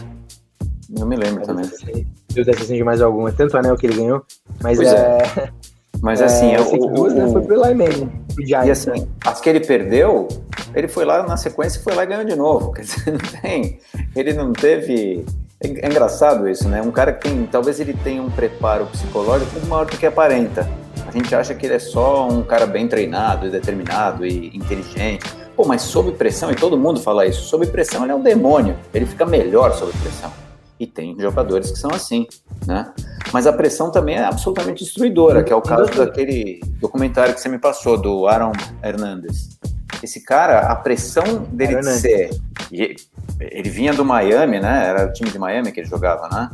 Não 0.89 1.07
me 1.07 1.15
lembro 1.15 1.43
é, 1.43 1.45
também. 1.45 1.65
Deus 1.65 2.45
deve 2.45 2.51
esquecendo 2.51 2.77
de 2.77 2.83
mais 2.83 2.99
alguma. 2.99 3.31
Tanto 3.31 3.55
anel 3.55 3.77
que 3.77 3.85
ele 3.85 3.95
ganhou. 3.95 4.25
Mas 4.61 4.79
é... 4.79 5.19
é... 5.37 5.49
Mas 6.01 6.21
assim, 6.21 6.53
é, 6.53 6.61
o, 6.61 6.87
duas, 6.93 7.13
né, 7.13 7.27
foi 7.29 7.41
pro 7.41 7.65
Eli 7.65 7.73
Manning. 7.73 8.09
Pro 8.33 8.45
Giants, 8.45 8.67
e 8.67 8.71
assim, 8.71 9.01
né? 9.01 9.07
as 9.25 9.41
que 9.41 9.49
ele 9.49 9.59
perdeu, 9.59 10.29
ele 10.73 10.87
foi 10.87 11.03
lá 11.03 11.23
na 11.23 11.35
sequência, 11.35 11.81
foi 11.81 11.93
lá 11.93 12.03
e 12.03 12.07
ganhou 12.07 12.23
de 12.23 12.35
novo. 12.37 12.71
Quer 12.73 12.83
dizer, 12.83 13.11
não 13.11 13.41
tem, 13.41 13.79
ele 14.15 14.33
não 14.33 14.53
teve. 14.53 15.25
É, 15.61 15.67
é 15.67 15.87
engraçado 15.87 16.47
isso, 16.47 16.69
né? 16.69 16.81
Um 16.81 16.91
cara 16.91 17.11
que 17.11 17.27
tem, 17.27 17.45
talvez 17.47 17.81
ele 17.81 17.93
tenha 17.93 18.21
um 18.21 18.29
preparo 18.29 18.85
psicológico 18.85 19.51
muito 19.51 19.67
maior 19.67 19.85
do 19.85 19.97
que 19.97 20.05
aparenta. 20.05 20.69
A 21.05 21.11
gente 21.11 21.35
acha 21.35 21.53
que 21.53 21.65
ele 21.65 21.73
é 21.73 21.79
só 21.79 22.29
um 22.29 22.43
cara 22.43 22.65
bem 22.65 22.87
treinado, 22.87 23.47
e 23.47 23.49
determinado 23.49 24.25
e 24.25 24.55
inteligente. 24.55 25.38
Pô, 25.59 25.65
mas 25.67 25.81
sob 25.81 26.13
pressão, 26.13 26.49
e 26.49 26.55
todo 26.55 26.77
mundo 26.77 27.01
fala 27.01 27.25
isso, 27.25 27.41
sob 27.41 27.67
pressão 27.67 28.03
ele 28.03 28.13
é 28.13 28.15
um 28.15 28.23
demônio. 28.23 28.77
Ele 28.93 29.05
fica 29.05 29.25
melhor 29.25 29.73
sob 29.73 29.91
pressão. 29.91 30.31
E 30.79 30.87
tem 30.87 31.19
jogadores 31.19 31.69
que 31.69 31.77
são 31.77 31.91
assim, 31.91 32.25
né? 32.65 32.93
Mas 33.33 33.45
a 33.45 33.51
pressão 33.51 33.91
também 33.91 34.15
é 34.15 34.23
absolutamente 34.23 34.85
destruidora, 34.85 35.43
que 35.43 35.51
é 35.51 35.55
o 35.57 35.61
caso 35.61 35.91
daquele 35.97 36.61
documentário 36.79 37.33
que 37.33 37.41
você 37.41 37.49
me 37.49 37.59
passou, 37.59 37.97
do 37.97 38.25
Aaron 38.25 38.53
Hernandez. 38.81 39.59
Esse 40.01 40.23
cara, 40.23 40.61
a 40.61 40.77
pressão 40.77 41.43
dele 41.51 41.75
de 41.75 41.85
ser. 41.87 42.29
Ele 42.71 43.69
vinha 43.69 43.93
do 43.93 44.05
Miami, 44.05 44.61
né? 44.61 44.87
Era 44.87 45.07
o 45.07 45.11
time 45.11 45.29
de 45.29 45.37
Miami 45.37 45.73
que 45.73 45.81
ele 45.81 45.89
jogava, 45.89 46.29
né? 46.29 46.49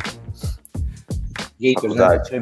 Gators, 1.62 1.94
né? 1.94 2.42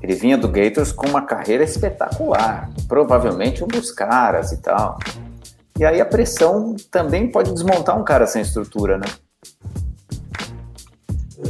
Ele 0.00 0.14
vinha 0.14 0.38
do 0.38 0.46
Gators 0.46 0.92
com 0.92 1.08
uma 1.08 1.22
carreira 1.22 1.64
espetacular. 1.64 2.70
Provavelmente 2.86 3.64
um 3.64 3.66
dos 3.66 3.90
caras 3.90 4.52
e 4.52 4.58
tal. 4.58 5.00
E 5.78 5.84
aí 5.84 6.00
a 6.00 6.06
pressão 6.06 6.74
também 6.90 7.30
pode 7.30 7.52
desmontar 7.52 7.98
um 7.98 8.04
cara 8.04 8.26
sem 8.26 8.42
estrutura, 8.42 8.98
né? 8.98 9.06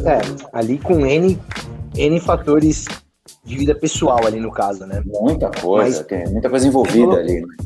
É, 0.04 0.20
ali 0.52 0.78
com 0.78 1.06
N, 1.06 1.38
N 1.94 2.20
fatores 2.20 2.86
de 3.44 3.56
vida 3.56 3.74
pessoal 3.74 4.26
ali 4.26 4.40
no 4.40 4.50
caso, 4.50 4.84
né? 4.84 5.00
Muita 5.06 5.48
coisa, 5.50 5.98
Mas, 5.98 6.06
tem 6.06 6.28
muita 6.28 6.50
coisa 6.50 6.66
envolvida 6.66 7.06
falou, 7.06 7.18
ali. 7.18 7.40
Né? 7.40 7.56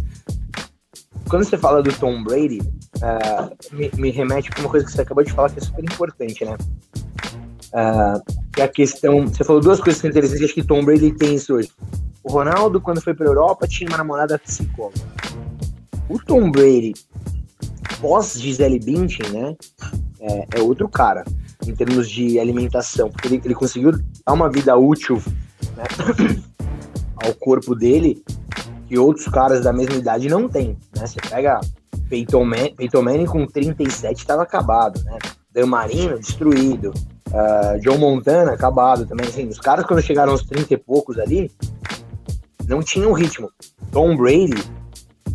Quando 1.29 1.45
você 1.45 1.57
fala 1.57 1.83
do 1.83 1.93
Tom 1.95 2.23
Brady, 2.23 2.59
uh, 2.59 3.75
me, 3.75 3.91
me, 3.97 4.11
remete 4.11 4.51
para 4.51 4.61
uma 4.61 4.69
coisa 4.69 4.85
que 4.85 4.93
você 4.93 5.01
acabou 5.01 5.25
de 5.25 5.33
falar 5.33 5.49
que 5.51 5.61
é 5.61 5.63
super 5.63 5.83
importante, 5.83 6.45
né? 6.45 6.57
Uh, 7.73 8.21
que 8.53 8.61
é 8.61 8.65
a 8.65 8.69
questão. 8.69 9.27
Você 9.27 9.45
falou 9.45 9.63
duas 9.63 9.81
coisas 9.81 10.03
que 10.03 10.09
são 10.09 10.11
interessantes, 10.11 10.45
acho 10.45 10.55
que 10.55 10.63
Tom 10.63 10.85
Brady 10.85 11.13
tem 11.13 11.37
isso 11.37 11.55
hoje. 11.55 11.71
O 12.23 12.31
Ronaldo, 12.31 12.81
quando 12.81 13.01
foi 13.01 13.15
para 13.15 13.27
Europa, 13.27 13.67
tinha 13.67 13.89
uma 13.89 13.97
namorada 13.97 14.39
psicóloga. 14.39 15.20
O 16.11 16.19
Tom 16.19 16.51
Brady, 16.51 16.93
pós 18.01 18.33
Gisele 18.33 18.81
Bündchen, 18.81 19.31
né? 19.31 19.57
É, 20.21 20.59
é 20.59 20.61
outro 20.61 20.89
cara 20.89 21.23
em 21.65 21.73
termos 21.73 22.11
de 22.11 22.41
alimentação, 22.41 23.09
porque 23.09 23.29
ele, 23.29 23.41
ele 23.45 23.55
conseguiu 23.55 23.93
dar 23.93 24.33
uma 24.33 24.51
vida 24.51 24.77
útil 24.77 25.23
né, 25.77 25.85
ao 27.25 27.33
corpo 27.35 27.77
dele 27.77 28.25
que 28.89 28.99
outros 28.99 29.27
caras 29.27 29.63
da 29.63 29.73
mesma 29.73 29.95
idade 29.95 30.29
não 30.29 30.49
têm, 30.49 30.77
né? 30.97 31.07
Você 31.07 31.21
pega 31.21 31.61
Peyton, 32.09 32.45
Man, 32.45 32.75
Peyton 32.77 33.03
Manning 33.03 33.27
com 33.27 33.47
37 33.47 34.19
estava 34.19 34.43
acabado, 34.43 35.01
né? 35.05 35.17
Dan 35.53 35.67
Marino 35.67 36.19
destruído, 36.19 36.93
uh, 37.29 37.79
John 37.83 37.99
Montana 37.99 38.53
acabado 38.53 39.07
também, 39.07 39.29
assim, 39.29 39.47
os 39.47 39.61
caras 39.61 39.87
quando 39.87 40.03
chegaram 40.03 40.33
aos 40.33 40.43
30 40.43 40.75
e 40.75 40.77
poucos 40.77 41.21
ali, 41.21 41.53
não 42.67 42.83
tinham 42.83 43.13
ritmo. 43.13 43.49
Tom 43.93 44.17
Brady, 44.17 44.61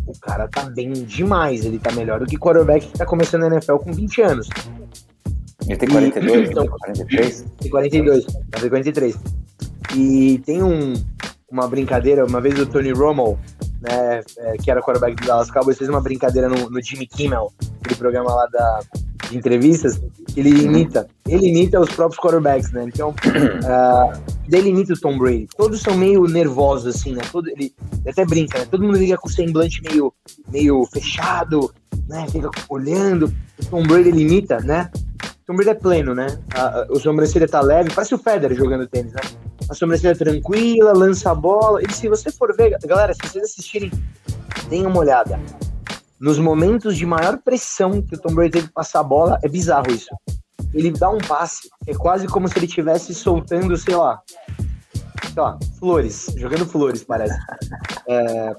o 0.06 0.12
cara 0.20 0.48
tá 0.48 0.64
bem 0.70 0.92
demais, 0.92 1.64
ele 1.64 1.78
tá 1.78 1.92
melhor 1.92 2.20
do 2.20 2.26
que 2.26 2.38
quarterback 2.38 2.86
que 2.86 2.98
tá 2.98 3.04
começando 3.04 3.44
a 3.44 3.46
NFL 3.48 3.76
com 3.76 3.92
20 3.92 4.22
anos. 4.22 4.48
Ele 5.66 5.76
tem 5.76 5.88
42? 5.88 6.48
E, 6.48 6.52
então, 6.52 6.66
43? 6.66 7.44
Tem 7.58 7.70
42, 7.70 8.24
tem 8.24 8.68
43. 8.68 9.18
E 9.96 10.42
tem 10.44 10.62
um, 10.62 10.94
uma 11.50 11.66
brincadeira, 11.66 12.24
uma 12.24 12.40
vez 12.40 12.58
o 12.58 12.66
Tony 12.66 12.92
Romo, 12.92 13.38
né, 13.80 14.20
é, 14.38 14.56
que 14.58 14.70
era 14.70 14.80
quarterback 14.80 15.16
do 15.16 15.26
Dallas 15.26 15.50
Cowboys, 15.50 15.78
fez 15.78 15.90
uma 15.90 16.00
brincadeira 16.00 16.48
no, 16.48 16.70
no 16.70 16.80
Jimmy 16.80 17.06
Kimmel, 17.06 17.52
aquele 17.80 17.96
programa 17.96 18.32
lá 18.32 18.46
da, 18.46 18.80
de 19.30 19.36
entrevistas, 19.36 20.00
ele 20.36 20.50
imita, 20.50 21.06
ele 21.26 21.48
imita 21.48 21.80
os 21.80 21.90
próprios 21.90 22.20
quarterbacks, 22.20 22.72
né? 22.72 22.84
Então, 22.84 23.10
uh, 23.26 24.22
ele 24.50 24.70
imita 24.70 24.92
o 24.92 25.00
Tom 25.00 25.18
Brady. 25.18 25.48
Todos 25.56 25.80
são 25.80 25.96
meio 25.96 26.24
nervosos, 26.26 26.96
assim, 26.96 27.14
né? 27.14 27.22
Todo, 27.30 27.48
ele, 27.48 27.74
ele 28.00 28.10
até 28.10 28.24
brinca, 28.24 28.58
né? 28.58 28.66
Todo 28.70 28.84
mundo 28.84 28.98
liga 28.98 29.16
com 29.16 29.28
o 29.28 29.32
semblante 29.32 29.82
meio, 29.82 30.12
meio 30.50 30.86
fechado, 30.92 31.72
né? 32.08 32.26
Fica 32.30 32.50
olhando. 32.68 33.32
O 33.60 33.66
Tom 33.66 33.82
Brady 33.82 34.08
ele 34.08 34.22
imita, 34.22 34.60
né? 34.60 34.90
O 34.94 35.46
Tom 35.46 35.56
Brady 35.56 35.70
é 35.70 35.74
pleno, 35.74 36.14
né? 36.14 36.38
A, 36.54 36.80
a, 36.80 36.86
o 36.90 36.98
sobrancelha 36.98 37.48
tá 37.48 37.60
leve, 37.60 37.90
parece 37.92 38.14
o 38.14 38.18
Federer 38.18 38.56
jogando 38.56 38.86
tênis, 38.86 39.12
né? 39.12 39.20
A 39.68 39.74
sobrancelha 39.74 40.12
é 40.12 40.16
tranquila, 40.16 40.92
lança 40.92 41.30
a 41.30 41.34
bola. 41.34 41.80
E 41.82 41.92
se 41.92 42.08
você 42.08 42.30
for 42.30 42.54
ver, 42.56 42.76
galera, 42.84 43.12
se 43.14 43.20
vocês 43.28 43.44
assistirem, 43.44 43.90
deem 44.68 44.86
uma 44.86 44.98
olhada. 44.98 45.40
Nos 46.18 46.38
momentos 46.38 46.96
de 46.96 47.04
maior 47.04 47.38
pressão 47.38 48.00
que 48.00 48.14
o 48.14 48.20
Tom 48.20 48.34
Brady 48.34 48.52
teve 48.52 48.66
que 48.68 48.72
passar 48.72 49.00
a 49.00 49.04
bola, 49.04 49.38
é 49.42 49.48
bizarro 49.48 49.90
isso. 49.90 50.08
Ele 50.72 50.90
dá 50.90 51.10
um 51.10 51.18
passe, 51.18 51.68
é 51.86 51.94
quase 51.94 52.26
como 52.26 52.48
se 52.48 52.58
ele 52.58 52.66
estivesse 52.66 53.14
soltando, 53.14 53.76
sei 53.76 53.94
lá, 53.94 54.20
sei 55.32 55.42
lá, 55.42 55.58
flores, 55.78 56.32
jogando 56.36 56.66
flores, 56.66 57.04
parece. 57.04 57.38
É, 58.08 58.54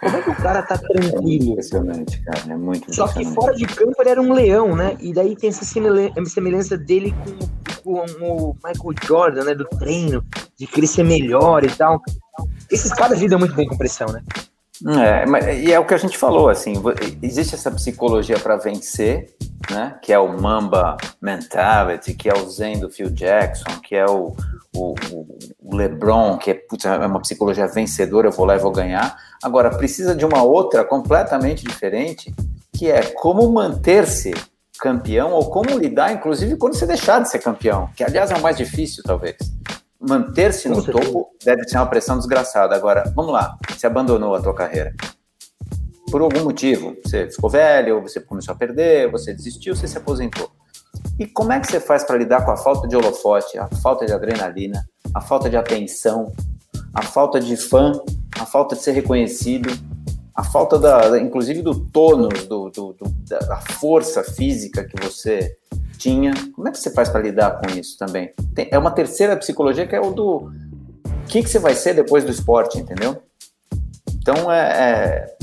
Como 0.00 0.16
é 0.16 0.22
que 0.22 0.30
o 0.30 0.36
cara 0.36 0.62
tá 0.62 0.78
tranquilo? 0.78 1.48
É 1.48 1.52
impressionante, 1.52 2.22
cara. 2.22 2.52
É 2.52 2.56
muito 2.56 2.94
Só 2.94 3.08
que 3.08 3.24
fora 3.24 3.54
de 3.54 3.66
campo 3.66 3.94
ele 4.00 4.10
era 4.10 4.22
um 4.22 4.32
leão, 4.32 4.74
né? 4.76 4.96
E 5.00 5.12
daí 5.12 5.36
tem 5.36 5.50
essa 5.50 5.64
semelhança 5.64 6.76
dele 6.76 7.14
com, 7.82 7.94
com 8.04 8.26
o 8.26 8.56
Michael 8.64 8.94
Jordan, 9.04 9.44
né? 9.44 9.54
Do 9.54 9.64
treino, 9.64 10.24
de 10.56 10.66
crescer 10.66 11.02
melhor 11.02 11.64
e 11.64 11.70
tal. 11.70 12.00
Esses 12.70 12.92
caras 12.92 13.20
lidam 13.20 13.38
muito 13.38 13.54
bem 13.54 13.68
com 13.68 13.76
pressão, 13.76 14.08
né? 14.08 14.22
É, 14.86 15.26
mas, 15.26 15.46
e 15.46 15.72
é 15.72 15.78
o 15.78 15.86
que 15.86 15.94
a 15.94 15.98
gente 15.98 16.16
falou, 16.16 16.48
assim, 16.48 16.74
existe 17.22 17.54
essa 17.54 17.70
psicologia 17.70 18.38
para 18.38 18.56
vencer, 18.56 19.34
né, 19.70 19.96
que 20.02 20.12
é 20.12 20.18
o 20.18 20.40
Mamba 20.40 20.96
Mentality, 21.20 22.14
que 22.14 22.28
é 22.28 22.34
o 22.34 22.48
Zen 22.48 22.80
do 22.80 22.90
Phil 22.90 23.10
Jackson, 23.10 23.78
que 23.82 23.94
é 23.94 24.06
o, 24.06 24.34
o, 24.74 24.94
o 25.62 25.76
LeBron, 25.76 26.36
que 26.38 26.50
é, 26.50 26.54
putz, 26.54 26.84
é 26.84 26.96
uma 27.06 27.20
psicologia 27.20 27.66
vencedora, 27.68 28.28
eu 28.28 28.32
vou 28.32 28.46
lá 28.46 28.56
e 28.56 28.60
vou 28.60 28.72
ganhar. 28.72 29.16
Agora, 29.42 29.70
precisa 29.70 30.14
de 30.14 30.24
uma 30.24 30.42
outra 30.42 30.84
completamente 30.84 31.64
diferente, 31.64 32.34
que 32.72 32.90
é 32.90 33.02
como 33.02 33.48
manter-se 33.52 34.32
campeão 34.80 35.32
ou 35.32 35.48
como 35.48 35.78
lidar, 35.78 36.12
inclusive, 36.12 36.56
quando 36.56 36.74
você 36.74 36.86
deixar 36.86 37.20
de 37.20 37.30
ser 37.30 37.38
campeão, 37.38 37.88
que 37.94 38.02
aliás 38.02 38.32
é 38.32 38.34
o 38.34 38.42
mais 38.42 38.56
difícil, 38.56 39.04
talvez 39.04 39.36
manter-se 40.02 40.68
no 40.68 40.82
topo 40.84 41.30
deve 41.44 41.64
ser 41.64 41.76
uma 41.76 41.86
pressão 41.86 42.18
desgraçada. 42.18 42.74
Agora, 42.74 43.04
vamos 43.14 43.32
lá, 43.32 43.56
você 43.70 43.86
abandonou 43.86 44.34
a 44.34 44.42
tua 44.42 44.54
carreira. 44.54 44.92
Por 46.10 46.20
algum 46.20 46.44
motivo, 46.44 46.94
você 47.02 47.30
ficou 47.30 47.48
velho, 47.48 48.02
você 48.02 48.20
começou 48.20 48.52
a 48.52 48.58
perder, 48.58 49.10
você 49.10 49.32
desistiu, 49.32 49.74
você 49.74 49.88
se 49.88 49.96
aposentou. 49.96 50.50
E 51.18 51.26
como 51.26 51.52
é 51.52 51.60
que 51.60 51.66
você 51.66 51.80
faz 51.80 52.04
para 52.04 52.18
lidar 52.18 52.44
com 52.44 52.50
a 52.50 52.56
falta 52.56 52.86
de 52.86 52.96
holofote, 52.96 53.56
a 53.58 53.68
falta 53.82 54.04
de 54.04 54.12
adrenalina, 54.12 54.86
a 55.14 55.20
falta 55.20 55.48
de 55.48 55.56
atenção, 55.56 56.32
a 56.92 57.02
falta 57.02 57.40
de 57.40 57.56
fã, 57.56 57.92
a 58.38 58.44
falta 58.44 58.74
de 58.74 58.82
ser 58.82 58.92
reconhecido, 58.92 59.70
a 60.34 60.42
falta 60.42 60.78
da, 60.78 61.18
inclusive 61.18 61.62
do 61.62 61.74
tônus, 61.74 62.46
do, 62.46 62.70
do, 62.70 62.92
do, 62.94 63.08
da 63.28 63.60
força 63.60 64.22
física 64.22 64.84
que 64.84 65.02
você 65.02 65.56
tinha. 66.02 66.32
Como 66.54 66.68
é 66.68 66.72
que 66.72 66.78
você 66.78 66.92
faz 66.92 67.08
para 67.08 67.22
lidar 67.22 67.60
com 67.60 67.78
isso 67.78 67.96
também? 67.96 68.32
Tem, 68.54 68.68
é 68.70 68.78
uma 68.78 68.90
terceira 68.90 69.36
psicologia 69.36 69.86
que 69.86 69.94
é 69.94 70.00
o 70.00 70.10
do 70.10 70.50
o 71.06 71.26
que, 71.28 71.42
que 71.42 71.48
você 71.48 71.58
vai 71.58 71.74
ser 71.74 71.94
depois 71.94 72.24
do 72.24 72.30
esporte, 72.30 72.78
entendeu? 72.78 73.22
Então 74.16 74.52
é, 74.52 74.60
é 74.60 75.36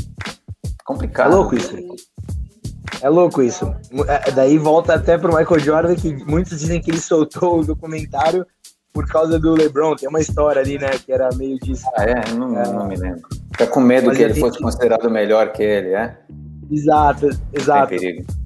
complicado. 0.83 1.31
É 1.31 1.35
louco 1.35 1.55
isso. 1.55 1.75
É 3.01 3.09
louco 3.09 3.41
isso. 3.41 3.73
É, 4.07 4.31
daí 4.31 4.57
volta 4.57 4.93
até 4.93 5.17
pro 5.17 5.35
Michael 5.35 5.59
Jordan, 5.59 5.95
que 5.95 6.13
muitos 6.25 6.59
dizem 6.59 6.81
que 6.81 6.91
ele 6.91 6.99
soltou 6.99 7.59
o 7.59 7.65
documentário 7.65 8.45
por 8.91 9.07
causa 9.07 9.39
do 9.39 9.53
LeBron. 9.53 9.95
Tem 9.95 10.09
uma 10.09 10.19
história 10.19 10.61
ali, 10.61 10.77
né, 10.77 10.89
que 11.03 11.11
era 11.11 11.29
meio 11.35 11.57
disso. 11.59 11.85
Ah, 11.95 12.03
é? 12.03 12.31
Não, 12.33 12.59
é, 12.59 12.71
não 12.71 12.87
me 12.87 12.97
lembro. 12.97 13.21
Fica 13.51 13.67
com 13.67 13.79
medo 13.79 14.11
que 14.11 14.21
ele 14.21 14.35
fosse 14.35 14.59
considerado 14.59 15.09
melhor 15.09 15.53
que 15.53 15.63
ele, 15.63 15.93
é? 15.93 16.17
Exato, 16.69 17.29
exato. 17.53 17.89
Tem 17.89 17.99
perigo. 17.99 18.38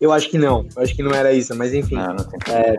Eu 0.00 0.12
acho 0.12 0.28
que 0.28 0.38
não, 0.38 0.66
eu 0.76 0.82
acho 0.82 0.94
que 0.94 1.02
não 1.02 1.12
era 1.12 1.32
isso, 1.32 1.54
mas 1.54 1.72
enfim. 1.72 1.94
Não, 1.94 2.14
não 2.14 2.24
é, 2.48 2.76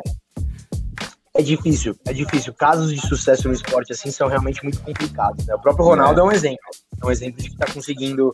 é 1.38 1.42
difícil, 1.42 1.96
é 2.06 2.14
difícil. 2.14 2.54
Casos 2.54 2.92
de 2.92 3.00
sucesso 3.00 3.48
no 3.48 3.54
esporte 3.54 3.92
assim 3.92 4.10
são 4.12 4.28
realmente 4.28 4.64
muito 4.64 4.82
complicados. 4.82 5.46
Né? 5.46 5.54
O 5.54 5.60
próprio 5.60 5.86
Ronaldo 5.86 6.20
é. 6.20 6.24
é 6.24 6.28
um 6.28 6.32
exemplo. 6.32 6.70
É 7.02 7.06
um 7.06 7.12
exemplo 7.12 7.42
de 7.42 7.50
que 7.50 7.56
está 7.56 7.72
conseguindo, 7.72 8.34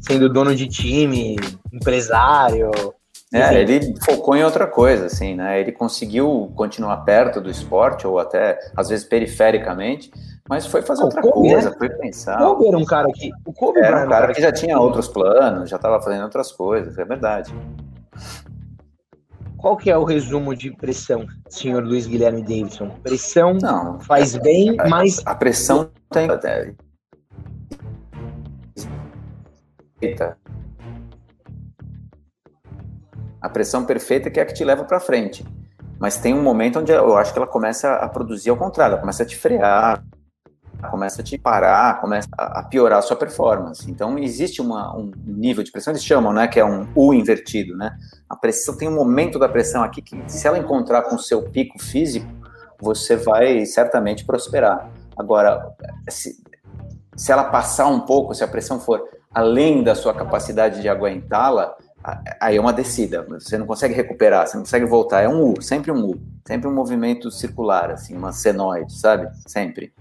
sendo 0.00 0.28
dono 0.28 0.54
de 0.54 0.68
time, 0.68 1.36
empresário. 1.72 2.70
É, 3.34 3.60
ele 3.60 3.94
focou 4.04 4.36
em 4.36 4.44
outra 4.44 4.66
coisa, 4.66 5.06
assim, 5.06 5.34
né? 5.34 5.60
Ele 5.60 5.72
conseguiu 5.72 6.52
continuar 6.54 6.98
perto 6.98 7.40
do 7.40 7.50
esporte, 7.50 8.06
ou 8.06 8.20
até, 8.20 8.56
às 8.76 8.88
vezes, 8.88 9.04
perifericamente, 9.04 10.12
mas 10.48 10.64
foi 10.64 10.80
fazer 10.80 11.02
outra 11.02 11.20
Kobe, 11.20 11.50
coisa, 11.50 11.70
né? 11.70 11.76
foi 11.76 11.88
pensar. 11.88 12.40
O 12.40 12.54
Kobe 12.54 12.68
era 12.68 12.78
um 12.78 12.84
cara 12.84 13.08
que. 13.12 13.30
O 13.44 13.52
Kobe 13.52 13.80
era 13.80 14.06
um 14.06 14.08
cara 14.08 14.32
que 14.32 14.40
já 14.40 14.52
tinha 14.52 14.78
outros 14.78 15.08
planos, 15.08 15.68
já 15.68 15.76
estava 15.76 16.00
fazendo 16.00 16.22
outras 16.22 16.52
coisas, 16.52 16.96
é 16.96 17.04
verdade. 17.04 17.52
Qual 19.56 19.76
que 19.76 19.90
é 19.90 19.96
o 19.96 20.04
resumo 20.04 20.54
de 20.54 20.70
pressão, 20.70 21.26
senhor 21.48 21.82
Luiz 21.82 22.06
Guilherme 22.06 22.42
Davidson? 22.42 22.90
Pressão 23.02 23.54
Não, 23.54 23.98
faz 24.00 24.36
bem, 24.36 24.76
a, 24.78 24.88
mas... 24.88 25.20
A 25.26 25.34
pressão 25.34 25.90
tem... 26.10 26.28
Eita. 30.00 30.38
A 33.40 33.48
pressão 33.48 33.84
perfeita 33.84 34.30
que 34.30 34.38
é 34.38 34.42
a 34.42 34.46
que 34.46 34.54
te 34.54 34.64
leva 34.64 34.84
para 34.84 35.00
frente. 35.00 35.44
Mas 35.98 36.18
tem 36.18 36.34
um 36.34 36.42
momento 36.42 36.78
onde 36.78 36.92
eu 36.92 37.16
acho 37.16 37.32
que 37.32 37.38
ela 37.38 37.46
começa 37.46 37.94
a 37.94 38.08
produzir 38.08 38.50
ao 38.50 38.56
contrário, 38.56 38.92
ela 38.92 39.00
começa 39.00 39.22
a 39.22 39.26
te 39.26 39.36
frear, 39.36 40.04
começa 40.86 41.20
a 41.20 41.24
te 41.24 41.36
parar, 41.36 42.00
começa 42.00 42.28
a 42.36 42.62
piorar 42.62 42.98
a 42.98 43.02
sua 43.02 43.16
performance. 43.16 43.90
Então, 43.90 44.18
existe 44.18 44.60
uma, 44.60 44.96
um 44.96 45.12
nível 45.24 45.62
de 45.62 45.70
pressão, 45.70 45.92
eles 45.92 46.04
chamam, 46.04 46.32
né, 46.32 46.46
que 46.48 46.58
é 46.58 46.64
um 46.64 46.86
U 46.94 47.12
invertido, 47.12 47.76
né? 47.76 47.96
A 48.28 48.36
pressão 48.36 48.76
tem 48.76 48.88
um 48.88 48.94
momento 48.94 49.38
da 49.38 49.48
pressão 49.48 49.82
aqui 49.82 50.02
que, 50.02 50.20
se 50.26 50.46
ela 50.46 50.58
encontrar 50.58 51.02
com 51.02 51.16
o 51.16 51.18
seu 51.18 51.42
pico 51.42 51.78
físico, 51.78 52.26
você 52.80 53.16
vai 53.16 53.64
certamente 53.66 54.24
prosperar. 54.24 54.90
Agora, 55.16 55.74
se, 56.08 56.36
se 57.16 57.32
ela 57.32 57.44
passar 57.44 57.86
um 57.86 58.00
pouco, 58.00 58.34
se 58.34 58.44
a 58.44 58.48
pressão 58.48 58.78
for 58.78 59.02
além 59.32 59.82
da 59.82 59.94
sua 59.94 60.14
capacidade 60.14 60.80
de 60.80 60.88
aguentá-la, 60.88 61.76
aí 62.40 62.56
é 62.56 62.60
uma 62.60 62.72
descida, 62.72 63.22
você 63.22 63.58
não 63.58 63.66
consegue 63.66 63.94
recuperar, 63.94 64.46
você 64.46 64.56
não 64.56 64.62
consegue 64.62 64.86
voltar, 64.86 65.22
é 65.22 65.28
um 65.28 65.52
U, 65.52 65.60
sempre 65.60 65.90
um 65.90 66.04
U, 66.04 66.20
sempre 66.46 66.68
um 66.68 66.74
movimento 66.74 67.30
circular, 67.30 67.90
assim, 67.90 68.16
uma 68.16 68.32
senoide, 68.32 68.92
sabe? 68.92 69.28
Sempre. 69.46 69.92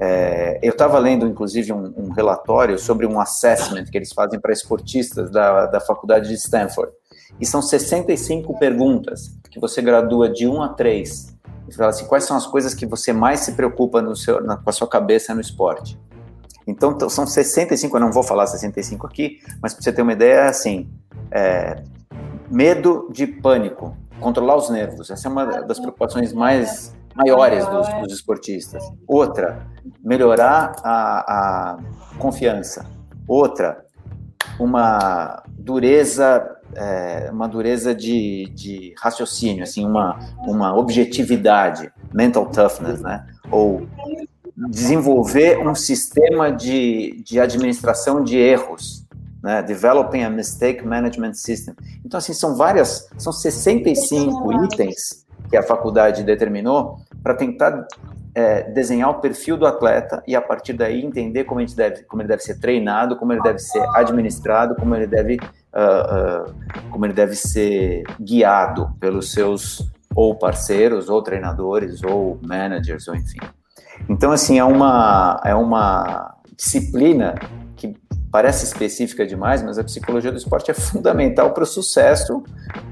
É, 0.00 0.58
eu 0.62 0.70
estava 0.70 0.98
lendo, 0.98 1.26
inclusive, 1.26 1.72
um, 1.72 1.92
um, 1.96 2.10
relatório 2.10 2.78
sobre 2.78 3.06
um 3.06 3.20
assessment 3.20 3.84
que 3.84 3.98
eles 3.98 4.12
fazem 4.12 4.40
para 4.40 4.52
esportistas 4.52 5.30
da, 5.30 5.66
da 5.66 5.80
faculdade 5.80 6.28
de 6.28 6.34
Stanford. 6.34 6.92
E 7.40 7.46
são 7.46 7.60
65 7.60 8.58
perguntas 8.58 9.30
que 9.50 9.60
você 9.60 9.82
gradua 9.82 10.28
de 10.28 10.46
1 10.46 10.62
a 10.62 10.68
3. 10.70 11.36
E 11.68 11.74
fala 11.74 11.90
assim, 11.90 12.06
quais 12.06 12.24
são 12.24 12.36
as 12.36 12.46
coisas 12.46 12.74
que 12.74 12.86
você 12.86 13.12
mais 13.12 13.40
se 13.40 13.52
preocupa 13.52 14.00
no 14.00 14.16
seu, 14.16 14.42
na, 14.42 14.56
com 14.56 14.70
a 14.70 14.72
sua 14.72 14.88
cabeça 14.88 15.34
no 15.34 15.40
esporte? 15.40 15.98
Então, 16.66 16.96
são 17.08 17.26
65, 17.26 17.96
eu 17.96 18.00
não 18.00 18.12
vou 18.12 18.22
falar 18.22 18.46
65 18.46 19.06
aqui, 19.06 19.38
mas 19.62 19.72
para 19.72 19.82
você 19.82 19.92
ter 19.92 20.02
uma 20.02 20.12
ideia, 20.12 20.34
é 20.34 20.48
assim, 20.48 20.88
é, 21.30 21.82
medo 22.50 23.08
de 23.10 23.26
pânico, 23.26 23.96
controlar 24.20 24.56
os 24.56 24.68
nervos. 24.68 25.10
Essa 25.10 25.28
é 25.28 25.30
uma 25.30 25.44
das 25.62 25.78
preocupações 25.78 26.32
mais 26.32 26.94
maiores 27.18 27.66
dos, 27.66 27.88
dos 28.00 28.12
esportistas. 28.12 28.82
Outra, 29.06 29.66
melhorar 30.02 30.76
a, 30.84 31.18
a 31.18 31.78
confiança. 32.18 32.86
Outra, 33.26 33.84
uma 34.58 35.42
dureza, 35.48 36.56
é, 36.74 37.28
uma 37.32 37.48
dureza 37.48 37.94
de, 37.94 38.50
de 38.54 38.94
raciocínio, 38.98 39.64
assim, 39.64 39.84
uma, 39.84 40.18
uma 40.46 40.76
objetividade, 40.76 41.92
mental 42.14 42.46
toughness, 42.46 43.00
né? 43.00 43.26
Ou 43.50 43.86
desenvolver 44.70 45.58
um 45.58 45.74
sistema 45.74 46.50
de, 46.50 47.22
de 47.24 47.38
administração 47.38 48.22
de 48.22 48.38
erros, 48.38 49.04
né? 49.42 49.62
Developing 49.62 50.22
a 50.22 50.30
Mistake 50.30 50.86
Management 50.86 51.34
System. 51.34 51.74
Então, 52.04 52.18
assim, 52.18 52.32
são 52.32 52.56
várias, 52.56 53.08
são 53.18 53.32
65 53.32 54.64
itens 54.64 55.27
que 55.48 55.56
a 55.56 55.62
faculdade 55.62 56.22
determinou 56.22 56.98
para 57.22 57.34
tentar 57.34 57.86
é, 58.34 58.62
desenhar 58.70 59.10
o 59.10 59.14
perfil 59.14 59.56
do 59.56 59.66
atleta 59.66 60.22
e 60.26 60.36
a 60.36 60.40
partir 60.40 60.72
daí 60.72 61.04
entender 61.04 61.44
como, 61.44 61.60
ele 61.60 61.74
deve, 61.74 62.02
como 62.04 62.22
ele 62.22 62.28
deve 62.28 62.42
ser 62.42 62.60
treinado, 62.60 63.16
como 63.16 63.32
ele 63.32 63.42
deve 63.42 63.58
ser 63.58 63.82
administrado, 63.94 64.76
como 64.76 64.94
ele 64.94 65.06
deve, 65.06 65.36
uh, 65.36 66.48
uh, 66.48 66.90
como 66.90 67.06
ele 67.06 67.14
deve 67.14 67.34
ser 67.34 68.04
guiado 68.20 68.90
pelos 69.00 69.32
seus 69.32 69.90
ou 70.14 70.34
parceiros, 70.36 71.08
ou 71.08 71.22
treinadores, 71.22 72.02
ou 72.02 72.38
managers, 72.42 73.06
ou 73.08 73.14
enfim. 73.14 73.38
Então, 74.08 74.32
assim, 74.32 74.58
é 74.58 74.64
uma, 74.64 75.40
é 75.44 75.54
uma 75.54 76.34
disciplina 76.56 77.34
que 77.76 77.94
parece 78.30 78.64
específica 78.64 79.26
demais, 79.26 79.62
mas 79.62 79.78
a 79.78 79.84
psicologia 79.84 80.30
do 80.30 80.38
esporte 80.38 80.70
é 80.70 80.74
fundamental 80.74 81.52
para 81.52 81.62
o 81.62 81.66
sucesso, 81.66 82.42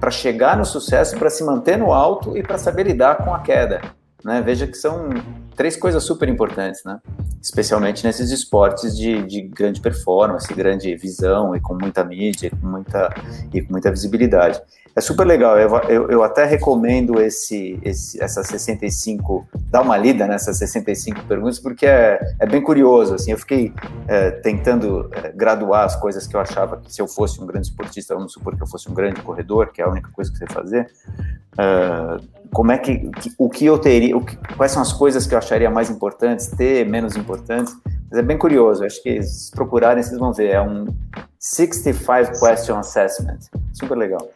para 0.01 0.11
chegar 0.11 0.57
no 0.57 0.65
sucesso, 0.65 1.17
para 1.19 1.31
se 1.31 1.45
manter 1.45 1.77
no 1.77 1.93
alto 1.93 2.37
e 2.37 2.43
para 2.43 2.59
saber 2.59 2.85
lidar 2.85 3.17
com 3.17 3.35
a 3.35 3.41
queda. 3.41 3.81
Né? 4.25 4.43
Veja 4.43 4.67
que 4.67 4.77
são 4.77 5.11
três 5.55 5.77
coisas 5.77 6.03
super 6.03 6.29
importantes, 6.29 6.83
né? 6.85 6.99
especialmente 7.41 8.05
nesses 8.05 8.31
esportes 8.31 8.97
de, 8.97 9.23
de 9.23 9.43
grande 9.43 9.81
performance, 9.81 10.53
grande 10.53 10.97
visão 10.97 11.55
e 11.55 11.61
com 11.61 11.75
muita 11.75 12.03
mídia 12.03 12.51
com 12.51 12.67
muita, 12.67 13.15
e 13.53 13.63
com 13.63 13.73
muita 13.73 13.91
visibilidade. 13.91 14.61
É 14.97 15.01
super 15.03 15.27
legal, 15.27 15.59
eu, 15.59 15.77
eu, 15.91 16.11
eu 16.11 16.23
até 16.23 16.47
recomendo 16.47 17.21
esse, 17.21 17.79
esse, 17.83 18.19
essas 18.19 18.47
65, 18.47 19.47
dar 19.69 19.83
uma 19.83 19.95
lida 19.95 20.27
nessas 20.27 20.57
65 20.57 21.23
perguntas, 21.25 21.59
porque 21.59 21.85
é, 21.85 22.19
é 22.41 22.47
bem 22.47 22.63
curioso, 22.63 23.15
assim, 23.15 23.31
eu 23.31 23.37
fiquei 23.37 23.75
é, 24.09 24.31
tentando 24.31 25.11
é, 25.13 25.31
graduar 25.33 25.85
as 25.85 25.95
coisas 25.97 26.27
que 26.27 26.35
eu 26.35 26.41
achava 26.41 26.79
que 26.79 26.91
se 26.91 27.03
eu 27.03 27.07
fosse 27.07 27.39
um 27.43 27.47
grande 27.47 27.67
esportista, 27.67 28.15
vamos 28.15 28.33
supor 28.33 28.57
que 28.57 28.63
eu 28.63 28.67
fosse 28.67 28.91
um 28.91 28.95
grande 28.95 29.21
corredor, 29.21 29.71
que 29.71 29.83
é 29.83 29.85
a 29.85 29.91
única 29.91 30.09
coisa 30.11 30.33
que 30.33 30.39
você 30.39 30.47
fazer, 30.47 30.91
uh, 31.59 32.19
como 32.55 32.73
é 32.73 32.79
que, 32.79 33.11
que, 33.11 33.35
o 33.37 33.51
que 33.51 33.67
eu 33.67 33.79
teria, 33.79 34.19
que, 34.19 34.35
quais 34.57 34.73
são 34.73 34.81
as 34.81 34.95
coisas 34.95 35.27
que 35.27 35.35
eu 35.35 35.39
acharia 35.39 35.69
mais 35.69 35.91
importantes, 35.91 36.47
ter, 36.47 36.89
menos 36.89 37.17
importantes, 37.17 37.77
Mas 38.11 38.19
é 38.19 38.23
bem 38.23 38.39
curioso, 38.39 38.83
acho 38.83 39.03
que 39.03 39.23
se 39.23 39.51
procurarem 39.51 40.03
vocês 40.03 40.19
vão 40.19 40.33
ver. 40.33 40.53
É 40.53 40.63
um 40.63 40.87
65 41.39 42.41
Question 42.41 42.79
Assessment. 42.79 43.41
Super 43.75 43.99
legal. 43.99 44.31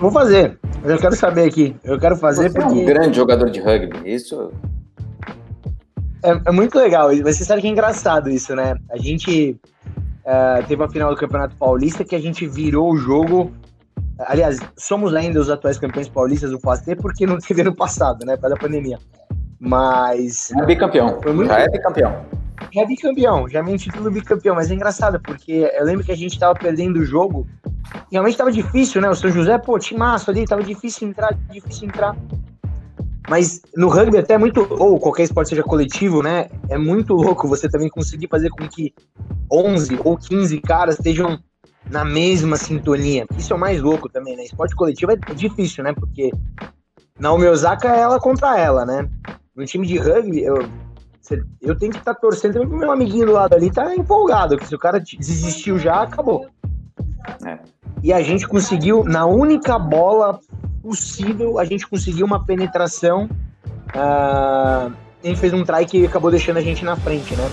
Vou 0.00 0.10
fazer. 0.10 0.58
Eu 0.82 0.98
quero 0.98 1.14
saber 1.16 1.44
aqui. 1.48 1.76
Eu 1.84 1.98
quero 1.98 2.16
fazer 2.16 2.50
Você 2.50 2.58
porque. 2.60 2.78
é 2.78 2.82
um 2.82 2.84
grande 2.84 3.16
jogador 3.16 3.50
de 3.50 3.60
rugby. 3.60 3.96
Isso 4.04 4.52
É, 6.22 6.30
é 6.46 6.50
muito 6.52 6.76
legal. 6.78 7.08
Mas 7.22 7.36
você 7.36 7.44
sabe 7.44 7.60
que 7.62 7.68
é 7.68 7.70
engraçado 7.70 8.28
isso, 8.30 8.54
né? 8.54 8.74
A 8.90 8.96
gente 8.98 9.56
é, 10.24 10.62
teve 10.62 10.82
a 10.82 10.88
final 10.88 11.10
do 11.10 11.16
Campeonato 11.20 11.56
Paulista 11.56 12.04
que 12.04 12.14
a 12.14 12.20
gente 12.20 12.46
virou 12.46 12.92
o 12.92 12.96
jogo. 12.96 13.52
Aliás, 14.18 14.58
somos 14.76 15.14
ainda 15.14 15.40
os 15.40 15.50
atuais 15.50 15.78
campeões 15.78 16.08
paulistas 16.08 16.50
do 16.50 16.58
FAST 16.60 16.94
porque 16.96 17.26
não 17.26 17.38
teve 17.38 17.62
ano 17.62 17.74
passado, 17.74 18.24
né? 18.24 18.36
Por 18.36 18.42
causa 18.42 18.56
da 18.56 18.60
pandemia. 18.60 18.98
Mas. 19.58 20.50
é 20.52 20.64
bicampeão. 20.66 21.20
Foi 21.22 21.32
muito- 21.32 21.48
Já 21.48 21.60
é 21.60 21.68
bicampeão. 21.68 22.24
Já 22.72 22.82
é 22.82 22.86
bicampeão, 22.86 23.48
já 23.48 23.58
é 23.58 23.62
meu 23.62 23.76
título 23.76 24.10
bicampeão, 24.10 24.54
mas 24.54 24.70
é 24.70 24.74
engraçado, 24.74 25.20
porque 25.20 25.70
eu 25.76 25.84
lembro 25.84 26.04
que 26.04 26.12
a 26.12 26.16
gente 26.16 26.38
tava 26.38 26.54
perdendo 26.58 26.98
o 27.00 27.04
jogo, 27.04 27.46
realmente 28.10 28.36
tava 28.36 28.52
difícil, 28.52 29.00
né? 29.00 29.08
O 29.08 29.14
São 29.14 29.30
José, 29.30 29.58
pô, 29.58 29.78
timaço 29.78 30.30
ali, 30.30 30.44
tava 30.44 30.62
difícil 30.62 31.08
entrar, 31.08 31.34
difícil 31.50 31.88
entrar. 31.88 32.16
Mas 33.28 33.62
no 33.74 33.88
rugby 33.88 34.18
até 34.18 34.34
é 34.34 34.38
muito, 34.38 34.66
ou 34.70 35.00
qualquer 35.00 35.22
esporte 35.22 35.50
seja 35.50 35.62
coletivo, 35.62 36.22
né? 36.22 36.48
É 36.68 36.76
muito 36.76 37.14
louco 37.14 37.48
você 37.48 37.68
também 37.68 37.88
conseguir 37.88 38.28
fazer 38.28 38.50
com 38.50 38.68
que 38.68 38.94
11 39.50 40.00
ou 40.04 40.16
15 40.16 40.60
caras 40.60 40.96
estejam 40.96 41.38
na 41.90 42.04
mesma 42.04 42.56
sintonia. 42.56 43.26
Isso 43.36 43.52
é 43.52 43.56
o 43.56 43.58
mais 43.58 43.80
louco 43.80 44.08
também, 44.08 44.36
né? 44.36 44.44
Esporte 44.44 44.74
coletivo 44.74 45.12
é 45.12 45.16
difícil, 45.34 45.82
né? 45.82 45.94
Porque 45.94 46.32
Naomi 47.18 47.46
Osaka 47.46 47.94
é 47.94 48.00
ela 48.00 48.20
contra 48.20 48.58
ela, 48.58 48.84
né? 48.84 49.08
No 49.56 49.64
time 49.64 49.86
de 49.86 49.96
rugby, 49.96 50.42
eu, 50.42 50.68
Eu 51.62 51.78
tenho 51.78 51.92
que 51.92 51.98
estar 51.98 52.14
torcendo 52.14 52.54
também 52.54 52.68
pro 52.68 52.78
meu 52.78 52.90
amiguinho 52.90 53.26
do 53.26 53.32
lado 53.32 53.54
ali, 53.54 53.70
tá 53.70 53.94
empolgado, 53.94 54.58
que 54.58 54.66
se 54.66 54.74
o 54.74 54.78
cara 54.78 55.00
desistiu 55.00 55.78
já, 55.78 56.02
acabou. 56.02 56.46
É. 57.46 57.58
E 58.04 58.12
a 58.12 58.22
gente 58.22 58.46
conseguiu, 58.46 59.02
na 59.02 59.24
única 59.24 59.78
bola 59.78 60.38
possível, 60.82 61.58
a 61.58 61.64
gente 61.64 61.86
conseguiu 61.88 62.26
uma 62.26 62.44
penetração. 62.44 63.30
ah, 63.94 64.90
a 65.22 65.26
gente 65.26 65.40
fez 65.40 65.54
um 65.54 65.64
try 65.64 65.86
que 65.86 66.04
acabou 66.04 66.30
deixando 66.30 66.58
a 66.58 66.60
gente 66.60 66.84
na 66.84 66.96
frente, 66.96 67.34
né? 67.34 67.50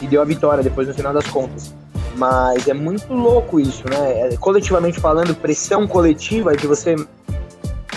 E 0.00 0.08
deu 0.08 0.20
a 0.20 0.24
vitória 0.24 0.60
depois 0.60 0.88
no 0.88 0.94
final 0.94 1.12
das 1.12 1.28
contas. 1.28 1.72
Mas 2.16 2.66
é 2.66 2.74
muito 2.74 3.14
louco 3.14 3.60
isso, 3.60 3.88
né? 3.88 4.32
É, 4.32 4.36
coletivamente 4.36 4.98
falando, 4.98 5.36
pressão 5.36 5.86
coletiva 5.86 6.56
de 6.56 6.66
você. 6.66 6.96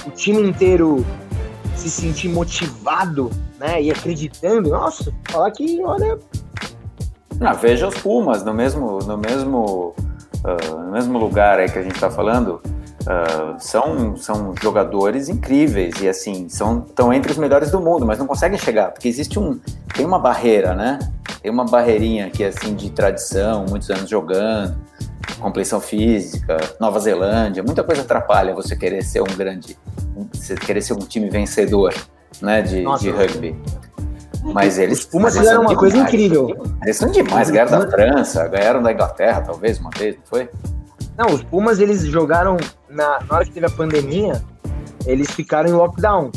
O 0.06 0.12
time 0.12 0.43
inteiro 0.43 1.03
se 1.76 1.89
sentir 1.89 2.30
motivado, 2.30 3.32
né? 3.60 3.82
E 3.82 3.89
acreditando. 3.89 4.70
Nossa, 4.70 5.12
falar 5.28 5.49
que, 5.49 5.84
olha, 5.84 6.20
Ah, 7.41 7.53
veja 7.53 7.88
os 7.88 7.95
Pumas 7.95 8.45
no 8.45 8.53
mesmo, 8.53 8.99
no 8.99 9.18
mesmo, 9.18 9.95
ah, 10.46 10.76
no 10.76 10.91
mesmo 10.91 11.18
lugar 11.18 11.60
aí 11.60 11.68
que 11.68 11.80
a 11.80 11.82
gente 11.82 11.96
está 11.96 12.10
falando. 12.10 12.62
ah, 13.08 13.56
são, 13.60 14.16
são 14.16 14.54
jogadores 14.62 15.28
incríveis 15.28 16.02
e 16.02 16.08
assim 16.08 16.48
são 16.50 16.86
estão 16.88 17.12
entre 17.12 17.32
os 17.32 17.38
melhores 17.38 17.72
do 17.72 17.80
mundo, 17.80 18.06
mas 18.06 18.20
não 18.20 18.28
conseguem 18.28 18.58
chegar 18.58 18.91
porque 18.91 19.08
existe 19.08 19.39
um 19.39 19.60
tem 19.93 20.06
uma 20.06 20.20
barreira, 20.20 20.76
né? 20.76 21.00
Tem 21.41 21.52
uma 21.52 21.66
barreirinha 21.66 22.28
aqui 22.28 22.43
assim 22.43 22.76
de 22.76 22.89
tradição, 22.89 23.66
muitos 23.70 23.89
anos 23.89 24.10
jogando, 24.10 24.76
compleição 25.39 25.80
física, 25.80 26.58
Nova 26.80 27.00
Zelândia, 27.00 27.64
muita 27.64 27.84
coisa 27.84 28.02
atrapalha 28.02 28.54
você 28.54 28.76
querer 28.76 29.04
ser 29.04 29.22
um 29.22 29.36
grande, 29.38 29.78
você 30.34 30.56
querer 30.56 30.82
ser 30.82 30.93
um 30.93 31.00
time 31.00 31.30
vencedor, 31.30 31.93
né? 32.41 32.62
De, 32.62 32.82
Nossa, 32.82 33.04
de 33.04 33.10
rugby. 33.10 33.56
Mas 34.54 34.78
eles 34.78 35.00
Os 35.00 35.06
Pumas 35.06 35.38
fizeram 35.38 35.62
uma 35.62 35.76
coisa 35.76 35.96
demais. 35.96 36.14
incrível. 36.14 36.64
Eles 36.84 36.98
são 36.98 37.12
demais, 37.12 37.50
ganharam 37.50 37.80
da 37.80 37.89
França, 37.89 38.48
ganharam 38.48 38.82
da 38.82 38.91
Inglaterra, 38.91 39.41
talvez, 39.41 39.80
uma 39.80 39.89
vez, 39.98 40.16
não 40.16 40.24
foi? 40.26 40.50
Não, 41.18 41.28
os 41.28 41.43
Pumas 41.43 41.80
eles 41.80 42.06
jogaram 42.06 42.58
na, 42.89 43.20
na 43.22 43.36
hora 43.36 43.46
que 43.46 43.52
teve 43.52 43.66
a 43.66 43.70
pandemia, 43.70 44.41
eles 45.06 45.32
ficaram 45.32 45.70
em 45.70 45.74
lockdown. 45.74 46.32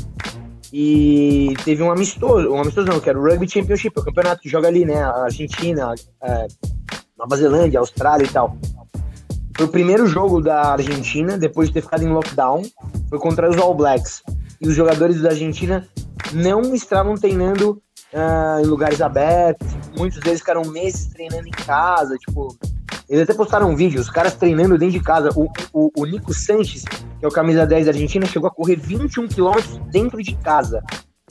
E 0.73 1.55
teve 1.65 1.83
um 1.83 1.91
amistoso, 1.91 2.51
um 2.51 2.61
amistoso 2.61 2.87
não, 2.87 3.01
que 3.01 3.09
era 3.09 3.19
o 3.19 3.23
Rugby 3.23 3.49
Championship, 3.49 3.99
o 3.99 4.05
campeonato 4.05 4.43
que 4.43 4.49
joga 4.49 4.69
ali, 4.69 4.85
né? 4.85 5.03
A 5.03 5.25
Argentina, 5.25 5.95
é, 6.23 6.47
Nova 7.19 7.37
Zelândia, 7.37 7.81
Austrália 7.81 8.25
e 8.25 8.29
tal. 8.29 8.57
Foi 9.57 9.67
o 9.67 9.69
primeiro 9.69 10.07
jogo 10.07 10.41
da 10.41 10.73
Argentina, 10.73 11.37
depois 11.39 11.69
de 11.69 11.75
ter 11.75 11.81
ficado 11.81 12.05
em 12.05 12.09
lockdown, 12.09 12.63
foi 13.09 13.19
contra 13.19 13.51
os 13.51 13.57
All 13.57 13.75
Blacks. 13.75 14.23
E 14.61 14.69
os 14.69 14.75
jogadores 14.75 15.21
da 15.21 15.31
Argentina 15.31 15.89
não 16.33 16.75
estavam 16.75 17.15
treinando 17.17 17.81
ah, 18.15 18.59
em 18.63 18.67
lugares 18.67 19.01
abertos, 19.01 19.69
muitos 19.97 20.21
deles 20.21 20.41
ficaram 20.41 20.63
meses 20.63 21.07
treinando 21.07 21.47
em 21.47 21.53
casa, 21.53 22.17
tipo, 22.17 22.57
eles 23.09 23.23
até 23.23 23.33
postaram 23.33 23.71
um 23.71 23.77
vídeo, 23.77 24.01
os 24.01 24.11
caras 24.11 24.35
treinando 24.35 24.77
dentro 24.77 24.99
de 24.99 25.05
casa. 25.05 25.31
O, 25.35 25.51
o, 25.73 25.91
o 25.97 26.05
Nico 26.05 26.35
Sanches, 26.35 26.85
que 26.85 27.25
é 27.25 27.29
o 27.29 27.31
camisa 27.31 27.67
10 27.67 27.87
da 27.87 27.93
Argentina, 27.93 28.27
chegou 28.27 28.49
a 28.49 28.51
correr 28.51 28.77
21 28.77 29.29
quilômetros 29.29 29.79
dentro 29.91 30.23
de 30.23 30.35
casa. 30.37 30.83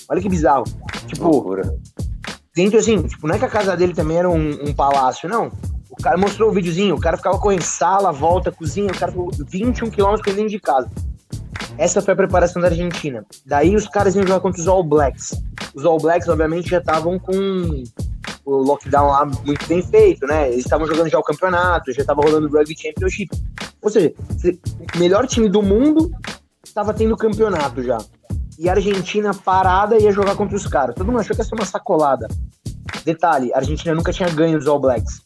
Olha 0.10 0.22
que 0.22 0.30
bizarro. 0.30 0.64
Tipo, 1.06 1.26
Loucura. 1.26 1.76
dentro 2.56 2.80
assim, 2.80 3.04
tipo, 3.04 3.28
não 3.28 3.36
é 3.36 3.40
que 3.40 3.46
a 3.46 3.50
casa 3.50 3.78
dele 3.78 3.94
também 3.94 4.18
era 4.18 4.30
um, 4.30 4.70
um 4.70 4.74
palácio, 4.74 5.30
não. 5.30 5.52
O 5.90 6.02
cara 6.02 6.18
mostrou 6.18 6.50
o 6.50 6.54
videozinho, 6.54 6.96
o 6.96 7.00
cara 7.00 7.16
ficava 7.16 7.38
correndo 7.40 7.62
sala, 7.62 8.12
volta, 8.12 8.52
cozinha, 8.52 8.92
o 8.92 8.98
cara 8.98 9.12
ficou 9.12 9.30
21 9.32 9.90
quilômetros 9.92 10.36
dentro 10.36 10.50
de 10.50 10.60
casa. 10.60 10.90
Essa 11.78 12.02
foi 12.02 12.14
a 12.14 12.18
preparação 12.18 12.60
da 12.60 12.70
Argentina. 12.70 13.24
Daí 13.46 13.76
os 13.76 13.88
caras 13.88 14.16
iam 14.16 14.26
jogar 14.26 14.40
contra 14.40 14.60
os 14.60 14.68
All 14.68 14.84
Blacks. 14.84 15.40
Os 15.78 15.86
All 15.86 16.00
Blacks, 16.00 16.28
obviamente, 16.28 16.72
já 16.72 16.80
estavam 16.80 17.20
com 17.20 17.84
o 18.44 18.52
lockdown 18.64 19.12
lá 19.12 19.26
muito 19.46 19.68
bem 19.68 19.80
feito, 19.84 20.26
né? 20.26 20.48
Eles 20.48 20.66
estavam 20.66 20.88
jogando 20.88 21.08
já 21.08 21.20
o 21.20 21.24
campeonato, 21.24 21.94
já 21.94 22.02
estava 22.02 22.20
rolando 22.20 22.48
o 22.48 22.52
Rugby 22.52 22.76
Championship. 22.76 23.30
Ou 23.80 23.92
seja, 23.92 24.12
o 24.96 24.98
melhor 24.98 25.28
time 25.28 25.48
do 25.48 25.62
mundo 25.62 26.12
estava 26.66 26.96
tendo 26.96 27.16
campeonato 27.16 27.84
já. 27.84 28.00
E 28.58 28.68
a 28.68 28.72
Argentina 28.72 29.36
parada 29.36 30.00
ia 30.00 30.12
jogar 30.12 30.36
contra 30.36 30.58
os 30.58 30.66
caras. 30.66 30.96
Todo 30.96 31.06
mundo 31.06 31.20
achou 31.20 31.36
que 31.36 31.44
ia 31.44 31.46
ser 31.46 31.54
uma 31.54 31.64
sacolada. 31.64 32.28
Detalhe, 33.06 33.54
a 33.54 33.58
Argentina 33.58 33.94
nunca 33.94 34.12
tinha 34.12 34.30
ganho 34.30 34.58
dos 34.58 34.68
All 34.68 34.80
Blacks. 34.80 35.22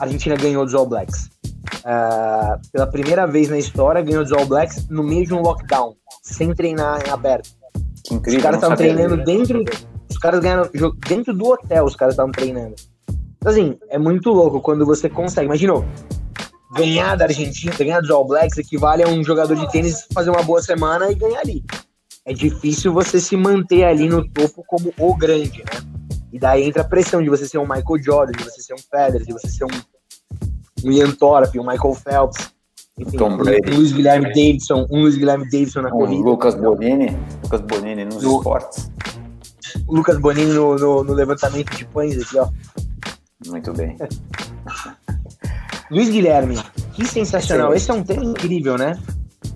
A 0.00 0.04
Argentina 0.04 0.34
ganhou 0.34 0.64
dos 0.64 0.74
All 0.74 0.84
Blacks. 0.84 1.30
Ah, 1.84 2.58
pela 2.72 2.88
primeira 2.88 3.24
vez 3.24 3.48
na 3.48 3.56
história, 3.56 4.02
ganhou 4.02 4.24
dos 4.24 4.32
All 4.32 4.46
Blacks 4.46 4.88
no 4.88 5.04
meio 5.04 5.24
de 5.24 5.32
um 5.32 5.42
lockdown, 5.42 5.94
sem 6.24 6.52
treinar 6.52 7.06
em 7.06 7.10
aberto. 7.10 7.61
Incrível. 8.12 8.38
Os 8.38 8.42
caras 8.42 8.56
estavam 8.56 8.76
treinando 8.76 9.16
disso. 9.16 9.24
dentro. 9.26 9.64
Os 10.10 10.18
caras 10.18 10.40
ganharam. 10.40 10.70
Dentro 11.08 11.34
do 11.34 11.46
hotel, 11.46 11.84
os 11.84 11.96
caras 11.96 12.14
estavam 12.14 12.32
treinando. 12.32 12.74
Assim, 13.44 13.78
é 13.88 13.98
muito 13.98 14.30
louco 14.30 14.60
quando 14.60 14.86
você 14.86 15.08
consegue. 15.08 15.46
Imaginou, 15.46 15.84
ganhar 16.74 17.16
da 17.16 17.24
Argentina, 17.24 17.74
ganhar 17.76 18.00
dos 18.00 18.10
All 18.10 18.26
Blacks 18.26 18.58
equivale 18.58 19.02
a 19.02 19.08
um 19.08 19.22
jogador 19.24 19.54
de 19.56 19.70
tênis 19.72 20.06
fazer 20.12 20.30
uma 20.30 20.42
boa 20.42 20.62
semana 20.62 21.10
e 21.10 21.14
ganhar 21.14 21.40
ali. 21.40 21.64
É 22.24 22.32
difícil 22.32 22.92
você 22.92 23.20
se 23.20 23.36
manter 23.36 23.84
ali 23.84 24.08
no 24.08 24.28
topo 24.28 24.62
como 24.66 24.92
o 24.96 25.16
grande, 25.16 25.58
né? 25.58 25.92
E 26.32 26.38
daí 26.38 26.64
entra 26.64 26.82
a 26.82 26.84
pressão 26.84 27.20
de 27.20 27.28
você 27.28 27.46
ser 27.46 27.58
um 27.58 27.66
Michael 27.66 28.02
Jordan, 28.02 28.32
de 28.32 28.44
você 28.44 28.62
ser 28.62 28.74
um 28.74 28.78
Federer, 28.78 29.26
de 29.26 29.32
você 29.32 29.48
ser 29.48 29.64
um, 29.64 30.84
um 30.84 30.92
Ian 30.92 31.10
Thorpe, 31.10 31.58
um 31.58 31.66
Michael 31.66 31.94
Phelps. 31.94 32.52
Enfim, 33.02 33.16
Tom 33.18 33.36
Brady. 33.36 33.70
um 33.72 33.76
Luiz 33.76 33.92
Guilherme 33.92 34.26
Davidson, 34.28 34.86
um 34.90 35.00
Luiz 35.02 35.16
Guilherme 35.16 35.44
Davidson 35.50 35.82
na 35.82 35.88
Um 35.88 35.92
corrida. 35.92 36.22
Lucas 36.24 36.54
Bonini, 36.54 37.16
Lucas 37.42 37.60
Bonini 37.60 38.04
nos 38.04 38.22
No- 38.22 38.36
esportes. 38.38 38.90
Lucas 39.88 40.18
Bonini 40.18 40.52
no, 40.52 40.76
no- 40.76 41.04
no 41.04 41.12
levantamento 41.12 41.74
de 41.76 41.84
pães 41.86 42.20
aqui, 42.20 42.38
ó. 42.38 42.48
Muito 43.46 43.72
bem. 43.72 43.96
Luiz 45.90 46.08
Guilherme, 46.08 46.58
que 46.94 47.04
sensacional. 47.06 47.74
Excelente. 47.74 47.82
Esse 47.82 47.90
é 47.90 47.94
um 47.94 48.22
tema 48.22 48.24
incrível, 48.30 48.78
né? 48.78 48.98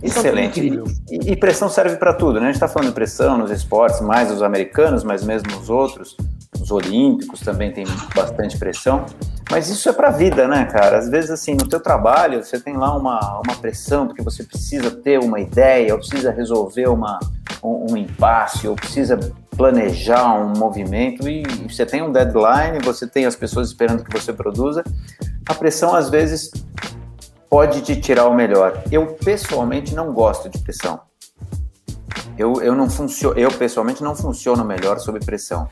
Esse 0.02 0.18
é 0.18 0.20
um 0.20 0.24
Excelente. 0.24 0.60
incrível. 0.60 0.84
E, 1.10 1.32
e 1.32 1.36
pressão 1.36 1.68
serve 1.68 1.96
para 1.96 2.12
tudo, 2.12 2.34
né? 2.34 2.40
A 2.42 2.46
gente 2.46 2.56
está 2.56 2.68
falando 2.68 2.88
de 2.88 2.94
pressão 2.94 3.38
nos 3.38 3.50
esportes, 3.50 4.00
mais 4.00 4.30
os 4.30 4.42
americanos, 4.42 5.02
mas 5.04 5.24
mesmo 5.24 5.48
os 5.58 5.70
outros, 5.70 6.16
os 6.60 6.70
olímpicos 6.70 7.40
também 7.40 7.72
tem 7.72 7.86
bastante 8.14 8.58
pressão. 8.58 9.06
Mas 9.50 9.68
isso 9.68 9.88
é 9.88 9.92
para 9.92 10.08
a 10.08 10.10
vida, 10.10 10.48
né, 10.48 10.64
cara? 10.64 10.98
Às 10.98 11.08
vezes, 11.08 11.30
assim, 11.30 11.54
no 11.54 11.68
teu 11.68 11.78
trabalho, 11.78 12.42
você 12.42 12.58
tem 12.58 12.76
lá 12.76 12.96
uma, 12.96 13.40
uma 13.44 13.56
pressão 13.56 14.06
porque 14.06 14.22
você 14.22 14.42
precisa 14.42 14.90
ter 14.90 15.20
uma 15.20 15.38
ideia, 15.38 15.92
ou 15.92 16.00
precisa 16.00 16.32
resolver 16.32 16.88
uma, 16.88 17.20
um, 17.62 17.92
um 17.92 17.96
impasse, 17.96 18.66
ou 18.66 18.74
precisa 18.74 19.18
planejar 19.56 20.34
um 20.34 20.52
movimento 20.56 21.28
e 21.28 21.42
você 21.68 21.86
tem 21.86 22.02
um 22.02 22.12
deadline, 22.12 22.78
você 22.84 23.06
tem 23.06 23.24
as 23.24 23.36
pessoas 23.36 23.68
esperando 23.68 24.04
que 24.04 24.12
você 24.12 24.32
produza. 24.32 24.84
A 25.48 25.54
pressão, 25.54 25.94
às 25.94 26.10
vezes, 26.10 26.50
pode 27.48 27.80
te 27.82 27.96
tirar 27.96 28.26
o 28.26 28.34
melhor. 28.34 28.82
Eu 28.90 29.14
pessoalmente 29.14 29.94
não 29.94 30.12
gosto 30.12 30.48
de 30.48 30.58
pressão. 30.58 31.00
Eu, 32.36 32.60
eu 32.60 32.74
não 32.74 32.90
funciono, 32.90 33.38
eu 33.38 33.50
pessoalmente 33.50 34.02
não 34.02 34.14
funciono 34.14 34.62
melhor 34.64 34.98
sob 34.98 35.18
pressão. 35.20 35.68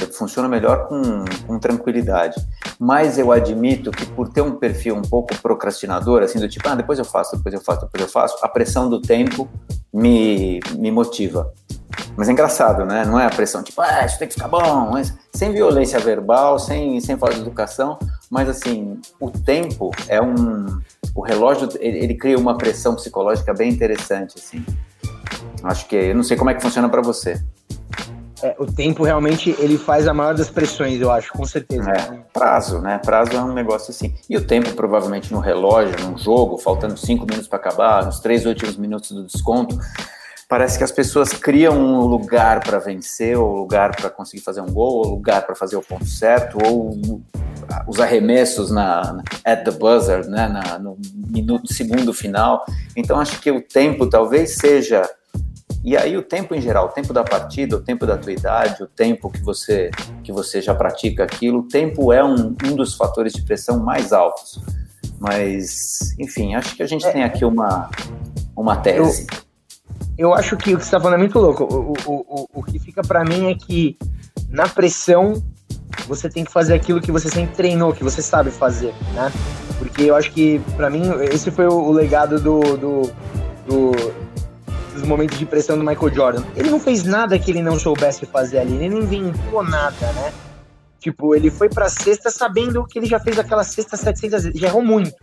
Eu 0.00 0.08
funciono 0.12 0.48
melhor 0.48 0.86
com, 0.86 1.24
com 1.46 1.58
tranquilidade. 1.58 2.34
Mas 2.78 3.18
eu 3.18 3.32
admito 3.32 3.90
que 3.90 4.06
por 4.06 4.28
ter 4.28 4.40
um 4.40 4.52
perfil 4.52 4.94
um 4.94 5.02
pouco 5.02 5.36
procrastinador, 5.38 6.22
assim, 6.22 6.38
do 6.38 6.48
tipo, 6.48 6.68
ah, 6.68 6.74
depois 6.74 6.98
eu 6.98 7.04
faço, 7.04 7.36
depois 7.36 7.54
eu 7.54 7.60
faço, 7.60 7.80
depois 7.80 8.02
eu 8.02 8.08
faço, 8.08 8.36
a 8.42 8.48
pressão 8.48 8.88
do 8.88 9.00
tempo 9.00 9.48
me, 9.92 10.60
me 10.76 10.90
motiva. 10.90 11.52
Mas 12.16 12.28
é 12.28 12.32
engraçado, 12.32 12.84
né? 12.84 13.04
Não 13.04 13.18
é 13.18 13.26
a 13.26 13.30
pressão 13.30 13.62
tipo, 13.62 13.80
ah, 13.80 14.04
isso 14.04 14.18
tem 14.18 14.28
que 14.28 14.34
ficar 14.34 14.48
bom, 14.48 14.90
mas 14.90 15.16
sem 15.32 15.52
violência 15.52 15.98
verbal, 15.98 16.58
sem, 16.58 17.00
sem 17.00 17.16
falta 17.16 17.36
de 17.36 17.40
educação, 17.40 17.98
mas 18.30 18.48
assim, 18.48 19.00
o 19.20 19.30
tempo 19.30 19.90
é 20.08 20.20
um. 20.20 20.80
O 21.14 21.20
relógio, 21.20 21.68
ele, 21.80 21.98
ele 21.98 22.14
cria 22.14 22.38
uma 22.38 22.56
pressão 22.56 22.94
psicológica 22.94 23.54
bem 23.54 23.70
interessante, 23.70 24.34
assim. 24.38 24.64
Acho 25.62 25.86
que, 25.86 25.96
eu 25.96 26.14
não 26.14 26.22
sei 26.22 26.36
como 26.36 26.50
é 26.50 26.54
que 26.54 26.62
funciona 26.62 26.88
para 26.88 27.00
você. 27.02 27.42
É, 28.42 28.54
o 28.58 28.66
tempo 28.66 29.02
realmente 29.02 29.54
ele 29.58 29.76
faz 29.76 30.06
a 30.06 30.14
maior 30.14 30.34
das 30.34 30.48
pressões, 30.48 31.00
eu 31.00 31.10
acho, 31.10 31.32
com 31.32 31.44
certeza. 31.44 31.90
É, 31.90 32.20
prazo, 32.32 32.80
né? 32.80 32.98
Prazo 32.98 33.32
é 33.32 33.40
um 33.40 33.52
negócio 33.52 33.90
assim. 33.90 34.14
E 34.28 34.36
o 34.36 34.44
tempo, 34.44 34.72
provavelmente, 34.74 35.32
no 35.32 35.40
relógio, 35.40 35.96
num 36.06 36.16
jogo, 36.16 36.56
faltando 36.58 36.96
cinco 36.96 37.26
minutos 37.26 37.48
para 37.48 37.58
acabar, 37.58 38.04
nos 38.04 38.20
três 38.20 38.46
últimos 38.46 38.76
minutos 38.76 39.10
do 39.10 39.24
desconto, 39.24 39.76
parece 40.48 40.78
que 40.78 40.84
as 40.84 40.92
pessoas 40.92 41.32
criam 41.32 41.76
um 41.76 42.00
lugar 42.06 42.60
para 42.60 42.78
vencer, 42.78 43.36
ou 43.36 43.56
lugar 43.56 43.96
para 43.96 44.08
conseguir 44.08 44.42
fazer 44.42 44.60
um 44.60 44.72
gol, 44.72 44.98
ou 44.98 45.08
lugar 45.08 45.44
para 45.44 45.56
fazer 45.56 45.76
o 45.76 45.82
ponto 45.82 46.06
certo, 46.06 46.58
ou 46.64 47.00
os 47.88 47.98
arremessos 47.98 48.70
na, 48.70 49.14
na 49.14 49.22
at 49.44 49.64
the 49.64 49.72
buzzer, 49.72 50.26
né? 50.28 50.48
Na, 50.48 50.78
no 50.78 50.96
minuto 51.28 51.72
segundo 51.72 52.14
final. 52.14 52.64
Então, 52.96 53.18
acho 53.18 53.40
que 53.40 53.50
o 53.50 53.60
tempo 53.60 54.08
talvez 54.08 54.54
seja 54.56 55.02
e 55.88 55.96
aí 55.96 56.18
o 56.18 56.22
tempo 56.22 56.54
em 56.54 56.60
geral, 56.60 56.84
o 56.84 56.88
tempo 56.90 57.14
da 57.14 57.24
partida, 57.24 57.74
o 57.74 57.80
tempo 57.80 58.04
da 58.04 58.18
tua 58.18 58.30
idade, 58.30 58.82
o 58.82 58.86
tempo 58.86 59.30
que 59.30 59.42
você 59.42 59.90
que 60.22 60.30
você 60.30 60.60
já 60.60 60.74
pratica 60.74 61.24
aquilo, 61.24 61.60
o 61.60 61.62
tempo 61.62 62.12
é 62.12 62.22
um, 62.22 62.54
um 62.66 62.76
dos 62.76 62.94
fatores 62.94 63.32
de 63.32 63.40
pressão 63.40 63.78
mais 63.78 64.12
altos. 64.12 64.60
Mas, 65.18 66.14
enfim, 66.18 66.54
acho 66.54 66.76
que 66.76 66.82
a 66.82 66.86
gente 66.86 67.06
é, 67.06 67.10
tem 67.10 67.24
aqui 67.24 67.42
uma, 67.42 67.88
uma 68.54 68.76
tese. 68.76 69.26
Eu, 70.18 70.28
eu 70.28 70.34
acho 70.34 70.58
que 70.58 70.74
o 70.74 70.76
que 70.76 70.84
você 70.84 70.88
está 70.88 71.00
falando 71.00 71.14
é 71.14 71.18
muito 71.18 71.38
louco. 71.38 71.64
O, 71.64 71.94
o, 72.06 72.14
o, 72.28 72.60
o 72.60 72.62
que 72.62 72.78
fica 72.78 73.00
para 73.00 73.24
mim 73.24 73.50
é 73.50 73.54
que 73.54 73.96
na 74.50 74.68
pressão 74.68 75.42
você 76.06 76.28
tem 76.28 76.44
que 76.44 76.52
fazer 76.52 76.74
aquilo 76.74 77.00
que 77.00 77.10
você 77.10 77.30
sempre 77.30 77.56
treinou, 77.56 77.94
que 77.94 78.04
você 78.04 78.20
sabe 78.20 78.50
fazer, 78.50 78.92
né? 79.14 79.32
Porque 79.78 80.02
eu 80.02 80.14
acho 80.14 80.32
que, 80.32 80.60
para 80.76 80.90
mim, 80.90 81.02
esse 81.32 81.50
foi 81.50 81.66
o, 81.66 81.90
legado 81.90 82.38
do, 82.38 82.60
do, 82.76 83.02
do 83.66 83.92
dos 84.98 85.08
momentos 85.08 85.38
de 85.38 85.46
pressão 85.46 85.78
do 85.78 85.84
Michael 85.84 86.14
Jordan. 86.14 86.44
Ele 86.56 86.70
não 86.70 86.80
fez 86.80 87.04
nada 87.04 87.38
que 87.38 87.50
ele 87.50 87.62
não 87.62 87.78
soubesse 87.78 88.26
fazer 88.26 88.58
ali, 88.58 88.74
ele 88.74 88.88
não 88.88 88.98
inventou 88.98 89.62
nada, 89.62 90.12
né? 90.12 90.32
Tipo, 90.98 91.34
ele 91.34 91.50
foi 91.50 91.68
pra 91.68 91.88
sexta 91.88 92.30
sabendo 92.30 92.84
que 92.84 92.98
ele 92.98 93.06
já 93.06 93.20
fez 93.20 93.38
aquela 93.38 93.62
sexta 93.62 93.96
700 93.96 94.44
vezes, 94.44 94.60
já 94.60 94.68
errou 94.68 94.82
muito. 94.82 95.14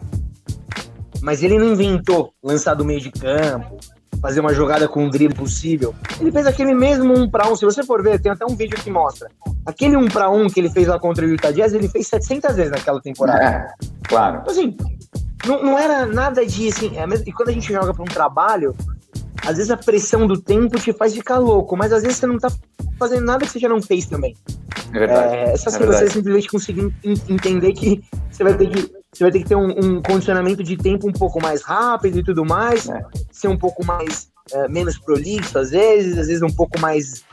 Mas 1.22 1.44
ele 1.44 1.58
não 1.58 1.68
inventou 1.68 2.34
lançar 2.42 2.76
do 2.76 2.86
meio 2.86 3.02
de 3.02 3.12
campo, 3.12 3.78
fazer 4.22 4.40
uma 4.40 4.54
jogada 4.54 4.88
com 4.88 5.04
um 5.04 5.10
drible 5.10 5.36
possível. 5.36 5.94
Ele 6.20 6.32
fez 6.32 6.48
aquele 6.48 6.74
mesmo 6.74 7.18
um 7.18 7.30
para 7.30 7.48
um. 7.48 7.56
Se 7.56 7.66
você 7.66 7.84
for 7.84 8.02
ver, 8.02 8.20
tem 8.20 8.32
até 8.32 8.46
um 8.46 8.56
vídeo 8.56 8.78
que 8.78 8.90
mostra. 8.90 9.30
Aquele 9.66 9.98
um 9.98 10.08
para 10.08 10.30
um 10.30 10.48
que 10.48 10.60
ele 10.60 10.70
fez 10.70 10.88
lá 10.88 10.98
contra 10.98 11.26
o 11.26 11.30
Utah 11.30 11.52
Jazz, 11.52 11.74
ele 11.74 11.90
fez 11.90 12.08
700 12.08 12.56
vezes 12.56 12.72
naquela 12.72 13.02
temporada. 13.02 13.44
É, 13.44 13.68
claro. 14.08 14.40
Então, 14.42 14.52
assim, 14.52 14.78
não, 15.46 15.62
não 15.64 15.80
era 15.80 16.06
nada 16.06 16.46
de 16.46 16.68
assim. 16.68 16.98
É, 16.98 17.06
e 17.26 17.32
quando 17.32 17.50
a 17.50 17.52
gente 17.52 17.72
joga 17.72 17.94
para 17.94 18.04
um 18.04 18.08
trabalho, 18.08 18.76
às 19.46 19.58
vezes 19.58 19.72
a 19.72 19.78
pressão 19.78 20.28
do 20.28 20.40
tempo 20.40 20.80
te 20.80 20.92
faz 20.94 21.14
ficar 21.14 21.38
louco, 21.38 21.78
mas 21.78 21.94
às 21.94 22.04
vezes 22.04 22.18
você 22.18 22.28
não 22.28 22.38
tá 22.38 22.52
fazendo 22.98 23.26
nada 23.26 23.46
que 23.46 23.52
você 23.52 23.60
já 23.60 23.70
não 23.70 23.82
fez 23.82 24.06
também. 24.06 24.36
É 24.94 25.00
verdade. 25.00 25.36
É, 25.36 25.58
só 25.58 25.70
se 25.70 25.82
é 25.82 25.86
você 25.86 26.10
simplesmente 26.10 26.50
conseguir 26.50 26.94
entender 27.30 27.74
que 27.74 28.04
você 28.32 28.44
vai 28.44 28.58
ter 28.58 28.70
que, 28.70 28.92
você 29.12 29.24
vai 29.24 29.32
ter, 29.32 29.40
que 29.40 29.46
ter 29.46 29.56
um, 29.56 29.70
um 29.70 30.02
condicionamento 30.02 30.64
de 30.64 30.78
tempo 30.78 31.08
um 31.08 31.14
pouco 31.14 31.42
mais 31.42 31.62
rápido 31.62 32.20
e 32.20 32.24
tudo 32.24 32.46
mais, 32.46 32.90
é. 32.90 33.02
ser 33.32 33.48
um 33.48 33.58
pouco 33.58 33.86
mais 33.86 34.30
é, 34.52 34.68
menos 34.68 34.98
prolixo 34.98 35.58
às 35.58 35.72
vezes, 35.72 36.18
às 36.18 36.28
vezes 36.28 36.42
um 36.42 36.54
pouco 36.54 36.80
mais 36.80 37.24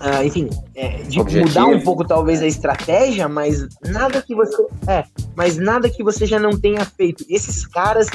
Uh, 0.00 0.24
enfim, 0.24 0.48
é, 0.76 0.98
de 1.02 1.20
Objetivo. 1.20 1.48
mudar 1.48 1.66
um 1.66 1.80
pouco 1.80 2.04
talvez 2.04 2.40
a 2.40 2.46
estratégia, 2.46 3.28
mas 3.28 3.66
nada 3.84 4.22
que 4.22 4.32
você 4.32 4.64
é, 4.86 5.02
mas 5.34 5.56
nada 5.56 5.90
que 5.90 6.04
você 6.04 6.24
já 6.24 6.38
não 6.38 6.50
tenha 6.50 6.84
feito. 6.84 7.24
Esses 7.28 7.66
caras, 7.66 8.06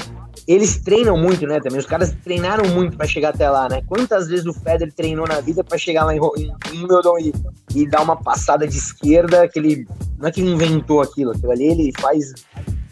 eles 0.47 0.77
treinam 0.77 1.17
muito, 1.17 1.45
né? 1.45 1.59
Também 1.59 1.79
os 1.79 1.85
caras 1.85 2.15
treinaram 2.23 2.69
muito 2.69 2.95
para 2.95 3.05
chegar 3.05 3.29
até 3.29 3.49
lá, 3.49 3.67
né? 3.67 3.81
Quantas 3.85 4.29
vezes 4.29 4.45
o 4.45 4.53
Federer 4.53 4.93
treinou 4.93 5.27
na 5.27 5.41
vida 5.41 5.61
para 5.61 5.77
chegar 5.77 6.05
lá 6.05 6.15
em, 6.15 6.19
em, 6.37 6.53
Wimbledon 6.71 7.19
e, 7.19 7.33
e 7.75 7.85
dar 7.85 8.01
uma 8.01 8.15
passada 8.15 8.65
de 8.65 8.77
esquerda 8.77 9.45
que 9.49 9.59
ele 9.59 9.85
não 10.17 10.29
é 10.29 10.31
que 10.31 10.39
ele 10.39 10.51
inventou 10.51 11.01
aquilo, 11.01 11.31
aquilo 11.31 11.51
ali 11.51 11.65
ele 11.65 11.91
faz 11.99 12.33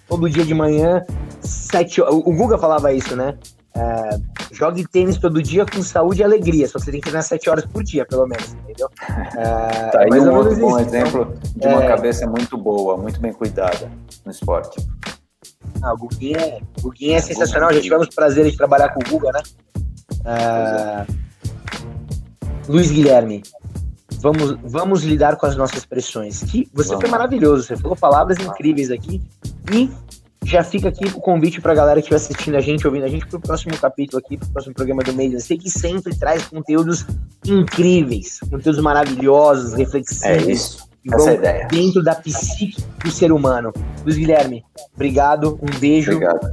todo 0.06 0.30
dia 0.30 0.44
de 0.44 0.54
manhã 0.54 1.02
sete. 1.40 2.02
O 2.02 2.34
Guga 2.34 2.58
falava 2.58 2.92
isso, 2.94 3.16
né? 3.16 3.38
É, 3.74 4.20
jogue 4.52 4.86
tênis 4.88 5.18
todo 5.18 5.42
dia 5.42 5.66
com 5.66 5.82
saúde 5.82 6.22
e 6.22 6.24
alegria, 6.24 6.68
só 6.68 6.78
você 6.78 6.92
tem 6.92 7.00
que 7.00 7.06
treinar 7.06 7.24
sete 7.24 7.50
horas 7.50 7.66
por 7.66 7.84
dia, 7.84 8.06
pelo 8.06 8.28
menos, 8.28 8.54
entendeu? 8.54 8.90
É, 9.38 9.90
tá 9.90 10.02
aí 10.02 10.20
um 10.20 10.36
outro 10.36 10.56
bom 10.58 10.78
isso. 10.78 10.90
exemplo 10.90 11.34
de 11.56 11.68
uma 11.68 11.84
é... 11.84 11.88
cabeça 11.88 12.28
muito 12.28 12.58
boa, 12.58 12.98
muito 12.98 13.20
bem 13.22 13.32
cuidada 13.32 13.90
no 14.26 14.32
esporte. 14.32 14.86
Ah, 15.82 15.94
o 15.94 15.98
Guguinha, 15.98 16.38
é, 16.38 16.62
o 16.80 16.82
Guguinha 16.84 17.18
é 17.18 17.22
sensacional, 17.22 17.74
já 17.74 17.82
tivemos 17.82 18.08
o 18.08 18.16
prazer 18.16 18.50
de 18.50 18.58
trabalhar 18.58 18.90
com 18.90 19.00
o 19.00 19.10
Guga, 19.10 19.32
né? 19.32 19.42
É... 20.26 21.06
Luiz 22.68 22.92
Guilherme, 22.92 23.42
vamos, 24.20 24.58
vamos 24.64 25.04
lidar 25.04 25.38
com 25.38 25.46
as 25.46 25.56
nossas 25.56 25.86
pressões. 25.86 26.44
Que 26.44 26.70
você 26.74 26.90
vamos. 26.90 27.02
foi 27.02 27.10
maravilhoso, 27.10 27.64
você 27.64 27.78
falou 27.78 27.98
palavras 27.98 28.38
incríveis 28.38 28.92
aqui 28.92 29.22
e 29.74 29.90
já 30.44 30.64
fica 30.64 30.90
aqui 30.90 31.06
o 31.06 31.22
convite 31.22 31.62
para 31.62 31.72
a 31.72 31.76
galera 31.76 32.02
que 32.02 32.14
estiver 32.14 32.18
assistindo 32.18 32.56
a 32.56 32.62
gente, 32.62 32.86
ouvindo 32.86 33.06
a 33.06 33.08
gente, 33.08 33.26
para 33.28 33.38
o 33.38 33.42
próximo 33.42 33.78
capítulo 33.78 34.22
aqui, 34.24 34.38
para 34.38 34.48
o 34.48 34.52
próximo 34.52 34.74
programa 34.74 35.04
do 35.04 35.14
mês. 35.14 35.34
Eu 35.34 35.40
sei 35.40 35.58
que 35.58 35.70
sempre 35.70 36.16
traz 36.16 36.46
conteúdos 36.46 37.06
incríveis, 37.46 38.40
conteúdos 38.50 38.82
maravilhosos, 38.82 39.74
reflexivos. 39.74 40.26
É 40.26 40.52
isso. 40.52 40.92
Essa 41.14 41.32
é 41.32 41.36
ideia. 41.36 41.68
Dentro 41.68 42.04
da 42.04 42.16
psique 42.16 42.84
do 43.04 43.12
ser 43.12 43.32
humano. 43.32 43.72
Luiz 44.04 44.18
Guilherme, 44.18 44.64
obrigado, 44.94 45.60
um 45.62 45.80
beijo. 45.80 46.12
Obrigado. 46.12 46.48